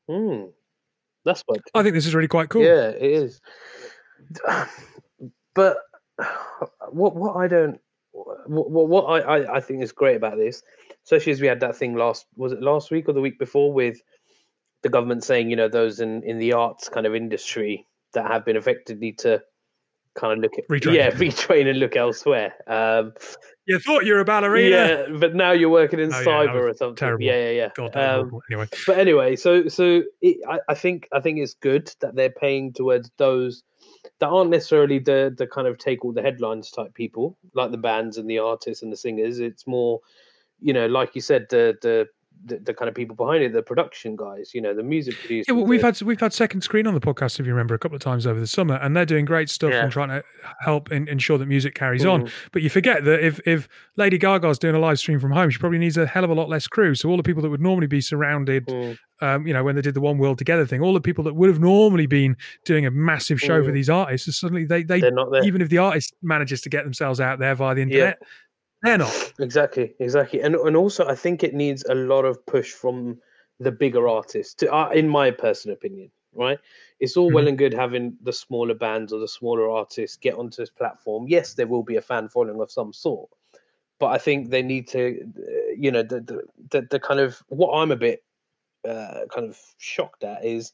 Mm. 0.10 0.50
That's 1.26 1.44
what. 1.46 1.62
I 1.76 1.84
think 1.84 1.94
this 1.94 2.08
is 2.08 2.16
really 2.16 2.28
quite 2.28 2.50
cool. 2.50 2.64
Yeah, 2.64 2.90
it 2.90 3.04
is. 3.04 3.40
But 5.54 5.78
what 6.90 7.16
what 7.16 7.36
I 7.36 7.48
don't 7.48 7.80
what 8.12 8.70
what, 8.72 8.88
what 8.90 9.04
I, 9.06 9.20
I 9.38 9.56
I 9.58 9.60
think 9.60 9.84
is 9.84 9.92
great 9.92 10.16
about 10.16 10.38
this, 10.38 10.64
especially 11.06 11.32
as 11.34 11.42
we 11.42 11.48
had 11.48 11.60
that 11.62 11.76
thing 11.76 11.96
last 11.96 12.26
was 12.36 12.52
it 12.52 12.62
last 12.62 12.92
week 12.92 13.08
or 13.10 13.14
the 13.14 13.22
week 13.22 13.40
before 13.40 13.72
with 13.74 14.02
the 14.84 14.90
government 14.90 15.24
saying 15.24 15.50
you 15.50 15.56
know 15.56 15.68
those 15.68 16.00
in 16.00 16.24
in 16.24 16.40
the 16.40 16.54
arts 16.54 16.90
kind 16.90 17.06
of 17.06 17.16
industry 17.16 17.86
that 18.14 18.26
have 18.28 18.46
been 18.46 18.58
affected 18.58 19.00
need 19.00 19.18
to 19.20 19.42
kind 20.16 20.34
of 20.34 20.40
look 20.40 20.58
at 20.58 20.68
Retrain. 20.68 20.94
yeah 20.96 21.12
retrain 21.24 21.70
and 21.70 21.80
look 21.80 21.96
elsewhere. 21.96 22.54
Um, 22.66 23.14
You 23.68 23.78
thought 23.80 24.06
you 24.06 24.14
were 24.14 24.22
a 24.22 24.26
ballerina. 24.26 24.70
yeah, 24.70 25.06
but 25.20 25.36
now 25.36 25.52
you're 25.52 25.70
working 25.70 26.00
in 26.00 26.12
Oh, 26.12 26.20
yeah, 26.20 26.26
cyber 26.26 26.72
or 26.72 26.74
something. 26.74 26.96
terrible. 26.96 27.24
Yeah, 27.26 27.50
yeah, 27.50 27.52
yeah. 27.52 27.70
God, 27.76 27.96
Um, 27.96 28.40
anyway. 28.50 28.66
but 28.88 28.98
anyway, 28.98 29.36
so 29.36 29.68
so 29.68 30.02
it, 30.22 30.38
I, 30.50 30.60
I 30.70 30.74
think 30.74 31.08
I 31.12 31.20
think 31.20 31.38
it's 31.40 31.54
good 31.54 31.94
that 32.00 32.16
they're 32.16 32.32
paying 32.32 32.74
towards 32.74 33.12
those 33.18 33.62
that 34.20 34.28
aren't 34.28 34.50
necessarily 34.50 35.00
the 35.00 35.34
the 35.38 35.48
kind 35.48 35.68
of 35.68 35.78
take 35.78 36.04
all 36.06 36.12
the 36.14 36.22
headlines 36.22 36.72
type 36.72 36.94
people, 36.94 37.38
like 37.54 37.72
the 37.72 37.78
bands 37.78 38.18
and 38.18 38.30
the 38.30 38.40
artists 38.40 38.84
and 38.84 38.92
the 38.92 38.98
singers. 38.98 39.40
It's 39.40 39.66
more, 39.68 40.00
you 40.62 40.74
know, 40.74 40.88
like 40.88 41.16
you 41.16 41.22
said, 41.22 41.48
the 41.50 41.78
the 41.82 42.08
the, 42.46 42.60
the 42.60 42.72
kind 42.76 42.88
of 42.88 42.94
people 42.94 43.16
behind 43.16 43.42
it, 43.42 43.52
the 43.52 43.64
production 43.64 44.16
guys, 44.16 44.52
you 44.54 44.62
know, 44.62 44.72
the 44.72 44.84
music 44.84 45.16
producers. 45.18 45.46
Yeah, 45.48 45.56
well, 45.56 45.66
we've 45.66 45.82
the- 45.82 45.88
had 45.88 46.02
we've 46.04 46.20
had 46.20 46.34
second 46.34 46.62
screen 46.62 46.86
on 46.86 46.94
the 46.94 47.00
podcast, 47.00 47.40
if 47.40 47.48
you 47.48 47.52
remember, 47.52 47.74
a 47.74 47.80
couple 47.80 47.96
of 47.96 48.02
times 48.04 48.28
over 48.28 48.40
the 48.40 48.46
summer, 48.46 48.76
and 48.76 48.96
they're 48.96 49.08
doing 49.08 49.26
great 49.26 49.50
stuff 49.50 49.72
Yeah. 49.72 49.82
and 49.82 49.92
trying 49.92 50.10
to 50.10 50.24
help 50.60 50.92
in, 50.92 51.08
ensure 51.08 51.40
that 51.40 51.48
music 51.48 51.74
carries 51.74 52.06
on. 52.06 52.26
Mhm. 52.28 52.32
But 52.52 52.62
you 52.62 52.70
forget 52.70 53.04
that 53.06 53.26
if 53.26 53.40
if 53.48 53.68
Lady 53.96 54.20
Gaga's 54.20 54.60
doing 54.60 54.76
a 54.76 54.80
live 54.80 55.00
stream 55.00 55.20
from 55.20 55.32
home, 55.32 55.50
she 55.50 55.58
probably 55.58 55.80
needs 55.80 55.98
a 55.98 56.06
hell 56.06 56.24
of 56.24 56.30
a 56.30 56.36
lot 56.36 56.48
less 56.48 56.68
crew. 56.68 56.94
So 56.94 57.10
all 57.10 57.18
the 57.18 57.24
people 57.24 57.42
that 57.42 57.50
would 57.50 57.60
normally 57.62 57.88
be 57.88 58.02
surrounded, 58.02 58.68
Mm, 58.68 59.00
um, 59.22 59.48
you 59.48 59.54
know, 59.54 59.64
when 59.64 59.76
they 59.76 59.82
did 59.82 59.94
the 59.94 60.02
One 60.02 60.18
World 60.18 60.38
Together 60.38 60.66
thing, 60.66 60.82
all 60.82 60.94
the 60.94 61.02
people 61.02 61.24
that 61.26 61.34
would 61.36 61.50
have 61.50 61.60
normally 61.60 62.06
been 62.06 62.38
doing 62.66 62.86
a 62.86 62.92
massive 62.92 63.40
show 63.40 63.64
for 63.64 63.72
Mm. 63.72 63.74
these 63.74 63.90
artists, 63.90 64.40
suddenly 64.40 64.66
they 64.66 64.84
they 64.84 65.00
they're 65.02 65.12
not 65.12 65.32
there. 65.32 65.44
even 65.44 65.62
if 65.62 65.70
the 65.70 65.78
artist 65.80 66.14
manages 66.22 66.62
to 66.62 66.70
get 66.70 66.84
themselves 66.84 67.20
out 67.20 67.40
there 67.40 67.56
via 67.56 67.76
the 67.76 67.82
internet, 67.82 68.20
they're 68.84 68.98
not. 68.98 69.34
Exactly, 69.40 69.94
exactly, 70.00 70.42
and 70.42 70.56
and 70.56 70.76
also 70.76 71.08
I 71.08 71.16
think 71.16 71.44
it 71.44 71.54
needs 71.54 71.84
a 71.90 71.96
lot 71.96 72.26
of 72.26 72.44
push 72.46 72.72
from 72.72 73.20
the 73.60 73.72
bigger 73.72 74.08
artists. 74.08 74.54
To, 74.56 74.72
uh, 74.74 74.90
in 74.90 75.10
my 75.10 75.32
personal 75.32 75.74
opinion, 75.76 76.12
right? 76.34 76.60
It's 77.00 77.18
all 77.18 77.32
well 77.32 77.48
and 77.48 77.58
good 77.58 77.74
having 77.74 78.18
the 78.22 78.34
smaller 78.34 78.74
bands 78.76 79.12
or 79.14 79.20
the 79.20 79.28
smaller 79.28 79.70
artists 79.70 80.18
get 80.18 80.36
onto 80.36 80.58
this 80.62 80.70
platform. 80.70 81.26
Yes, 81.28 81.56
there 81.56 81.68
will 81.68 81.84
be 81.84 81.96
a 81.96 82.02
fan 82.02 82.30
following 82.30 82.62
of 82.62 82.72
some 82.72 82.94
sort, 82.94 83.30
but 84.00 84.08
I 84.08 84.18
think 84.20 84.50
they 84.50 84.62
need 84.62 84.88
to, 84.90 85.22
uh, 85.38 85.72
you 85.76 85.92
know, 85.92 86.04
the 86.04 86.20
the, 86.22 86.42
the 86.70 86.88
the 86.92 87.00
kind 87.00 87.20
of 87.20 87.42
what 87.50 87.74
I'm 87.80 87.92
a 87.92 87.96
bit 87.96 88.24
uh, 88.88 89.26
kind 89.34 89.48
of 89.50 89.60
shocked 89.78 90.24
at 90.24 90.44
is 90.46 90.74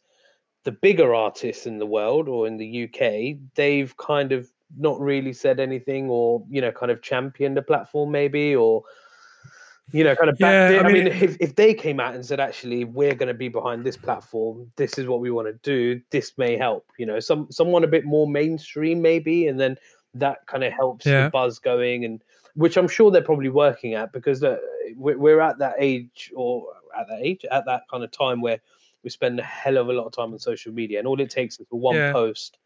the 0.64 0.72
bigger 0.72 1.14
artists 1.14 1.66
in 1.66 1.78
the 1.80 1.86
world 1.86 2.30
or 2.30 2.47
in 2.47 2.57
the 2.57 2.84
UK. 2.86 3.38
They've 3.55 3.95
kind 3.97 4.32
of 4.32 4.49
not 4.78 4.99
really 4.99 5.34
said 5.34 5.59
anything 5.59 6.09
or 6.09 6.43
you 6.49 6.61
know 6.61 6.72
kind 6.72 6.91
of 6.91 7.01
championed 7.01 7.55
the 7.57 7.61
platform 7.61 8.11
maybe 8.11 8.55
or 8.55 8.84
you 9.91 10.03
know, 10.03 10.16
kind 10.16 10.30
of 10.30 10.38
Yeah, 10.39 10.70
it. 10.70 10.76
I 10.78 10.88
I 10.88 10.91
mean, 10.91 11.03
mean- 11.03 11.14
if, 11.14 11.38
if 11.39 11.55
they 11.55 11.74
came 11.74 11.99
out 11.99 12.16
and 12.16 12.26
said, 12.26 12.39
actually, 12.39 12.86
we're 12.86 13.14
going 13.14 13.28
to 13.28 13.34
be 13.34 13.49
behind 13.49 13.84
this 13.84 13.97
platform, 13.97 14.72
this 14.78 14.97
is 14.97 15.05
what 15.07 15.20
we 15.20 15.30
want 15.30 15.47
to 15.49 15.53
do, 15.61 16.01
this 16.09 16.38
may 16.38 16.57
help. 16.57 16.88
You 16.97 17.05
know, 17.05 17.20
some 17.20 17.47
someone 17.51 17.84
a 17.84 17.88
bit 17.88 18.05
more 18.05 18.26
mainstream, 18.26 19.01
maybe, 19.01 19.47
and 19.47 19.59
then 19.59 19.78
that 20.16 20.47
kind 20.47 20.64
of 20.64 20.72
helps 20.74 21.05
Yeah. 21.05 21.26
the 21.26 21.30
buzz 21.30 21.59
going, 21.59 22.05
and 22.05 22.24
which 22.55 22.78
I'm 22.78 22.88
sure 22.88 23.11
they're 23.11 23.22
probably 23.22 23.49
working 23.49 23.93
at 23.93 24.14
because 24.14 24.41
uh, 24.43 24.57
we're 24.95 25.41
at 25.41 25.59
that 25.59 25.76
age, 25.78 26.32
or 26.34 26.66
at 26.98 27.08
that 27.10 27.20
age, 27.22 27.46
at 27.52 27.66
that 27.66 27.84
kind 27.89 28.04
of 28.04 28.12
time 28.12 28.41
where 28.41 28.60
we 29.04 29.10
spend 29.10 29.39
a 29.39 29.44
hell 29.44 29.78
of 29.78 29.89
a 29.89 29.94
lot 29.94 30.06
of 30.06 30.14
time 30.14 30.32
on 30.34 30.39
social 30.39 30.72
media, 30.72 31.00
and 31.00 31.08
all 31.08 31.20
it 31.20 31.30
takes 31.30 31.60
is 31.60 31.68
one 31.70 31.96
Yeah. 31.96 32.12
post, 32.14 32.58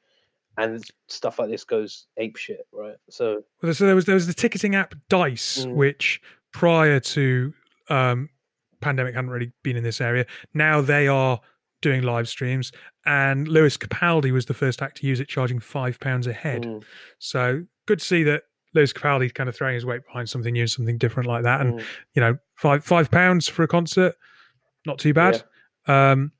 and 0.57 0.83
stuff 1.07 1.39
like 1.39 1.49
this 1.49 1.63
goes 1.63 2.07
ape 2.17 2.35
shit, 2.37 2.67
right? 2.71 2.95
So 3.09 3.43
Well, 3.61 3.73
so 3.73 3.85
there 3.85 3.95
was 3.95 4.05
there 4.05 4.15
was 4.15 4.27
the 4.27 4.33
ticketing 4.33 4.75
app 4.75 4.93
Dice, 5.09 5.65
Mm. 5.65 5.73
which 5.75 6.21
prior 6.51 6.99
to 6.99 7.53
um, 7.89 8.29
pandemic 8.81 9.15
hadn't 9.15 9.29
really 9.29 9.51
been 9.63 9.77
in 9.77 9.83
this 9.83 10.01
area. 10.01 10.25
Now 10.53 10.81
they 10.81 11.07
are 11.07 11.39
doing 11.81 12.01
live 12.03 12.27
streams, 12.27 12.71
and 13.05 13.47
Lewis 13.47 13.77
Capaldi 13.77 14.31
was 14.31 14.45
the 14.47 14.53
first 14.53 14.81
act 14.81 14.97
to 14.97 15.07
use 15.07 15.19
it, 15.19 15.27
charging 15.27 15.59
five 15.59 15.99
pounds 15.99 16.27
a 16.27 16.33
head. 16.33 16.63
mm, 16.63 16.83
So 17.19 17.65
good 17.85 17.99
to 17.99 18.05
see 18.05 18.23
that 18.23 18.43
Lewis 18.77 18.93
Capaldi 18.93 19.33
kind 19.33 19.49
of 19.49 19.55
throwing 19.55 19.73
his 19.75 19.85
weight 19.85 20.05
behind 20.05 20.29
something 20.29 20.53
new, 20.53 20.61
and 20.61 20.69
something 20.69 20.97
different 20.97 21.27
like 21.27 21.43
that, 21.43 21.61
and 21.61 21.79
mm, 21.79 21.85
you 22.13 22.21
know, 22.21 22.37
five 22.55 22.83
five 22.85 23.11
pounds 23.11 23.47
for 23.47 23.63
a 23.63 23.67
concert, 23.67 24.15
not 24.85 24.99
too 24.99 25.13
bad. 25.13 25.43
Um, 25.87 26.31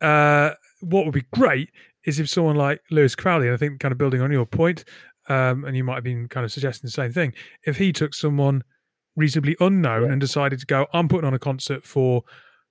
uh, 0.00 0.50
what 0.80 1.04
would 1.04 1.14
be 1.14 1.24
great 1.32 1.70
is 2.04 2.20
if 2.20 2.28
someone 2.28 2.56
like 2.56 2.80
Lewis 2.90 3.14
Crowley, 3.14 3.46
and 3.46 3.54
I 3.54 3.56
think 3.56 3.80
kind 3.80 3.92
of 3.92 3.98
building 3.98 4.20
on 4.20 4.30
your 4.30 4.46
point, 4.46 4.84
um, 5.28 5.64
and 5.64 5.76
you 5.76 5.82
might 5.84 5.96
have 5.96 6.04
been 6.04 6.28
kind 6.28 6.44
of 6.44 6.52
suggesting 6.52 6.86
the 6.86 6.92
same 6.92 7.12
thing, 7.12 7.32
if 7.66 7.78
he 7.78 7.92
took 7.92 8.14
someone 8.14 8.62
reasonably 9.16 9.56
unknown 9.60 10.02
Yeah. 10.04 10.12
and 10.12 10.20
decided 10.20 10.60
to 10.60 10.66
go, 10.66 10.86
I'm 10.92 11.08
putting 11.08 11.26
on 11.26 11.34
a 11.34 11.38
concert 11.38 11.84
for 11.84 12.22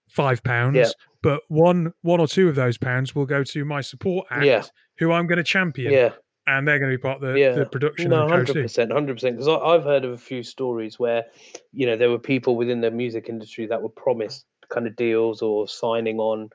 five 0.10 0.44
pounds, 0.44 0.78
Yeah. 0.78 0.90
but 1.24 1.42
one 1.48 1.92
one 2.02 2.20
or 2.20 2.28
two 2.28 2.48
of 2.48 2.56
those 2.56 2.78
pounds 2.78 3.16
will 3.16 3.26
go 3.26 3.44
to 3.44 3.66
my 3.66 3.82
support 3.82 4.28
act, 4.30 4.46
Yeah. 4.46 4.64
who 5.00 5.12
I'm 5.12 5.26
going 5.28 5.38
to 5.38 5.44
champion, 5.44 5.92
yeah. 5.92 6.12
And 6.48 6.68
they're 6.68 6.80
going 6.80 6.92
to 6.92 6.98
be 6.98 7.02
part 7.02 7.24
of 7.24 7.34
the, 7.34 7.40
Yeah. 7.40 7.54
the 7.54 7.66
production 7.66 8.10
No, 8.10 8.24
of 8.24 8.30
the 8.30 8.32
show 8.32 8.38
hundred 8.38 8.62
percent, 8.64 8.92
hundred 8.92 9.14
percent. 9.16 9.38
Because 9.38 9.48
I've 9.48 9.84
heard 9.84 10.06
of 10.06 10.12
a 10.12 10.18
few 10.18 10.44
stories 10.44 11.00
where, 11.00 11.26
you 11.74 11.86
know, 11.86 11.96
there 11.96 12.10
were 12.10 12.20
people 12.20 12.56
within 12.56 12.82
the 12.82 12.92
music 12.92 13.30
industry 13.30 13.66
that 13.68 13.82
were 13.82 13.90
promised 13.90 14.46
kind 14.70 14.88
of 14.88 14.96
deals 14.96 15.42
or 15.42 15.68
signing 15.68 16.20
on, 16.20 16.50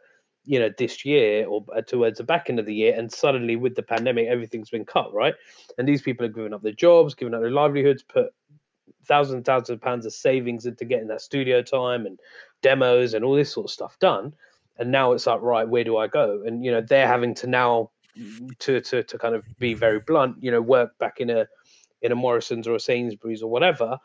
you 0.44 0.58
know, 0.58 0.70
this 0.78 1.04
year 1.04 1.46
or 1.46 1.64
uh, 1.74 1.82
towards 1.82 2.18
the 2.18 2.24
back 2.24 2.48
end 2.48 2.58
of 2.58 2.66
the 2.66 2.74
year, 2.74 2.94
and 2.96 3.12
suddenly 3.12 3.56
with 3.56 3.74
the 3.74 3.82
pandemic, 3.82 4.26
everything's 4.28 4.70
been 4.70 4.84
cut, 4.84 5.12
right? 5.12 5.34
And 5.78 5.86
these 5.88 6.02
people 6.02 6.26
have 6.26 6.34
given 6.34 6.54
up 6.54 6.62
their 6.62 6.72
jobs, 6.72 7.14
given 7.14 7.34
up 7.34 7.40
their 7.40 7.50
livelihoods, 7.50 8.02
put 8.02 8.32
thousands 9.06 9.34
and 9.34 9.44
thousands 9.44 9.70
of 9.70 9.80
pounds 9.80 10.06
of 10.06 10.12
savings 10.12 10.66
into 10.66 10.84
getting 10.84 11.08
that 11.08 11.20
studio 11.20 11.62
time 11.62 12.06
and 12.06 12.18
demos 12.62 13.14
and 13.14 13.24
all 13.24 13.34
this 13.34 13.52
sort 13.52 13.66
of 13.66 13.70
stuff 13.70 13.98
done. 13.98 14.34
And 14.78 14.90
now 14.90 15.12
it's 15.12 15.26
like, 15.26 15.42
right, 15.42 15.68
where 15.68 15.84
do 15.84 15.96
I 15.98 16.06
go? 16.06 16.42
And 16.46 16.64
you 16.64 16.70
know, 16.70 16.80
they're 16.80 17.06
having 17.06 17.34
to 17.36 17.46
now 17.46 17.90
to 18.60 18.80
to 18.80 19.02
to 19.02 19.18
kind 19.18 19.34
of 19.34 19.44
be 19.58 19.74
very 19.74 20.00
blunt, 20.00 20.36
you 20.40 20.50
know, 20.50 20.60
work 20.60 20.98
back 20.98 21.20
in 21.20 21.30
a 21.30 21.46
in 22.02 22.12
a 22.12 22.16
Morrison's 22.16 22.66
or 22.66 22.74
a 22.74 22.80
Sainsbury's 22.80 23.42
or 23.42 23.50
whatever, 23.50 23.98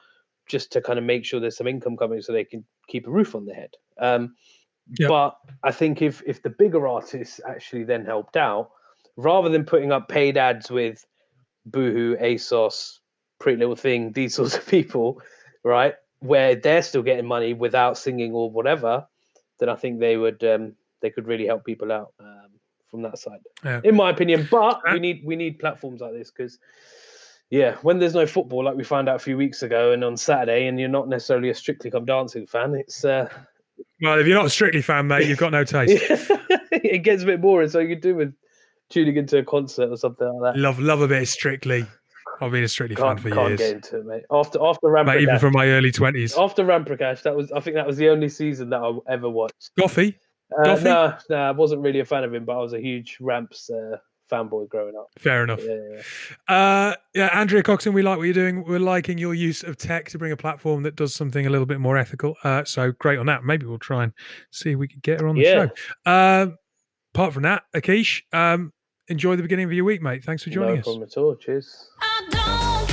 just 0.47 0.71
to 0.73 0.81
kind 0.81 0.99
of 0.99 1.05
make 1.05 1.25
sure 1.25 1.39
there's 1.39 1.57
some 1.57 1.67
income 1.67 1.97
coming 1.97 2.21
so 2.21 2.33
they 2.33 2.43
can 2.43 2.65
keep 2.87 3.07
a 3.07 3.11
roof 3.11 3.35
on 3.35 3.45
their 3.45 3.55
head. 3.55 3.71
Um, 3.99 4.35
Yep. 4.99 5.09
But 5.09 5.37
I 5.63 5.71
think 5.71 6.01
if 6.01 6.21
if 6.25 6.41
the 6.43 6.49
bigger 6.49 6.87
artists 6.87 7.41
actually 7.47 7.83
then 7.83 8.05
helped 8.05 8.37
out, 8.37 8.71
rather 9.17 9.49
than 9.49 9.65
putting 9.65 9.91
up 9.91 10.07
paid 10.07 10.37
ads 10.37 10.69
with 10.69 11.05
Boohoo, 11.65 12.15
ASOS, 12.17 12.99
Pretty 13.39 13.57
Little 13.57 13.75
Thing, 13.75 14.11
these 14.11 14.35
sorts 14.35 14.55
of 14.55 14.67
people, 14.67 15.21
right, 15.63 15.95
where 16.19 16.55
they're 16.55 16.83
still 16.83 17.01
getting 17.01 17.25
money 17.25 17.53
without 17.53 17.97
singing 17.97 18.33
or 18.33 18.51
whatever, 18.51 19.07
then 19.59 19.69
I 19.69 19.75
think 19.75 19.99
they 19.99 20.17
would 20.17 20.43
um, 20.43 20.75
they 21.01 21.09
could 21.09 21.27
really 21.27 21.47
help 21.47 21.65
people 21.65 21.91
out 21.91 22.13
um, 22.19 22.44
from 22.91 23.01
that 23.03 23.17
side, 23.19 23.39
Yeah. 23.63 23.81
in 23.83 23.95
my 23.95 24.09
opinion. 24.09 24.47
But 24.49 24.77
Uh, 24.87 24.93
we 24.93 24.99
need 24.99 25.21
we 25.25 25.35
need 25.35 25.59
platforms 25.59 26.01
like 26.01 26.13
this 26.13 26.31
because. 26.31 26.59
Yeah, 27.51 27.75
when 27.83 27.99
there's 27.99 28.15
no 28.15 28.25
football, 28.25 28.65
like 28.65 28.75
we 28.75 28.83
found 28.83 29.07
out 29.07 29.17
a 29.17 29.19
few 29.19 29.37
weeks 29.37 29.61
ago, 29.61 29.91
and 29.91 30.03
on 30.03 30.17
Saturday, 30.17 30.65
and 30.65 30.79
you're 30.79 30.89
not 30.89 31.07
necessarily 31.07 31.49
a 31.51 31.53
Strictly 31.53 31.91
Come 31.91 32.03
Dancing 32.03 32.47
fan, 32.47 32.73
it's 32.73 33.05
uh, 33.05 33.29
Well, 34.01 34.19
if 34.19 34.25
you're 34.25 34.35
not 34.35 34.47
a 34.47 34.49
strictly 34.49 34.81
fan, 34.81 35.05
mate, 35.05 35.27
you've 35.27 35.37
got 35.37 35.51
no 35.51 35.63
taste. 35.77 36.03
it 36.71 37.03
gets 37.03 37.21
a 37.21 37.25
bit 37.27 37.41
boring. 37.41 37.69
So 37.69 37.77
you 37.79 37.89
could 37.89 38.01
do 38.01 38.15
with 38.15 38.33
tuning 38.89 39.15
into 39.15 39.37
a 39.37 39.43
concert 39.43 39.91
or 39.91 39.95
something 39.95 40.27
like 40.27 40.55
that. 40.55 40.59
love 40.59 40.79
love 40.79 41.01
a 41.01 41.07
bit 41.07 41.21
of 41.21 41.27
strictly. 41.27 41.85
I've 42.41 42.51
been 42.51 42.63
a 42.63 42.67
strictly 42.67 42.95
Can't, 42.95 43.19
fan 43.19 43.29
for 43.29 43.35
can't 43.35 43.47
years, 43.49 43.59
get 43.59 43.75
into 43.75 43.99
it, 43.99 44.05
mate. 44.07 44.23
After 44.31 44.59
after 44.65 44.89
Ram 44.89 45.05
mate, 45.05 45.21
even 45.21 45.37
from 45.37 45.53
my 45.53 45.67
early 45.67 45.91
twenties. 45.91 46.35
after 46.35 46.65
Ramprakash, 46.65 47.21
that 47.21 47.35
was 47.35 47.51
I 47.51 47.59
think 47.59 47.75
that 47.75 47.85
was 47.85 47.97
the 47.97 48.09
only 48.09 48.27
season 48.27 48.71
that 48.71 48.79
I 48.81 48.91
ever 49.13 49.29
watched. 49.29 49.69
Goughie, 49.77 50.17
Uh, 50.57 50.75
no, 50.83 51.17
no, 51.29 51.35
I 51.35 51.51
wasn't 51.51 51.81
really 51.81 51.99
a 51.99 52.05
fan 52.05 52.23
of 52.23 52.33
him, 52.33 52.45
but 52.45 52.57
I 52.57 52.61
was 52.61 52.73
a 52.73 52.79
huge 52.79 53.17
Ramps 53.19 53.69
uh, 53.69 53.97
fanboy 54.31 54.69
growing 54.69 54.95
up. 54.95 55.07
fair 55.19 55.43
enough. 55.43 55.61
Yeah, 55.63 55.75
yeah. 56.49 56.55
Uh, 56.55 56.95
yeah, 57.13 57.29
Andrea 57.39 57.61
Coxon, 57.63 57.93
we 57.93 58.01
like 58.01 58.17
what 58.17 58.23
you're 58.23 58.33
doing. 58.33 58.63
We're 58.63 58.79
liking 58.79 59.17
your 59.17 59.33
use 59.33 59.63
of 59.63 59.77
tech 59.77 60.09
to 60.09 60.17
bring 60.17 60.31
a 60.31 60.37
platform 60.37 60.83
that 60.83 60.95
does 60.95 61.13
something 61.13 61.45
a 61.45 61.49
little 61.49 61.65
bit 61.65 61.79
more 61.79 61.97
ethical. 61.97 62.35
Uh, 62.43 62.63
so 62.63 62.91
great 62.93 63.19
on 63.19 63.25
that. 63.27 63.43
Maybe 63.43 63.65
we'll 63.65 63.77
try 63.79 64.03
and 64.03 64.13
see 64.51 64.71
if 64.71 64.77
we 64.77 64.87
can 64.87 64.99
get 65.01 65.21
her 65.21 65.27
on 65.27 65.35
the 65.35 65.41
Yeah. 65.41 65.67
show. 66.05 66.11
Um, 66.11 66.57
apart 67.13 67.33
from 67.33 67.43
that, 67.43 67.63
Akish, 67.75 68.21
um, 68.33 68.71
enjoy 69.07 69.35
the 69.35 69.43
beginning 69.43 69.65
of 69.65 69.73
your 69.73 69.85
week, 69.85 70.01
mate. 70.01 70.23
Thanks 70.23 70.43
for 70.43 70.49
joining 70.49 70.75
no 70.75 70.79
us. 70.79 70.83
problem 70.85 71.03
at 71.03 71.17
all. 71.17 71.35
Cheers. 71.35 71.89
I 72.01 72.84